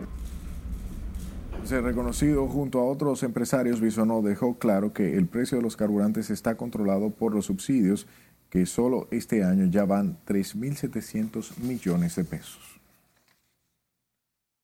Se 1.64 1.80
reconocido 1.80 2.46
junto 2.46 2.78
a 2.78 2.84
otros 2.84 3.22
empresarios, 3.22 3.80
Bisonó 3.80 4.22
dejó 4.22 4.56
claro 4.58 4.92
que 4.92 5.16
el 5.16 5.26
precio 5.26 5.58
de 5.58 5.64
los 5.64 5.76
carburantes 5.76 6.30
está 6.30 6.56
controlado 6.56 7.10
por 7.10 7.34
los 7.34 7.46
subsidios, 7.46 8.06
que 8.50 8.66
solo 8.66 9.08
este 9.10 9.42
año 9.42 9.66
ya 9.66 9.84
van 9.84 10.16
3.700 10.26 11.58
millones 11.58 12.14
de 12.14 12.24
pesos. 12.24 12.80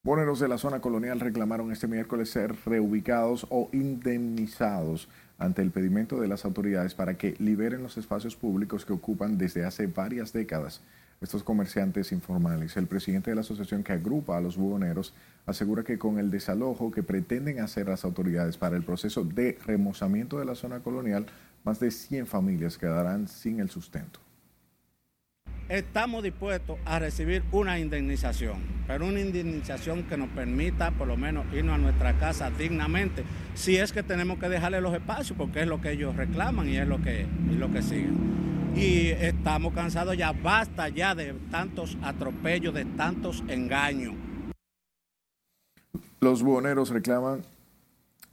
Boneros 0.04 0.40
de 0.40 0.48
la 0.48 0.58
zona 0.58 0.80
colonial 0.80 1.20
reclamaron 1.20 1.70
este 1.70 1.86
miércoles 1.86 2.30
ser 2.30 2.56
reubicados 2.66 3.46
o 3.50 3.68
indemnizados 3.72 5.08
ante 5.38 5.62
el 5.62 5.70
pedimento 5.70 6.20
de 6.20 6.28
las 6.28 6.44
autoridades 6.44 6.94
para 6.94 7.18
que 7.18 7.34
liberen 7.38 7.82
los 7.82 7.96
espacios 7.96 8.36
públicos 8.36 8.84
que 8.84 8.92
ocupan 8.92 9.38
desde 9.38 9.64
hace 9.64 9.86
varias 9.86 10.32
décadas 10.32 10.80
estos 11.20 11.44
comerciantes 11.44 12.10
informales. 12.10 12.76
El 12.76 12.88
presidente 12.88 13.30
de 13.30 13.36
la 13.36 13.42
asociación 13.42 13.84
que 13.84 13.92
agrupa 13.92 14.36
a 14.36 14.40
los 14.40 14.56
buhoneros 14.56 15.14
asegura 15.46 15.84
que 15.84 15.98
con 15.98 16.18
el 16.18 16.30
desalojo 16.30 16.90
que 16.90 17.02
pretenden 17.02 17.60
hacer 17.60 17.88
las 17.88 18.04
autoridades 18.04 18.56
para 18.56 18.76
el 18.76 18.82
proceso 18.82 19.24
de 19.24 19.58
remozamiento 19.64 20.38
de 20.38 20.44
la 20.44 20.54
zona 20.54 20.80
colonial, 20.80 21.26
más 21.64 21.78
de 21.78 21.90
100 21.90 22.26
familias 22.26 22.76
quedarán 22.76 23.28
sin 23.28 23.60
el 23.60 23.70
sustento 23.70 24.20
estamos 25.68 26.22
dispuestos 26.22 26.78
a 26.84 26.98
recibir 26.98 27.42
una 27.52 27.78
indemnización, 27.78 28.62
pero 28.86 29.06
una 29.06 29.20
indemnización 29.20 30.02
que 30.04 30.16
nos 30.16 30.28
permita 30.30 30.90
por 30.90 31.08
lo 31.08 31.16
menos 31.16 31.44
irnos 31.52 31.74
a 31.74 31.78
nuestra 31.78 32.18
casa 32.18 32.50
dignamente, 32.50 33.24
si 33.54 33.76
es 33.76 33.92
que 33.92 34.02
tenemos 34.02 34.38
que 34.38 34.48
dejarle 34.48 34.80
los 34.80 34.94
espacios, 34.94 35.36
porque 35.36 35.62
es 35.62 35.66
lo 35.66 35.80
que 35.80 35.92
ellos 35.92 36.16
reclaman 36.16 36.68
y 36.68 36.76
es 36.76 36.86
lo 36.86 37.00
que, 37.00 37.26
lo 37.58 37.70
que 37.70 37.82
siguen. 37.82 38.72
Y 38.76 39.08
estamos 39.08 39.74
cansados 39.74 40.16
ya, 40.16 40.32
basta 40.32 40.88
ya 40.88 41.14
de 41.14 41.34
tantos 41.50 41.96
atropellos, 42.02 42.72
de 42.72 42.84
tantos 42.84 43.42
engaños. 43.48 44.14
Los 46.20 46.42
buhoneros 46.42 46.90
reclaman 46.90 47.42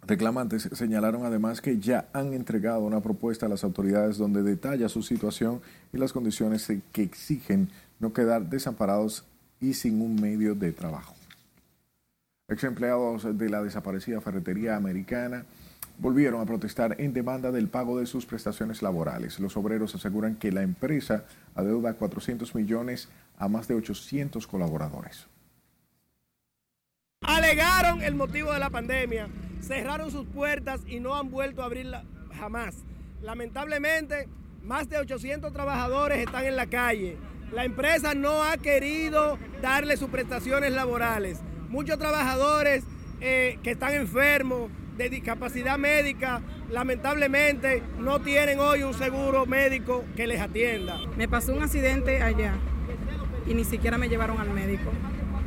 Reclamantes 0.09 0.67
señalaron 0.73 1.23
además 1.23 1.61
que 1.61 1.77
ya 1.77 2.09
han 2.13 2.33
entregado 2.33 2.79
una 2.79 2.99
propuesta 2.99 3.45
a 3.45 3.49
las 3.49 3.63
autoridades 3.63 4.17
donde 4.17 4.41
detalla 4.41 4.89
su 4.89 5.03
situación 5.03 5.61
y 5.93 5.99
las 5.99 6.13
condiciones 6.13 6.67
que 6.91 7.03
exigen 7.03 7.69
no 7.99 8.11
quedar 8.11 8.49
desamparados 8.49 9.23
y 9.61 9.75
sin 9.75 10.01
un 10.01 10.19
medio 10.19 10.55
de 10.55 10.71
trabajo. 10.71 11.13
Ex 12.47 12.63
empleados 12.63 13.37
de 13.37 13.49
la 13.51 13.61
desaparecida 13.61 14.19
ferretería 14.19 14.75
americana 14.75 15.45
volvieron 15.99 16.41
a 16.41 16.45
protestar 16.45 16.95
en 16.99 17.13
demanda 17.13 17.51
del 17.51 17.67
pago 17.67 17.99
de 17.99 18.07
sus 18.07 18.25
prestaciones 18.25 18.81
laborales. 18.81 19.39
Los 19.39 19.57
obreros 19.57 19.93
aseguran 19.93 20.37
que 20.37 20.51
la 20.51 20.63
empresa 20.63 21.25
adeuda 21.53 21.93
400 21.93 22.55
millones 22.55 23.09
a 23.37 23.47
más 23.47 23.67
de 23.67 23.75
800 23.75 24.47
colaboradores. 24.47 25.27
Alegaron 27.21 28.01
el 28.01 28.15
motivo 28.15 28.51
de 28.53 28.59
la 28.59 28.71
pandemia, 28.71 29.27
cerraron 29.69 30.09
sus 30.09 30.25
puertas 30.25 30.81
y 30.87 30.99
no 30.99 31.15
han 31.15 31.29
vuelto 31.29 31.61
a 31.61 31.65
abrirla 31.65 32.03
jamás. 32.35 32.75
Lamentablemente, 33.21 34.27
más 34.63 34.89
de 34.89 34.97
800 34.97 35.53
trabajadores 35.53 36.17
están 36.17 36.45
en 36.45 36.55
la 36.55 36.65
calle. 36.65 37.17
La 37.51 37.65
empresa 37.65 38.15
no 38.15 38.43
ha 38.43 38.57
querido 38.57 39.37
darle 39.61 39.95
sus 39.95 40.09
prestaciones 40.09 40.71
laborales. 40.73 41.41
Muchos 41.69 41.99
trabajadores 41.99 42.83
eh, 43.21 43.59
que 43.61 43.69
están 43.69 43.93
enfermos 43.93 44.71
de 44.97 45.07
discapacidad 45.07 45.77
médica, 45.77 46.41
lamentablemente 46.71 47.83
no 47.99 48.21
tienen 48.21 48.59
hoy 48.59 48.81
un 48.81 48.95
seguro 48.95 49.45
médico 49.45 50.03
que 50.15 50.25
les 50.25 50.41
atienda. 50.41 50.97
Me 51.15 51.27
pasó 51.27 51.53
un 51.53 51.61
accidente 51.61 52.23
allá 52.23 52.55
y 53.45 53.53
ni 53.53 53.65
siquiera 53.65 53.99
me 53.99 54.09
llevaron 54.09 54.39
al 54.39 54.49
médico. 54.49 54.89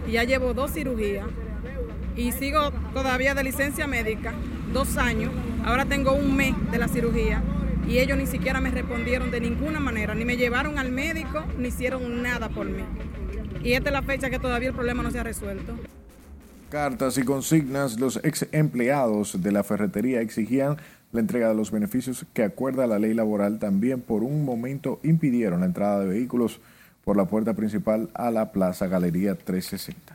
Y 0.07 0.13
ya 0.13 0.23
llevo 0.23 0.55
dos 0.55 0.73
cirugías 0.73 1.27
y 2.17 2.33
sigo 2.33 2.71
todavía 2.93 3.35
de 3.35 3.45
licencia 3.45 3.87
médica, 3.87 4.33
dos 4.73 4.97
años. 4.97 5.33
Ahora 5.65 5.85
tengo 5.87 6.13
un 6.13 6.37
mes 6.37 6.55
de 6.71 6.79
la 6.79 6.89
cirugía 6.89 7.43
y 7.87 7.99
ellos 7.99 8.17
ni 8.17 8.27
siquiera 8.27 8.61
me 8.61 8.71
respondieron 8.71 9.31
de 9.31 9.41
ninguna 9.41 9.81
manera, 9.81 10.15
ni 10.15 10.25
me 10.25 10.37
llevaron 10.37 10.79
al 10.79 10.93
médico, 10.93 11.45
ni 11.59 11.69
hicieron 11.69 12.23
nada 12.23 12.49
por 12.49 12.67
mí. 12.67 12.83
Y 13.63 13.75
esta 13.75 13.91
es 13.91 13.93
la 13.93 14.03
fecha 14.03 14.31
que 14.31 14.39
todavía 14.39 14.69
el 14.69 14.75
problema 14.75 15.03
no 15.03 15.11
se 15.11 15.19
ha 15.21 15.23
resuelto. 15.23 15.75
Cartas 16.71 17.19
y 17.19 17.23
consignas, 17.23 18.01
los 18.01 18.19
ex 18.25 18.47
empleados 18.53 19.43
de 19.43 19.53
la 19.53 19.63
ferretería 19.63 20.21
exigían 20.21 20.79
la 21.13 21.21
entrega 21.21 21.49
de 21.49 21.55
los 21.55 21.71
beneficios 21.71 22.25
que 22.33 22.45
acuerda 22.45 22.87
la 22.87 22.99
ley 22.99 23.13
laboral. 23.13 23.59
También 23.59 24.01
por 24.01 24.23
un 24.23 24.45
momento 24.45 24.99
impidieron 25.03 25.61
la 25.61 25.67
entrada 25.67 26.01
de 26.01 26.07
vehículos 26.07 26.61
por 27.05 27.17
la 27.17 27.27
puerta 27.27 27.55
principal 27.55 28.09
a 28.15 28.31
la 28.31 28.53
Plaza 28.53 28.87
Galería 28.87 29.35
360. 29.35 30.12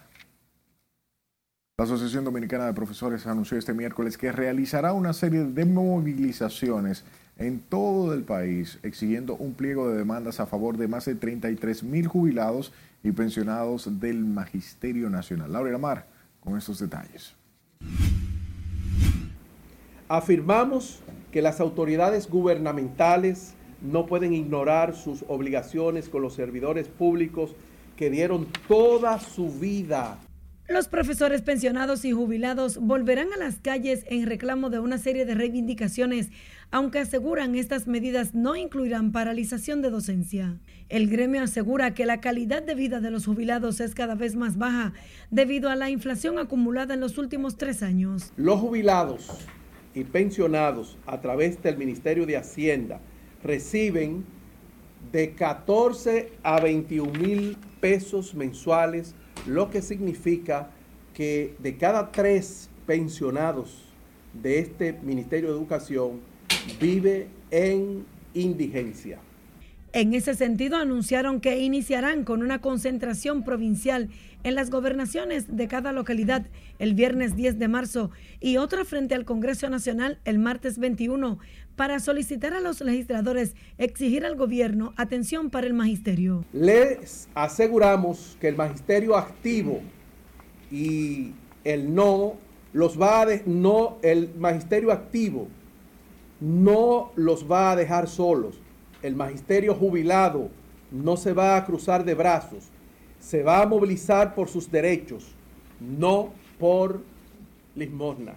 La 1.79 1.85
Asociación 1.85 2.23
Dominicana 2.23 2.65
de 2.65 2.73
Profesores 2.73 3.27
anunció 3.27 3.55
este 3.55 3.71
miércoles 3.71 4.17
que 4.17 4.31
realizará 4.31 4.93
una 4.93 5.13
serie 5.13 5.43
de 5.43 5.63
movilizaciones 5.63 7.03
en 7.37 7.59
todo 7.59 8.15
el 8.15 8.23
país 8.23 8.79
exigiendo 8.81 9.35
un 9.35 9.53
pliego 9.53 9.87
de 9.87 9.95
demandas 9.95 10.39
a 10.39 10.47
favor 10.47 10.75
de 10.77 10.87
más 10.87 11.05
de 11.05 11.13
33 11.13 11.83
mil 11.83 12.07
jubilados 12.07 12.73
y 13.03 13.11
pensionados 13.11 13.99
del 13.99 14.25
Magisterio 14.25 15.11
Nacional. 15.11 15.53
Laura 15.53 15.71
Lamar 15.71 16.07
con 16.39 16.57
estos 16.57 16.79
detalles. 16.79 17.35
Afirmamos 20.09 21.01
que 21.31 21.43
las 21.43 21.59
autoridades 21.59 22.27
gubernamentales 22.27 23.53
no 23.83 24.07
pueden 24.07 24.33
ignorar 24.33 24.95
sus 24.95 25.23
obligaciones 25.27 26.09
con 26.09 26.23
los 26.23 26.33
servidores 26.33 26.87
públicos 26.87 27.53
que 27.95 28.09
dieron 28.09 28.47
toda 28.67 29.19
su 29.19 29.51
vida 29.51 30.17
los 30.67 30.89
profesores 30.89 31.41
pensionados 31.41 32.03
y 32.03 32.11
jubilados 32.11 32.77
volverán 32.77 33.31
a 33.33 33.37
las 33.37 33.55
calles 33.59 34.03
en 34.09 34.25
reclamo 34.25 34.69
de 34.69 34.79
una 34.79 34.97
serie 34.97 35.25
de 35.25 35.33
reivindicaciones, 35.33 36.29
aunque 36.71 36.99
aseguran 36.99 37.55
estas 37.55 37.87
medidas 37.87 38.35
no 38.35 38.55
incluirán 38.57 39.13
paralización 39.13 39.81
de 39.81 39.89
docencia. 39.89 40.57
El 40.89 41.09
gremio 41.09 41.41
asegura 41.41 41.93
que 41.93 42.05
la 42.05 42.19
calidad 42.19 42.63
de 42.63 42.75
vida 42.75 42.99
de 42.99 43.11
los 43.11 43.25
jubilados 43.25 43.79
es 43.79 43.95
cada 43.95 44.15
vez 44.15 44.35
más 44.35 44.57
baja 44.57 44.93
debido 45.31 45.69
a 45.69 45.75
la 45.77 45.89
inflación 45.89 46.37
acumulada 46.37 46.93
en 46.93 46.99
los 46.99 47.17
últimos 47.17 47.57
tres 47.57 47.81
años. 47.81 48.33
Los 48.35 48.59
jubilados 48.59 49.47
y 49.93 50.03
pensionados 50.03 50.97
a 51.05 51.21
través 51.21 51.63
del 51.63 51.77
Ministerio 51.77 52.25
de 52.25 52.35
Hacienda 52.35 52.99
reciben 53.41 54.25
de 55.13 55.33
14 55.33 56.33
a 56.43 56.59
21 56.59 57.11
mil 57.13 57.57
pesos 57.79 58.35
mensuales 58.35 59.15
lo 59.45 59.69
que 59.69 59.81
significa 59.81 60.71
que 61.13 61.55
de 61.59 61.77
cada 61.77 62.11
tres 62.11 62.69
pensionados 62.85 63.83
de 64.33 64.59
este 64.59 64.93
Ministerio 64.93 65.49
de 65.49 65.57
Educación 65.57 66.19
vive 66.79 67.27
en 67.51 68.05
indigencia. 68.33 69.19
En 69.93 70.13
ese 70.13 70.35
sentido, 70.35 70.75
anunciaron 70.77 71.39
que 71.39 71.59
iniciarán 71.59 72.25
con 72.25 72.43
una 72.43 72.59
concentración 72.59 73.43
provincial 73.43 74.09
en 74.43 74.53
las 74.55 74.69
gobernaciones 74.69 75.55
de 75.55 75.67
cada 75.67 75.93
localidad 75.93 76.45
el 76.77 76.93
viernes 76.93 77.35
10 77.35 77.57
de 77.57 77.67
marzo 77.67 78.11
y 78.39 78.57
otra 78.57 78.83
frente 78.83 79.15
al 79.15 79.25
Congreso 79.25 79.69
Nacional 79.69 80.19
el 80.25 80.39
martes 80.39 80.77
21 80.77 81.39
para 81.75 81.99
solicitar 81.99 82.53
a 82.53 82.59
los 82.59 82.81
legisladores 82.81 83.55
exigir 83.77 84.25
al 84.25 84.35
gobierno 84.35 84.93
atención 84.97 85.49
para 85.49 85.67
el 85.67 85.73
magisterio. 85.73 86.43
Les 86.51 87.29
aseguramos 87.33 88.37
que 88.41 88.49
el 88.49 88.57
magisterio 88.57 89.15
activo 89.15 89.81
y 90.69 91.31
el 91.63 91.95
no 91.95 92.35
los 92.73 92.99
va 93.01 93.21
a 93.21 93.25
no 93.45 93.97
el 94.01 94.29
magisterio 94.37 94.91
activo 94.91 95.47
no 96.39 97.11
los 97.15 97.49
va 97.49 97.71
a 97.71 97.75
dejar 97.75 98.07
solos 98.07 98.59
el 99.01 99.15
magisterio 99.15 99.75
jubilado 99.75 100.49
no 100.91 101.17
se 101.17 101.33
va 101.33 101.57
a 101.57 101.65
cruzar 101.65 102.05
de 102.05 102.15
brazos, 102.15 102.69
se 103.19 103.43
va 103.43 103.61
a 103.61 103.67
movilizar 103.67 104.35
por 104.35 104.47
sus 104.49 104.71
derechos, 104.71 105.25
no 105.79 106.33
por 106.59 107.01
limosna. 107.75 108.33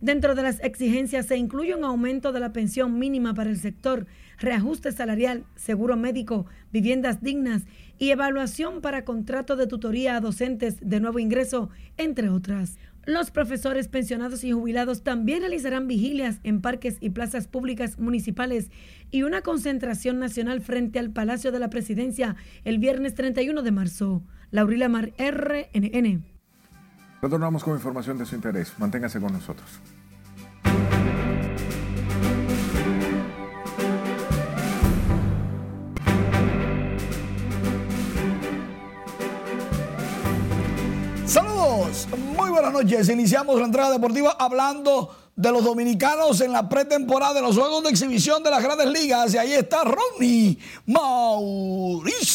Dentro 0.00 0.34
de 0.34 0.42
las 0.42 0.62
exigencias 0.62 1.26
se 1.26 1.36
incluye 1.36 1.74
un 1.74 1.84
aumento 1.84 2.32
de 2.32 2.40
la 2.40 2.52
pensión 2.52 2.98
mínima 2.98 3.32
para 3.32 3.50
el 3.50 3.56
sector, 3.56 4.06
reajuste 4.38 4.92
salarial, 4.92 5.44
seguro 5.56 5.96
médico, 5.96 6.46
viviendas 6.70 7.22
dignas 7.22 7.62
y 7.98 8.10
evaluación 8.10 8.82
para 8.82 9.06
contrato 9.06 9.56
de 9.56 9.66
tutoría 9.66 10.16
a 10.16 10.20
docentes 10.20 10.76
de 10.80 11.00
nuevo 11.00 11.18
ingreso, 11.18 11.70
entre 11.96 12.28
otras. 12.28 12.76
Los 13.06 13.30
profesores 13.30 13.86
pensionados 13.86 14.42
y 14.42 14.50
jubilados 14.50 15.04
también 15.04 15.38
realizarán 15.38 15.86
vigilias 15.86 16.40
en 16.42 16.60
parques 16.60 16.96
y 17.00 17.10
plazas 17.10 17.46
públicas 17.46 18.00
municipales 18.00 18.72
y 19.12 19.22
una 19.22 19.42
concentración 19.42 20.18
nacional 20.18 20.60
frente 20.60 20.98
al 20.98 21.10
Palacio 21.10 21.52
de 21.52 21.60
la 21.60 21.70
Presidencia 21.70 22.34
el 22.64 22.78
viernes 22.78 23.14
31 23.14 23.62
de 23.62 23.70
marzo. 23.70 24.24
Laurila 24.50 24.88
Mar, 24.88 25.12
RNN. 25.18 26.24
Retornamos 27.22 27.62
con 27.62 27.74
información 27.74 28.18
de 28.18 28.26
su 28.26 28.34
interés. 28.34 28.72
Manténgase 28.76 29.20
con 29.20 29.32
nosotros. 29.32 29.80
Muy 42.36 42.50
buenas 42.50 42.72
noches. 42.72 43.08
Iniciamos 43.08 43.58
la 43.58 43.64
entrada 43.64 43.90
deportiva 43.90 44.36
hablando 44.38 45.16
de 45.34 45.50
los 45.50 45.64
dominicanos 45.64 46.40
en 46.40 46.52
la 46.52 46.68
pretemporada 46.68 47.34
de 47.34 47.42
los 47.42 47.58
Juegos 47.58 47.82
de 47.82 47.90
Exhibición 47.90 48.44
de 48.44 48.50
las 48.50 48.62
Grandes 48.62 48.86
Ligas. 48.86 49.34
Y 49.34 49.38
ahí 49.38 49.52
está 49.52 49.82
Ronnie 49.82 50.56
Mauricio. 50.86 52.30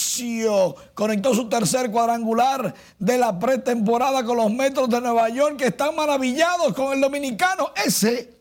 Conectó 0.93 1.33
su 1.33 1.47
tercer 1.47 1.89
cuadrangular 1.91 2.75
de 2.99 3.17
la 3.17 3.39
pretemporada 3.39 4.25
con 4.25 4.35
los 4.35 4.51
Metros 4.51 4.89
de 4.89 4.99
Nueva 4.99 5.29
York 5.29 5.55
que 5.55 5.67
están 5.67 5.95
maravillados 5.95 6.73
con 6.73 6.91
el 6.91 6.99
dominicano. 6.99 7.69
Ese, 7.85 8.37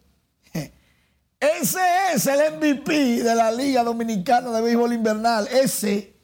ese 0.53 1.81
es 2.15 2.27
el 2.27 2.57
MVP 2.57 3.23
de 3.23 3.35
la 3.37 3.53
Liga 3.53 3.85
Dominicana 3.85 4.51
de 4.51 4.61
Béisbol 4.61 4.93
Invernal. 4.93 5.47
Ese 5.47 6.17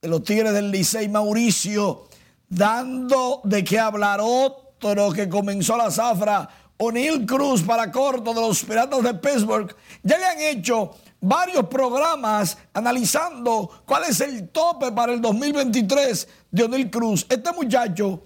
de 0.00 0.08
los 0.08 0.22
Tigres 0.22 0.52
del 0.52 0.70
Licey 0.70 1.08
Mauricio 1.08 2.06
dando 2.48 3.40
de 3.44 3.64
qué 3.64 3.78
hablar 3.78 4.20
otro 4.22 5.12
que 5.12 5.28
comenzó 5.28 5.76
la 5.76 5.90
zafra, 5.90 6.48
O'Neill 6.78 7.24
Cruz 7.24 7.62
para 7.62 7.90
corto 7.90 8.34
de 8.34 8.40
los 8.40 8.62
Piratas 8.62 9.02
de 9.02 9.14
Pittsburgh. 9.14 9.74
Ya 10.02 10.18
le 10.18 10.24
han 10.24 10.40
hecho 10.40 10.94
varios 11.20 11.66
programas 11.66 12.58
analizando 12.74 13.82
cuál 13.86 14.04
es 14.04 14.20
el 14.20 14.50
tope 14.50 14.92
para 14.92 15.12
el 15.12 15.20
2023 15.20 16.28
de 16.50 16.62
O'Neill 16.62 16.90
Cruz. 16.90 17.26
Este 17.28 17.52
muchacho 17.52 18.22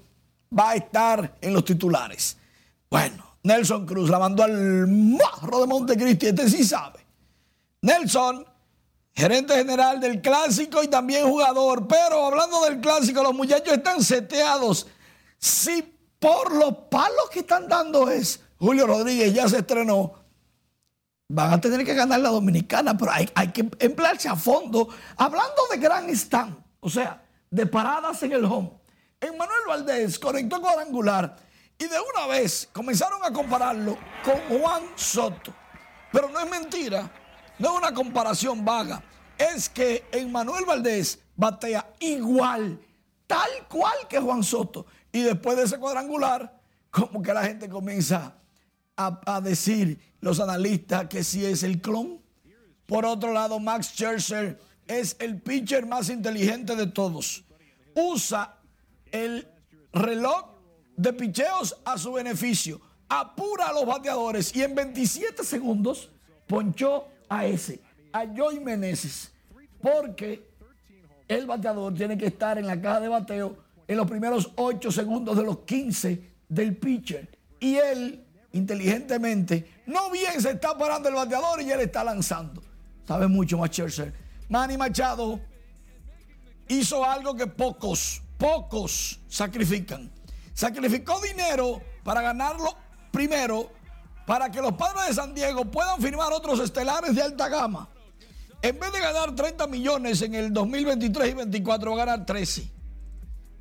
va 0.57 0.71
a 0.71 0.75
estar 0.75 1.37
en 1.41 1.53
los 1.55 1.65
titulares. 1.65 2.37
Bueno, 2.91 3.37
Nelson 3.45 3.87
Cruz 3.87 4.11
la 4.11 4.19
mandó 4.19 4.43
al 4.43 4.87
marro 4.89 5.61
de 5.61 5.67
Montecristi, 5.67 6.27
este 6.27 6.49
sí 6.51 6.65
sabe. 6.65 6.99
Nelson 7.83 8.45
gerente 9.15 9.55
general 9.55 10.01
del 10.01 10.21
clásico 10.21 10.83
y 10.83 10.89
también 10.89 11.29
jugador. 11.29 11.87
Pero 11.87 12.27
hablando 12.27 12.65
del 12.65 12.81
clásico, 12.81 13.23
los 13.23 13.35
muchachos 13.35 13.75
están 13.75 14.03
seteados. 14.03 14.87
Si 15.39 15.83
por 16.19 16.55
los 16.55 16.75
palos 16.91 17.31
que 17.33 17.41
están 17.41 17.69
dando 17.69 18.11
es 18.11 18.41
Julio 18.59 18.87
Rodríguez 18.87 19.33
ya 19.33 19.49
se 19.49 19.59
estrenó, 19.59 20.15
van 21.29 21.53
a 21.53 21.61
tener 21.61 21.85
que 21.85 21.95
ganar 21.95 22.21
la 22.21 22.31
dominicana, 22.31 22.97
pero 22.97 23.13
hay, 23.13 23.29
hay 23.35 23.49
que 23.49 23.69
emplearse 23.79 24.29
a 24.29 24.37
fondo. 24.37 24.89
Hablando 25.17 25.63
de 25.71 25.79
gran 25.79 26.11
stand, 26.11 26.57
o 26.81 26.91
sea, 26.91 27.23
de 27.51 27.67
paradas 27.67 28.23
en 28.23 28.33
el 28.33 28.45
home. 28.45 28.73
Emmanuel 29.21 29.61
Valdés 29.69 30.19
conectó 30.19 30.63
cuadrangular 30.63 31.37
Y 31.79 31.85
de 31.85 31.97
una 32.01 32.27
vez 32.27 32.71
comenzaron 32.73 33.23
a 33.23 33.31
compararlo 33.31 33.99
con 34.25 34.61
Juan 34.61 34.83
Soto. 34.97 35.55
Pero 36.11 36.29
no 36.29 36.41
es 36.41 36.51
mentira, 36.51 37.11
no 37.61 37.73
es 37.73 37.79
una 37.79 37.95
comparación 37.95 38.65
vaga. 38.65 39.03
Es 39.39 39.69
que 39.69 40.05
Emmanuel 40.13 40.65
Valdés 40.67 41.21
batea 41.37 41.95
igual, 42.01 42.81
tal 43.27 43.51
cual 43.69 44.09
que 44.09 44.19
Juan 44.19 44.43
Soto. 44.43 44.87
Y 45.13 45.23
después 45.23 45.57
de 45.57 45.65
ese 45.65 45.79
cuadrangular, 45.79 46.61
como 46.91 47.23
que 47.23 47.33
la 47.33 47.45
gente 47.45 47.69
comienza 47.69 48.35
a, 48.97 49.41
decir, 49.41 49.99
los 50.21 50.41
analistas, 50.41 51.07
que 51.09 51.25
si 51.25 51.45
es 51.45 51.63
el 51.63 51.81
clon. 51.81 52.21
Por 52.85 53.07
otro 53.07 53.33
lado, 53.33 53.59
Max 53.59 53.93
Scherzer 53.95 54.61
es 54.87 55.17
el 55.21 55.41
pitcher 55.41 55.87
más 55.87 56.11
inteligente 56.11 56.77
de 56.77 56.87
todos. 56.87 57.45
Usa 57.95 58.59
el 59.11 59.49
reloj 59.93 60.51
de 60.97 61.13
picheos 61.13 61.77
a 61.85 61.97
su 61.97 62.13
beneficio. 62.13 62.81
Apura 63.09 63.69
a 63.69 63.73
los 63.73 63.87
bateadores 63.87 64.55
y 64.55 64.63
en 64.63 64.75
27 64.75 65.45
segundos 65.45 66.11
ponchó 66.47 67.07
a 67.31 67.47
ese, 67.47 67.81
a 68.13 68.27
Joey 68.27 68.61
Meneses. 68.61 69.33
Porque 69.81 70.51
el 71.27 71.47
bateador 71.47 71.95
tiene 71.95 72.19
que 72.19 72.27
estar 72.27 72.59
en 72.59 72.67
la 72.67 72.79
caja 72.79 73.01
de 73.01 73.09
bateo 73.09 73.57
en 73.89 73.97
los 73.97 74.07
primeros 74.07 74.53
8 74.57 74.93
segundos 74.93 75.37
de 75.37 75.43
los 75.43 75.61
15 75.61 76.31
del 76.49 76.77
pitcher. 76.77 77.29
Y 77.59 77.77
él, 77.77 78.25
inteligentemente, 78.53 79.83
no 79.87 80.11
bien 80.11 80.41
se 80.41 80.51
está 80.51 80.77
parando 80.77 81.09
el 81.09 81.15
bateador 81.15 81.63
y 81.63 81.71
él 81.71 81.81
está 81.81 82.05
lanzando. 82.05 82.63
Sabe 83.07 83.27
mucho 83.27 83.59
más 83.59 83.71
Scherzer. 83.71 84.13
Manny 84.49 84.77
Machado 84.77 85.41
hizo 86.69 87.05
algo 87.05 87.35
que 87.35 87.47
pocos, 87.47 88.23
pocos 88.37 89.21
sacrifican. 89.29 90.11
Sacrificó 90.53 91.21
dinero 91.21 91.81
para 92.03 92.21
ganarlo 92.21 92.77
primero, 93.11 93.71
para 94.31 94.49
que 94.49 94.63
los 94.63 94.75
padres 94.75 95.09
de 95.09 95.15
San 95.15 95.35
Diego 95.35 95.65
puedan 95.65 96.01
firmar 96.01 96.33
otros 96.33 96.61
estelares 96.61 97.17
de 97.17 97.21
alta 97.21 97.49
gama. 97.49 97.89
En 98.63 98.79
vez 98.79 98.93
de 98.93 99.01
ganar 99.01 99.35
30 99.35 99.67
millones 99.67 100.23
en 100.23 100.37
el 100.37 100.53
2023 100.53 101.31
y 101.31 101.35
24, 101.35 101.91
va 101.91 102.03
a 102.03 102.07
ganar 102.07 102.25
13. 102.25 102.71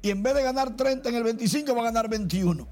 Y 0.04 0.12
en 0.12 0.22
vez 0.22 0.36
de 0.36 0.44
ganar 0.44 0.76
30 0.76 1.10
en 1.10 1.16
el 1.16 1.24
25, 1.24 1.74
va 1.74 1.82
a 1.82 1.86
ganar 1.86 2.08
21. 2.08 2.68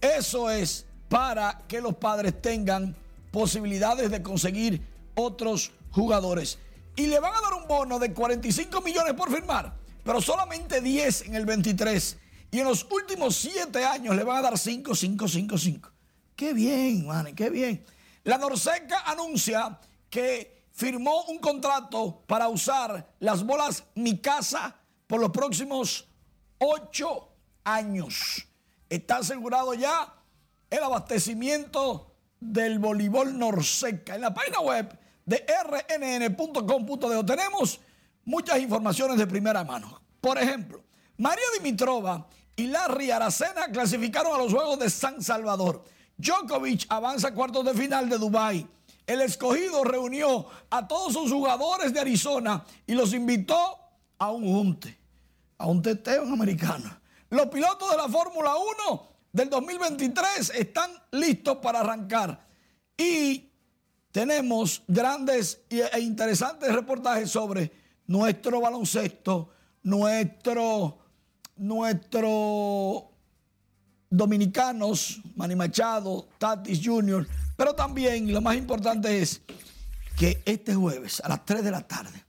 Eso 0.00 0.50
es 0.50 0.86
para 1.08 1.62
que 1.68 1.80
los 1.80 1.94
padres 1.94 2.42
tengan 2.42 2.96
posibilidades 3.30 4.10
de 4.10 4.24
conseguir 4.24 4.84
otros 5.14 5.70
jugadores. 5.92 6.58
Y 6.96 7.06
le 7.06 7.20
van 7.20 7.32
a 7.32 7.40
dar 7.42 7.54
un 7.54 7.68
bono 7.68 8.00
de 8.00 8.12
45 8.12 8.80
millones 8.80 9.14
por 9.14 9.32
firmar, 9.32 9.72
pero 10.02 10.20
solamente 10.20 10.80
10 10.80 11.26
en 11.28 11.36
el 11.36 11.46
23. 11.46 12.18
Y 12.50 12.58
en 12.58 12.64
los 12.64 12.84
últimos 12.90 13.36
7 13.36 13.84
años 13.84 14.16
le 14.16 14.24
van 14.24 14.38
a 14.38 14.42
dar 14.42 14.58
5, 14.58 14.96
5, 14.96 15.28
5, 15.28 15.58
5. 15.58 15.90
Qué 16.40 16.54
bien, 16.54 17.06
man, 17.06 17.34
qué 17.34 17.50
bien. 17.50 17.84
La 18.24 18.38
Norseca 18.38 19.00
anuncia 19.04 19.78
que 20.08 20.68
firmó 20.72 21.24
un 21.24 21.38
contrato 21.38 22.24
para 22.26 22.48
usar 22.48 23.12
las 23.18 23.44
bolas 23.44 23.84
Mi 23.94 24.22
Casa 24.22 24.74
por 25.06 25.20
los 25.20 25.28
próximos 25.32 26.08
8 26.56 27.28
años. 27.64 28.46
Está 28.88 29.18
asegurado 29.18 29.74
ya 29.74 30.14
el 30.70 30.82
abastecimiento 30.82 32.10
del 32.40 32.78
voleibol 32.78 33.38
Norseca. 33.38 34.14
En 34.14 34.22
la 34.22 34.32
página 34.32 34.60
web 34.60 34.98
de 35.26 35.44
rnn.com.de 35.44 37.24
tenemos 37.24 37.80
muchas 38.24 38.60
informaciones 38.60 39.18
de 39.18 39.26
primera 39.26 39.62
mano. 39.62 40.00
Por 40.22 40.38
ejemplo, 40.38 40.82
María 41.18 41.44
Dimitrova 41.58 42.26
y 42.56 42.66
Larry 42.68 43.10
Aracena 43.10 43.66
clasificaron 43.70 44.34
a 44.34 44.38
los 44.38 44.54
Juegos 44.54 44.78
de 44.78 44.88
San 44.88 45.22
Salvador. 45.22 45.84
Djokovic 46.20 46.86
avanza 46.88 47.28
a 47.28 47.34
cuartos 47.34 47.64
de 47.64 47.74
final 47.74 48.08
de 48.08 48.18
Dubái. 48.18 48.66
El 49.06 49.22
escogido 49.22 49.82
reunió 49.82 50.46
a 50.70 50.86
todos 50.86 51.14
sus 51.14 51.32
jugadores 51.32 51.92
de 51.92 52.00
Arizona 52.00 52.64
y 52.86 52.94
los 52.94 53.12
invitó 53.12 53.56
a 54.18 54.30
un 54.30 54.44
junte, 54.44 54.98
a 55.58 55.66
un 55.66 55.82
teteo 55.82 56.22
en 56.24 56.32
americano. 56.32 57.00
Los 57.30 57.46
pilotos 57.46 57.90
de 57.90 57.96
la 57.96 58.08
Fórmula 58.08 58.54
1 58.56 59.08
del 59.32 59.48
2023 59.48 60.52
están 60.54 60.90
listos 61.12 61.56
para 61.56 61.80
arrancar. 61.80 62.46
Y 62.96 63.50
tenemos 64.12 64.82
grandes 64.86 65.62
e 65.70 66.00
interesantes 66.00 66.72
reportajes 66.72 67.30
sobre 67.30 67.72
nuestro 68.06 68.60
baloncesto, 68.60 69.50
nuestro, 69.82 70.98
nuestro 71.56 73.09
dominicanos, 74.10 75.22
Manny 75.36 75.54
Machado, 75.54 76.28
Tatis 76.36 76.80
Jr., 76.84 77.26
pero 77.56 77.74
también, 77.74 78.32
lo 78.32 78.40
más 78.40 78.56
importante 78.56 79.20
es 79.20 79.42
que 80.16 80.42
este 80.44 80.74
jueves 80.74 81.20
a 81.24 81.28
las 81.28 81.44
3 81.44 81.62
de 81.62 81.70
la 81.70 81.86
tarde, 81.86 82.24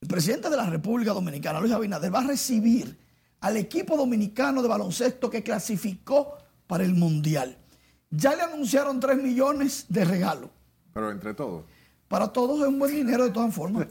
el 0.00 0.08
presidente 0.08 0.48
de 0.48 0.56
la 0.56 0.68
República 0.68 1.12
Dominicana, 1.12 1.60
Luis 1.60 1.72
Abinader, 1.72 2.14
va 2.14 2.20
a 2.20 2.26
recibir 2.28 2.98
al 3.40 3.56
equipo 3.56 3.96
dominicano 3.96 4.62
de 4.62 4.68
baloncesto 4.68 5.28
que 5.28 5.42
clasificó 5.42 6.38
para 6.66 6.84
el 6.84 6.94
Mundial. 6.94 7.58
Ya 8.10 8.34
le 8.34 8.42
anunciaron 8.42 9.00
3 9.00 9.22
millones 9.22 9.86
de 9.88 10.04
regalos. 10.04 10.50
Pero 10.94 11.10
entre 11.10 11.34
todos. 11.34 11.64
Para 12.12 12.28
todos 12.28 12.60
es 12.60 12.68
un 12.68 12.78
buen 12.78 12.94
dinero 12.94 13.24
de 13.24 13.30
todas 13.30 13.54
formas. 13.54 13.86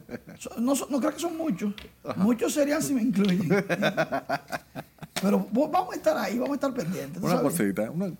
No, 0.59 0.75
no 0.91 0.99
creo 0.99 1.11
que 1.11 1.19
son 1.19 1.35
muchos. 1.35 1.73
Muchos 2.17 2.53
serían 2.53 2.79
si 2.79 2.93
me 2.93 3.01
incluyen. 3.01 3.49
Pero 5.19 5.47
vamos 5.51 5.91
a 5.91 5.95
estar 5.95 6.15
ahí, 6.19 6.37
vamos 6.37 6.51
a 6.51 6.53
estar 6.53 6.71
pendientes. 6.71 7.19
Una 7.19 7.41
cosita, 7.41 7.89
una, 7.89 8.11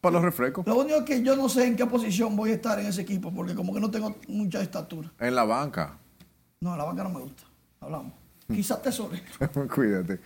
para 0.00 0.12
los 0.12 0.22
refrescos. 0.22 0.64
Lo 0.64 0.76
único 0.76 0.98
es 0.98 1.04
que 1.04 1.24
yo 1.24 1.34
no 1.34 1.48
sé 1.48 1.66
en 1.66 1.74
qué 1.74 1.86
posición 1.86 2.36
voy 2.36 2.52
a 2.52 2.54
estar 2.54 2.78
en 2.78 2.86
ese 2.86 3.00
equipo, 3.02 3.34
porque 3.34 3.56
como 3.56 3.74
que 3.74 3.80
no 3.80 3.90
tengo 3.90 4.14
mucha 4.28 4.62
estatura. 4.62 5.10
En 5.18 5.34
la 5.34 5.42
banca. 5.42 5.98
No, 6.60 6.74
en 6.74 6.78
la 6.78 6.84
banca 6.84 7.02
no 7.02 7.10
me 7.10 7.20
gusta. 7.22 7.42
Hablamos. 7.80 8.12
Quizás 8.46 8.80
tesorero. 8.80 9.24
Cuídate. 9.74 10.20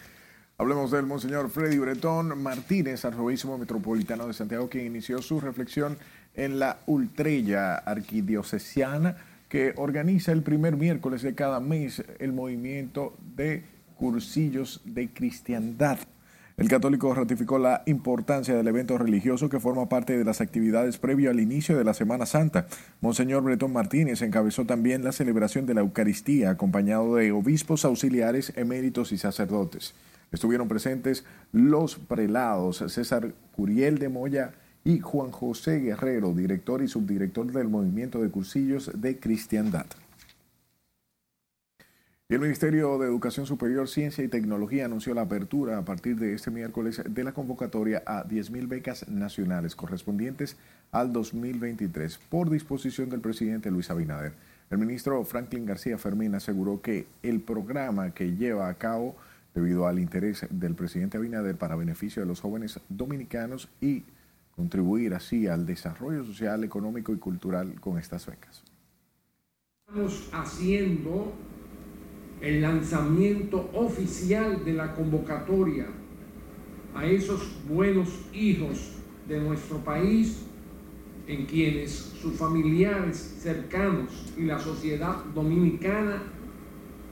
Hablemos 0.59 0.91
del 0.91 1.07
Monseñor 1.07 1.49
Freddy 1.49 1.79
Bretón 1.79 2.41
Martínez, 2.43 3.03
arzobispo 3.07 3.57
metropolitano 3.57 4.27
de 4.27 4.35
Santiago, 4.35 4.69
quien 4.69 4.85
inició 4.85 5.23
su 5.23 5.41
reflexión 5.41 5.97
en 6.35 6.59
la 6.59 6.79
Ultrella 6.87 7.77
Arquidiocesana, 7.77 9.17
que 9.49 9.75
organiza 9.77 10.33
el 10.33 10.43
primer 10.43 10.77
miércoles 10.77 11.23
de 11.23 11.35
cada 11.35 11.61
mes 11.61 12.03
el 12.19 12.33
movimiento 12.33 13.15
de 13.37 13.65
cursillos 13.97 14.81
de 14.85 15.11
cristiandad. 15.11 15.99
El 16.57 16.69
católico 16.69 17.15
ratificó 17.15 17.59
la 17.59 17.83
importancia 17.87 18.55
del 18.55 18.69
evento 18.69 18.99
religioso 18.99 19.49
que 19.49 19.61
forma 19.61 19.89
parte 19.89 20.17
de 20.17 20.25
las 20.25 20.41
actividades 20.41 20.99
previo 20.99 21.31
al 21.31 21.41
inicio 21.41 21.77
de 21.79 21.85
la 21.85 21.95
Semana 21.95 22.27
Santa. 22.27 22.67
Monseñor 23.01 23.43
Bretón 23.43 23.73
Martínez 23.73 24.23
encabezó 24.23 24.65
también 24.67 25.03
la 25.03 25.13
celebración 25.13 25.67
de 25.67 25.75
la 25.75 25.81
Eucaristía, 25.81 26.51
acompañado 26.51 27.17
de 27.17 27.33
obispos 27.33 27.85
auxiliares, 27.85 28.53
eméritos 28.57 29.13
y 29.13 29.19
sacerdotes. 29.19 29.95
Estuvieron 30.31 30.69
presentes 30.69 31.25
los 31.53 31.97
prelados 31.97 32.85
César 32.89 33.33
Curiel 33.55 33.99
de 33.99 34.09
Moya 34.09 34.53
y 34.85 35.01
Juan 35.01 35.31
José 35.31 35.81
Guerrero, 35.81 36.33
director 36.33 36.83
y 36.83 36.89
subdirector 36.89 37.51
del 37.53 37.69
Movimiento 37.69 38.21
de 38.21 38.31
Cursillos 38.31 38.91
de 38.95 39.19
Cristiandad. 39.19 39.87
El 42.29 42.41
Ministerio 42.41 42.99
de 42.99 43.07
Educación 43.07 43.45
Superior, 43.45 43.87
Ciencia 43.89 44.25
y 44.25 44.29
Tecnología 44.29 44.87
anunció 44.87 45.13
la 45.13 45.21
apertura 45.21 45.77
a 45.77 45.85
partir 45.85 46.17
de 46.17 46.33
este 46.33 46.51
miércoles 46.51 47.03
de 47.07 47.25
la 47.25 47.33
convocatoria 47.33 48.03
a 48.07 48.25
10.000 48.25 48.69
becas 48.69 49.07
nacionales 49.07 49.77
correspondientes 49.77 50.57
al 50.93 51.13
2023 51.13 52.19
por 52.31 52.49
disposición 52.49 53.11
del 53.11 53.21
presidente 53.21 53.71
Luis 53.71 53.91
Abinader. 53.91 54.33
El 54.71 54.79
ministro 54.79 55.23
Franklin 55.25 55.67
García 55.67 55.99
Fermín 55.99 56.35
aseguró 56.35 56.81
que 56.81 57.07
el 57.23 57.43
programa 57.43 58.15
que 58.15 58.35
lleva 58.35 58.71
a 58.71 58.75
cabo 58.79 59.15
debido 59.55 59.87
al 59.87 59.99
interés 59.99 60.47
del 60.49 60.75
presidente 60.75 61.19
Abinader 61.19 61.57
para 61.57 61.77
beneficio 61.77 62.23
de 62.23 62.29
los 62.29 62.41
jóvenes 62.41 62.81
dominicanos 62.89 63.69
y 63.83 64.05
contribuir 64.57 65.15
así 65.15 65.47
al 65.47 65.67
desarrollo 65.67 66.25
social, 66.25 66.65
económico 66.65 67.13
y 67.13 67.19
cultural 67.19 67.81
con 67.81 67.99
estas 67.99 68.27
becas. 68.27 68.63
Estamos 69.89 70.29
haciendo 70.33 71.33
el 72.41 72.61
lanzamiento 72.61 73.71
oficial 73.73 74.65
de 74.65 74.73
la 74.73 74.95
convocatoria 74.95 75.87
a 76.95 77.07
esos 77.07 77.57
buenos 77.69 78.09
hijos 78.33 78.93
de 79.29 79.41
nuestro 79.41 79.79
país 79.79 80.45
en 81.27 81.47
quienes 81.47 81.93
sus 81.93 82.35
familiares 82.35 83.17
cercanos 83.17 84.33
y 84.37 84.43
la 84.43 84.59
sociedad 84.59 85.25
dominicana 85.35 86.23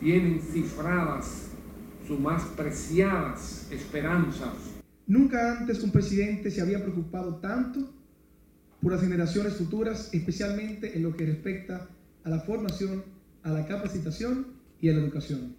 tienen 0.01 0.41
cifradas 0.41 1.51
sus 2.07 2.19
más 2.19 2.43
preciadas 2.57 3.69
esperanzas. 3.71 4.70
Nunca 5.11 5.59
antes 5.59 5.83
un 5.83 5.91
presidente 5.91 6.53
se 6.53 6.61
había 6.61 6.81
preocupado 6.81 7.41
tanto 7.41 7.81
por 8.81 8.93
las 8.93 9.01
generaciones 9.01 9.55
futuras, 9.55 10.09
especialmente 10.13 10.97
en 10.97 11.03
lo 11.03 11.17
que 11.17 11.27
respecta 11.27 11.89
a 12.23 12.31
la 12.31 12.39
formación, 12.39 13.03
a 13.43 13.51
la 13.51 13.67
capacitación 13.67 14.47
y 14.81 14.89
a 14.89 14.93
la 14.93 15.01
educación. 15.01 15.57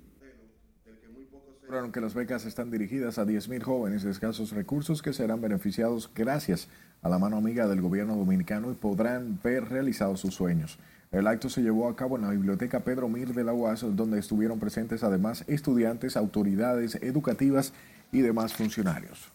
que 1.91 1.99
las 1.99 2.13
becas 2.13 2.45
están 2.45 2.71
dirigidas 2.71 3.19
a 3.19 3.25
10.000 3.25 3.61
jóvenes 3.61 4.03
de 4.03 4.11
escasos 4.11 4.51
recursos 4.51 5.01
que 5.01 5.11
serán 5.11 5.41
beneficiados 5.41 6.09
gracias 6.15 6.69
a 7.01 7.09
la 7.09 7.19
mano 7.19 7.35
amiga 7.35 7.67
del 7.67 7.81
gobierno 7.81 8.15
dominicano 8.15 8.71
y 8.71 8.75
podrán 8.75 9.37
ver 9.43 9.65
realizados 9.65 10.21
sus 10.21 10.33
sueños. 10.33 10.79
El 11.11 11.27
acto 11.27 11.49
se 11.49 11.61
llevó 11.61 11.89
a 11.89 11.95
cabo 11.97 12.15
en 12.15 12.21
la 12.21 12.29
Biblioteca 12.29 12.85
Pedro 12.85 13.09
Mir 13.09 13.33
de 13.33 13.43
la 13.43 13.51
UAS, 13.51 13.81
donde 13.97 14.17
estuvieron 14.17 14.59
presentes 14.59 15.03
además 15.03 15.43
estudiantes, 15.47 16.15
autoridades 16.15 16.95
educativas 17.01 17.73
y 18.13 18.21
demás 18.21 18.53
funcionarios. 18.53 19.30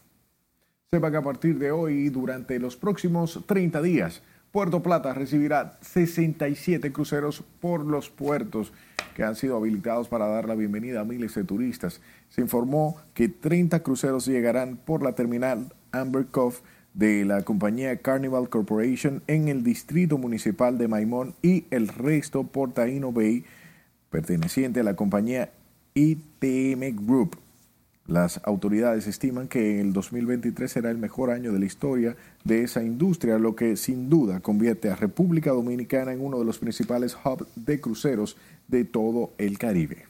Sepa 0.92 1.10
que 1.10 1.16
a 1.16 1.22
partir 1.22 1.58
de 1.58 1.72
hoy, 1.72 2.10
durante 2.10 2.60
los 2.60 2.76
próximos 2.76 3.42
30 3.44 3.82
días, 3.82 4.22
Puerto 4.52 4.84
Plata 4.84 5.12
recibirá 5.14 5.76
67 5.80 6.92
cruceros 6.92 7.42
por 7.60 7.84
los 7.84 8.08
puertos 8.08 8.72
que 9.16 9.24
han 9.24 9.34
sido 9.34 9.56
habilitados 9.56 10.08
para 10.08 10.28
dar 10.28 10.46
la 10.46 10.54
bienvenida 10.54 11.00
a 11.00 11.04
miles 11.04 11.34
de 11.34 11.42
turistas. 11.42 12.00
Se 12.28 12.40
informó 12.40 12.98
que 13.14 13.28
30 13.28 13.82
cruceros 13.82 14.26
llegarán 14.26 14.76
por 14.76 15.02
la 15.02 15.16
terminal 15.16 15.74
Amber 15.90 16.26
Cove 16.26 16.58
de 16.94 17.24
la 17.24 17.42
compañía 17.42 17.96
Carnival 17.96 18.48
Corporation 18.48 19.24
en 19.26 19.48
el 19.48 19.64
distrito 19.64 20.18
municipal 20.18 20.78
de 20.78 20.86
Maimón 20.86 21.34
y 21.42 21.64
el 21.72 21.88
resto 21.88 22.44
por 22.44 22.72
Taino 22.72 23.10
Bay, 23.10 23.44
perteneciente 24.08 24.80
a 24.80 24.84
la 24.84 24.94
compañía 24.94 25.50
ITM 25.94 27.04
Group. 27.04 27.36
Las 28.06 28.40
autoridades 28.44 29.08
estiman 29.08 29.48
que 29.48 29.80
el 29.80 29.92
2023 29.92 30.70
será 30.70 30.90
el 30.92 30.98
mejor 30.98 31.30
año 31.30 31.52
de 31.52 31.58
la 31.58 31.64
historia 31.64 32.16
de 32.44 32.62
esa 32.62 32.84
industria, 32.84 33.38
lo 33.38 33.56
que 33.56 33.76
sin 33.76 34.08
duda 34.08 34.38
convierte 34.38 34.90
a 34.90 34.94
República 34.94 35.50
Dominicana 35.50 36.12
en 36.12 36.20
uno 36.20 36.38
de 36.38 36.44
los 36.44 36.58
principales 36.58 37.16
hubs 37.24 37.46
de 37.56 37.80
cruceros 37.80 38.36
de 38.68 38.84
todo 38.84 39.32
el 39.38 39.58
Caribe. 39.58 40.04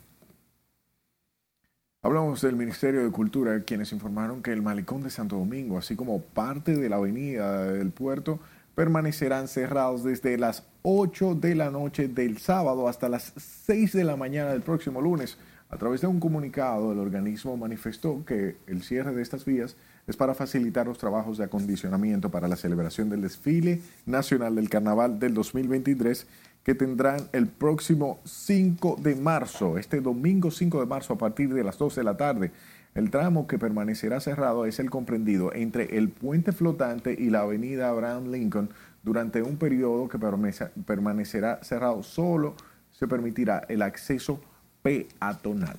Hablamos 2.03 2.43
del 2.43 2.55
Ministerio 2.55 3.03
de 3.03 3.11
Cultura, 3.11 3.59
quienes 3.61 3.93
informaron 3.93 4.43
que 4.43 4.53
el 4.53 4.61
malecón 4.61 5.03
de 5.03 5.11
Santo 5.11 5.37
Domingo, 5.37 5.79
así 5.79 5.97
como 5.97 6.21
parte 6.21 6.77
de 6.77 6.91
la 6.91 6.97
avenida 6.97 7.65
del 7.73 7.93
puerto, 7.93 8.41
permanecerán 8.75 9.49
cerrados 9.49 10.05
desde 10.05 10.37
las 10.37 10.65
8 10.83 11.35
de 11.35 11.55
la 11.55 11.71
noche 11.71 12.09
del 12.09 12.37
sábado 12.37 12.89
hasta 12.89 13.09
las 13.09 13.33
6 13.65 13.95
de 13.95 14.05
la 14.05 14.17
mañana 14.17 14.51
del 14.51 14.61
próximo 14.61 15.01
lunes 15.01 15.39
a 15.69 15.77
través 15.79 16.01
de 16.01 16.07
un 16.07 16.21
comunicado, 16.21 16.93
el 16.93 16.99
organismo 17.01 17.57
manifestó 17.57 18.25
que 18.25 18.57
el 18.69 18.83
cierre 18.83 19.13
de 19.15 19.23
estas 19.23 19.45
vías 19.45 19.77
es 20.07 20.17
para 20.17 20.35
facilitar 20.35 20.87
los 20.87 20.99
trabajos 20.99 21.39
de 21.39 21.45
acondicionamiento 21.45 22.31
para 22.31 22.47
la 22.47 22.55
celebración 22.55 23.11
del 23.11 23.23
desfile 23.23 23.81
nacional 24.07 24.55
del 24.55 24.69
Carnaval 24.69 25.19
del 25.19 25.35
2023 25.35 26.27
que 26.63 26.75
tendrán 26.77 27.29
el 27.33 27.49
próximo 27.49 28.21
5 28.25 28.99
de 29.01 29.17
marzo, 29.17 29.77
este 29.79 30.01
domingo 30.01 30.51
5 30.51 30.81
de 30.81 30.87
marzo 30.87 31.15
a 31.15 31.19
partir 31.19 31.53
de 31.53 31.65
las 31.65 31.79
12 31.79 32.01
de 32.01 32.05
la 32.05 32.17
tarde. 32.17 32.53
El 32.95 33.11
tramo 33.11 33.47
que 33.47 33.59
permanecerá 33.59 34.21
cerrado 34.21 34.67
es 34.67 34.79
el 34.79 34.91
comprendido 34.91 35.53
entre 35.53 35.99
el 35.99 36.09
puente 36.09 36.53
flotante 36.53 37.15
y 37.19 37.31
la 37.31 37.41
avenida 37.41 37.89
Abraham 37.89 38.33
Lincoln 38.33 38.71
durante 39.03 39.43
un 39.43 39.57
periodo 39.59 40.09
que 40.09 40.19
permanecerá 40.19 41.63
cerrado. 41.63 42.03
Solo 42.03 42.55
se 42.91 43.07
permitirá 43.07 43.65
el 43.69 43.83
acceso 43.83 44.41
peatonal. 44.87 45.77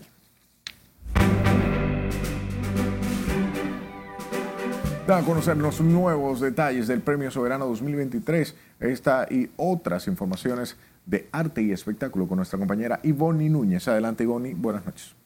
Da 5.08 5.20
a 5.20 5.24
conocer 5.24 5.56
los 5.56 5.80
nuevos 5.80 6.42
detalles 6.42 6.88
del 6.88 7.00
Premio 7.00 7.32
Soberano 7.32 7.68
2023, 7.68 8.54
esta 8.82 9.26
y 9.32 9.50
otras 9.56 10.08
informaciones 10.08 10.76
de 11.06 11.30
arte 11.32 11.62
y 11.62 11.72
espectáculo 11.72 12.28
con 12.28 12.36
nuestra 12.36 12.60
compañera 12.60 13.00
Ivonne 13.04 13.50
Núñez. 13.50 13.88
Adelante 13.88 14.26
Ivonne, 14.26 14.54
buenas 14.54 14.86
noches. 14.86 15.17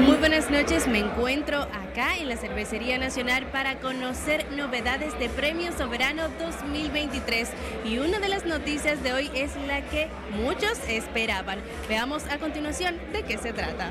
Muy 0.00 0.16
buenas 0.16 0.48
noches, 0.48 0.86
me 0.86 1.00
encuentro 1.00 1.62
acá 1.62 2.16
en 2.18 2.28
la 2.28 2.36
Cervecería 2.36 2.98
Nacional 2.98 3.46
para 3.50 3.80
conocer 3.80 4.46
novedades 4.52 5.18
de 5.18 5.28
Premio 5.28 5.72
Soberano 5.72 6.28
2023 6.38 7.50
y 7.84 7.98
una 7.98 8.20
de 8.20 8.28
las 8.28 8.46
noticias 8.46 9.02
de 9.02 9.12
hoy 9.12 9.30
es 9.34 9.56
la 9.66 9.82
que 9.82 10.08
muchos 10.30 10.78
esperaban. 10.88 11.58
Veamos 11.88 12.24
a 12.26 12.38
continuación 12.38 12.96
de 13.12 13.24
qué 13.24 13.38
se 13.38 13.52
trata. 13.52 13.90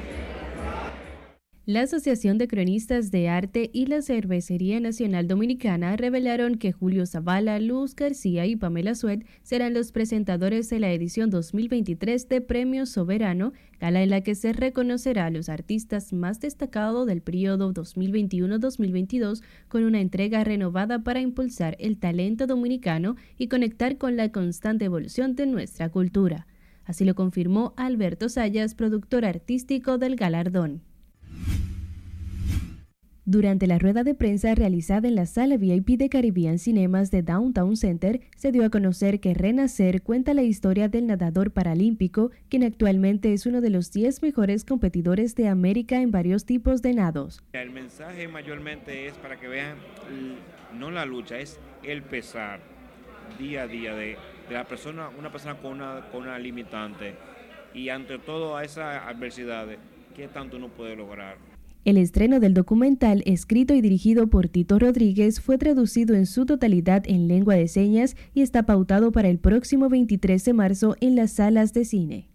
La 1.68 1.82
Asociación 1.82 2.38
de 2.38 2.48
Cronistas 2.48 3.12
de 3.12 3.28
Arte 3.28 3.70
y 3.74 3.88
la 3.88 4.02
Cervecería 4.02 4.80
Nacional 4.80 5.28
Dominicana 5.28 5.98
revelaron 5.98 6.56
que 6.56 6.72
Julio 6.72 7.06
Zavala, 7.06 7.60
Luz 7.60 7.94
García 7.94 8.46
y 8.46 8.56
Pamela 8.56 8.96
Suet 8.96 9.28
serán 9.44 9.74
los 9.74 9.92
presentadores 9.92 10.70
de 10.70 10.80
la 10.80 10.94
edición 10.94 11.30
2023 11.30 12.30
de 12.30 12.40
Premio 12.40 12.86
Soberano, 12.86 13.52
gala 13.82 14.02
en 14.02 14.12
la 14.12 14.22
que 14.22 14.34
se 14.34 14.54
reconocerá 14.54 15.26
a 15.26 15.30
los 15.30 15.50
artistas 15.50 16.14
más 16.14 16.40
destacados 16.40 17.06
del 17.06 17.22
periodo 17.22 17.74
2021-2022 17.74 19.44
con 19.68 19.84
una 19.84 20.00
entrega 20.00 20.46
renovada 20.46 21.04
para 21.04 21.20
impulsar 21.20 21.76
el 21.82 21.98
talento 21.98 22.48
dominicano 22.48 23.18
y 23.38 23.50
conectar 23.50 23.98
con 23.98 24.16
la 24.16 24.32
constante 24.32 24.86
evolución 24.86 25.36
de 25.36 25.48
nuestra 25.48 25.90
cultura. 25.90 26.48
Así 26.86 27.04
lo 27.04 27.14
confirmó 27.14 27.74
Alberto 27.76 28.30
Sayas, 28.30 28.74
productor 28.74 29.26
artístico 29.26 29.98
del 29.98 30.16
galardón. 30.16 30.87
Durante 33.30 33.68
la 33.68 33.78
rueda 33.78 34.06
de 34.06 34.16
prensa 34.16 34.56
realizada 34.56 35.06
en 35.10 35.16
la 35.16 35.26
sala 35.26 35.58
VIP 35.58 35.98
de 35.98 36.08
Caribbean 36.08 36.60
Cinemas 36.60 37.12
de 37.12 37.24
Downtown 37.24 37.76
Center, 37.76 38.22
se 38.38 38.54
dio 38.54 38.64
a 38.64 38.70
conocer 38.70 39.20
que 39.20 39.34
Renacer 39.34 40.02
cuenta 40.02 40.34
la 40.34 40.44
historia 40.44 40.88
del 40.88 41.08
nadador 41.08 41.52
paralímpico, 41.52 42.32
quien 42.48 42.64
actualmente 42.64 43.34
es 43.34 43.46
uno 43.46 43.60
de 43.60 43.70
los 43.70 43.92
10 43.92 44.22
mejores 44.22 44.64
competidores 44.64 45.36
de 45.36 45.50
América 45.50 46.00
en 46.00 46.10
varios 46.10 46.46
tipos 46.46 46.82
de 46.82 46.94
nados. 46.94 47.44
El 47.52 47.72
mensaje 47.72 48.30
mayormente 48.30 49.08
es 49.08 49.18
para 49.18 49.38
que 49.38 49.50
vean 49.50 49.76
no 50.80 50.90
la 50.90 51.06
lucha, 51.06 51.38
es 51.38 51.60
el 51.84 52.04
pesar 52.04 52.62
día 53.38 53.64
a 53.64 53.68
día 53.68 53.94
de, 53.94 54.16
la 54.50 54.64
persona, 54.64 55.10
una 55.10 55.34
persona 55.34 55.56
con 55.56 55.74
una, 55.74 56.08
con 56.14 56.22
una 56.22 56.40
limitante 56.40 57.14
y 57.74 57.90
ante 57.90 58.20
todo 58.20 58.56
a 58.56 58.64
esas 58.64 59.04
adversidades, 59.04 59.80
¿qué 60.16 60.30
tanto 60.30 60.56
uno 60.56 60.70
puede 60.70 60.96
lograr? 60.96 61.47
El 61.88 61.96
estreno 61.96 62.42
del 62.42 62.54
documental, 62.54 63.24
escrito 63.26 63.74
y 63.74 63.80
dirigido 63.80 64.28
por 64.28 64.50
Tito 64.50 64.78
Rodríguez, 64.78 65.40
fue 65.40 65.58
traducido 65.58 66.16
en 66.16 66.26
su 66.26 66.46
totalidad 66.46 67.04
en 67.08 67.30
lengua 67.30 67.56
de 67.56 67.70
señas 67.70 68.18
y 68.34 68.42
está 68.42 68.64
pautado 68.64 69.14
para 69.14 69.30
el 69.30 69.40
próximo 69.40 69.88
23 69.88 70.44
de 70.44 70.52
marzo 70.52 70.98
en 71.00 71.16
las 71.16 71.32
salas 71.32 71.72
de 71.72 71.86
cine. 71.86 72.28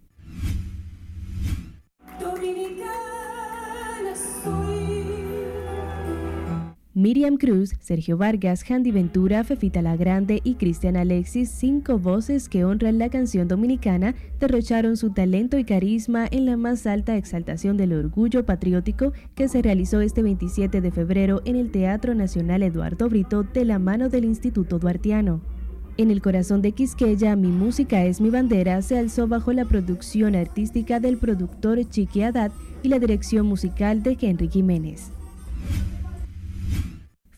Miriam 7.02 7.36
Cruz, 7.36 7.74
Sergio 7.80 8.16
Vargas, 8.16 8.62
Handy 8.70 8.92
Ventura, 8.92 9.42
Fefita 9.42 9.82
La 9.82 9.96
Grande 9.96 10.40
y 10.44 10.54
Cristian 10.54 10.96
Alexis, 10.96 11.50
cinco 11.50 11.98
voces 11.98 12.48
que 12.48 12.64
honran 12.64 12.98
la 12.98 13.08
canción 13.08 13.48
dominicana, 13.48 14.14
derrocharon 14.38 14.96
su 14.96 15.10
talento 15.10 15.58
y 15.58 15.64
carisma 15.64 16.28
en 16.30 16.46
la 16.46 16.56
más 16.56 16.86
alta 16.86 17.16
exaltación 17.16 17.76
del 17.76 17.92
orgullo 17.92 18.46
patriótico 18.46 19.12
que 19.34 19.48
se 19.48 19.62
realizó 19.62 20.00
este 20.00 20.22
27 20.22 20.80
de 20.80 20.92
febrero 20.92 21.42
en 21.44 21.56
el 21.56 21.72
Teatro 21.72 22.14
Nacional 22.14 22.62
Eduardo 22.62 23.08
Brito 23.08 23.42
de 23.42 23.64
la 23.64 23.80
mano 23.80 24.08
del 24.08 24.24
Instituto 24.24 24.78
Duartiano. 24.78 25.40
En 25.96 26.12
el 26.12 26.22
corazón 26.22 26.62
de 26.62 26.70
Quisqueya, 26.70 27.34
Mi 27.34 27.48
música 27.48 28.04
es 28.04 28.20
mi 28.20 28.30
bandera 28.30 28.80
se 28.80 28.96
alzó 28.96 29.26
bajo 29.26 29.52
la 29.52 29.64
producción 29.64 30.36
artística 30.36 31.00
del 31.00 31.16
productor 31.16 31.80
Chiqui 31.84 32.22
Haddad 32.22 32.52
y 32.84 32.90
la 32.90 33.00
dirección 33.00 33.46
musical 33.46 34.04
de 34.04 34.16
Henry 34.20 34.48
Jiménez. 34.48 35.10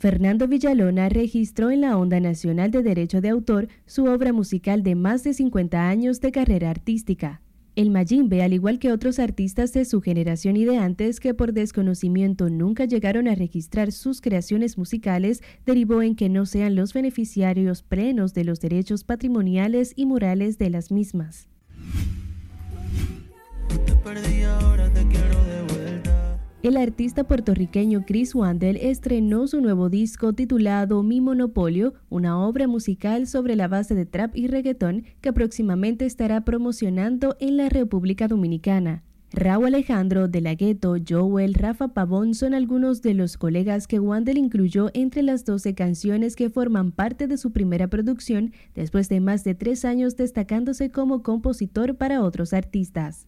Fernando 0.05 0.47
Villalona 0.47 1.09
registró 1.09 1.71
en 1.71 1.81
la 1.81 1.97
Onda 1.97 2.21
Nacional 2.21 2.71
de 2.71 2.83
Derecho 2.83 3.23
de 3.23 3.31
Autor 3.31 3.69
su 3.87 4.05
obra 4.05 4.35
musical 4.35 4.83
de 4.83 4.95
más 4.95 5.25
de 5.25 5.33
50 5.33 5.89
años 5.89 6.21
de 6.21 6.31
carrera 6.31 6.69
artística. 6.69 7.41
El 7.75 7.91
Mayimbe, 7.91 8.43
al 8.43 8.53
igual 8.53 8.79
que 8.79 8.93
otros 8.93 9.19
artistas 9.19 9.73
de 9.73 9.87
su 9.87 10.03
generación 10.03 10.59
y 10.59 10.67
de 10.67 10.77
antes 10.77 11.21
que 11.21 11.33
por 11.33 11.55
desconocimiento 11.55 12.51
nunca 12.51 12.85
llegaron 12.85 13.29
a 13.29 13.35
registrar 13.35 13.93
sus 13.93 14.21
creaciones 14.21 14.77
musicales, 14.77 15.43
derivó 15.65 16.03
en 16.03 16.17
que 16.17 16.29
no 16.29 16.45
sean 16.45 16.75
los 16.77 16.93
beneficiarios 16.93 17.83
plenos 17.83 18.35
de 18.35 18.45
los 18.45 18.61
derechos 18.61 19.05
patrimoniales 19.05 19.95
y 19.97 20.05
morales 20.05 20.59
de 20.59 20.69
las 20.69 20.91
mismas. 20.93 21.49
El 26.65 26.79
artista 26.79 27.25
puertorriqueño 27.25 28.07
Chris 28.07 28.35
Wandel 28.35 28.79
estrenó 28.79 29.47
su 29.47 29.61
nuevo 29.61 29.91
disco 29.91 30.33
titulado 30.33 31.03
Mi 31.03 31.21
Monopolio, 31.21 31.93
una 32.09 32.39
obra 32.43 32.67
musical 32.67 33.27
sobre 33.27 33.55
la 33.55 33.69
base 33.69 33.95
de 33.95 34.07
trap 34.07 34.35
y 34.35 34.47
reggaetón 34.47 35.05
que 35.21 35.35
próximamente 35.35 36.07
estará 36.07 36.43
promocionando 36.47 37.37
en 37.39 37.59
la 37.59 37.69
República 37.69 38.29
Dominicana. 38.29 39.03
Raúl 39.31 39.67
Alejandro, 39.67 40.27
De 40.27 40.41
La 40.41 40.55
Ghetto, 40.55 40.97
Joel, 41.07 41.53
Rafa 41.53 41.89
Pavón 41.89 42.33
son 42.33 42.55
algunos 42.55 43.03
de 43.03 43.13
los 43.13 43.37
colegas 43.37 43.87
que 43.87 44.01
Wandel 44.01 44.39
incluyó 44.39 44.91
entre 44.95 45.23
las 45.23 45.45
12 45.45 45.75
canciones 45.75 46.35
que 46.35 46.49
forman 46.49 46.93
parte 46.93 47.27
de 47.27 47.37
su 47.37 47.53
primera 47.53 47.89
producción 47.89 48.55
después 48.75 49.11
de 49.11 49.21
más 49.21 49.45
de 49.45 49.55
tres 49.55 49.85
años 49.85 50.17
destacándose 50.17 50.89
como 50.89 51.23
compositor 51.23 51.97
para 51.97 52.23
otros 52.23 52.55
artistas. 52.55 53.27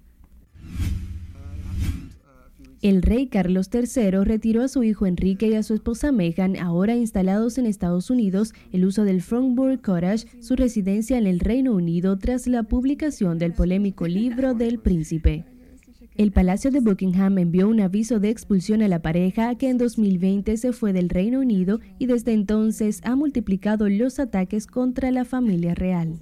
El 2.87 3.03
rey 3.03 3.27
Carlos 3.27 3.69
III 3.75 4.23
retiró 4.23 4.63
a 4.63 4.69
su 4.69 4.85
hijo 4.85 5.07
Enrique 5.07 5.49
y 5.49 5.55
a 5.55 5.65
su 5.65 5.75
esposa 5.75 6.13
Meghan, 6.13 6.57
ahora 6.57 6.95
instalados 6.95 7.59
en 7.59 7.67
Estados 7.67 8.11
Unidos, 8.11 8.55
el 8.71 8.85
uso 8.85 9.03
del 9.03 9.23
Fromburg 9.23 9.83
Cottage, 9.83 10.29
su 10.41 10.55
residencia 10.55 11.19
en 11.19 11.27
el 11.27 11.41
Reino 11.41 11.75
Unido, 11.75 12.17
tras 12.17 12.47
la 12.47 12.63
publicación 12.63 13.39
del 13.39 13.55
polémico 13.55 14.07
libro 14.07 14.55
del 14.55 14.79
príncipe. 14.79 15.45
El 16.15 16.31
Palacio 16.31 16.71
de 16.71 16.79
Buckingham 16.79 17.39
envió 17.39 17.67
un 17.67 17.81
aviso 17.81 18.21
de 18.21 18.31
expulsión 18.31 18.83
a 18.83 18.87
la 18.87 19.03
pareja 19.03 19.57
que 19.57 19.69
en 19.69 19.79
2020 19.79 20.57
se 20.57 20.73
fue 20.73 20.93
del 20.93 21.09
Reino 21.09 21.41
Unido 21.41 21.81
y 21.99 22.07
desde 22.07 22.35
entonces 22.35 23.01
ha 23.03 23.17
multiplicado 23.17 23.89
los 23.89 24.21
ataques 24.21 24.69
contra 24.69 25.11
la 25.11 25.25
familia 25.25 25.75
real. 25.75 26.21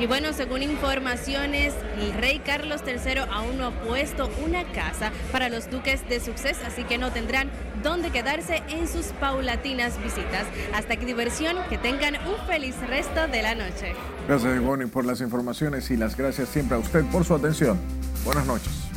Y 0.00 0.06
bueno, 0.06 0.32
según 0.32 0.62
informaciones, 0.62 1.74
el 2.00 2.12
rey 2.12 2.38
Carlos 2.38 2.82
III 2.86 3.22
aún 3.32 3.58
no 3.58 3.66
ha 3.66 3.70
puesto 3.70 4.30
una 4.44 4.62
casa 4.72 5.10
para 5.32 5.48
los 5.48 5.68
duques 5.70 6.08
de 6.08 6.20
Sussex, 6.20 6.62
así 6.64 6.84
que 6.84 6.98
no 6.98 7.10
tendrán 7.10 7.50
dónde 7.82 8.10
quedarse 8.10 8.62
en 8.68 8.86
sus 8.86 9.06
paulatinas 9.06 10.00
visitas. 10.02 10.46
Hasta 10.72 10.96
que 10.96 11.04
diversión, 11.04 11.56
que 11.68 11.78
tengan 11.78 12.14
un 12.28 12.46
feliz 12.46 12.76
resto 12.88 13.26
de 13.26 13.42
la 13.42 13.56
noche. 13.56 13.94
Gracias, 14.28 14.60
Bonnie, 14.60 14.86
por 14.86 15.04
las 15.04 15.20
informaciones 15.20 15.90
y 15.90 15.96
las 15.96 16.16
gracias 16.16 16.48
siempre 16.48 16.76
a 16.76 16.80
usted 16.80 17.04
por 17.06 17.24
su 17.24 17.34
atención. 17.34 17.76
Buenas 18.24 18.46
noches. 18.46 18.88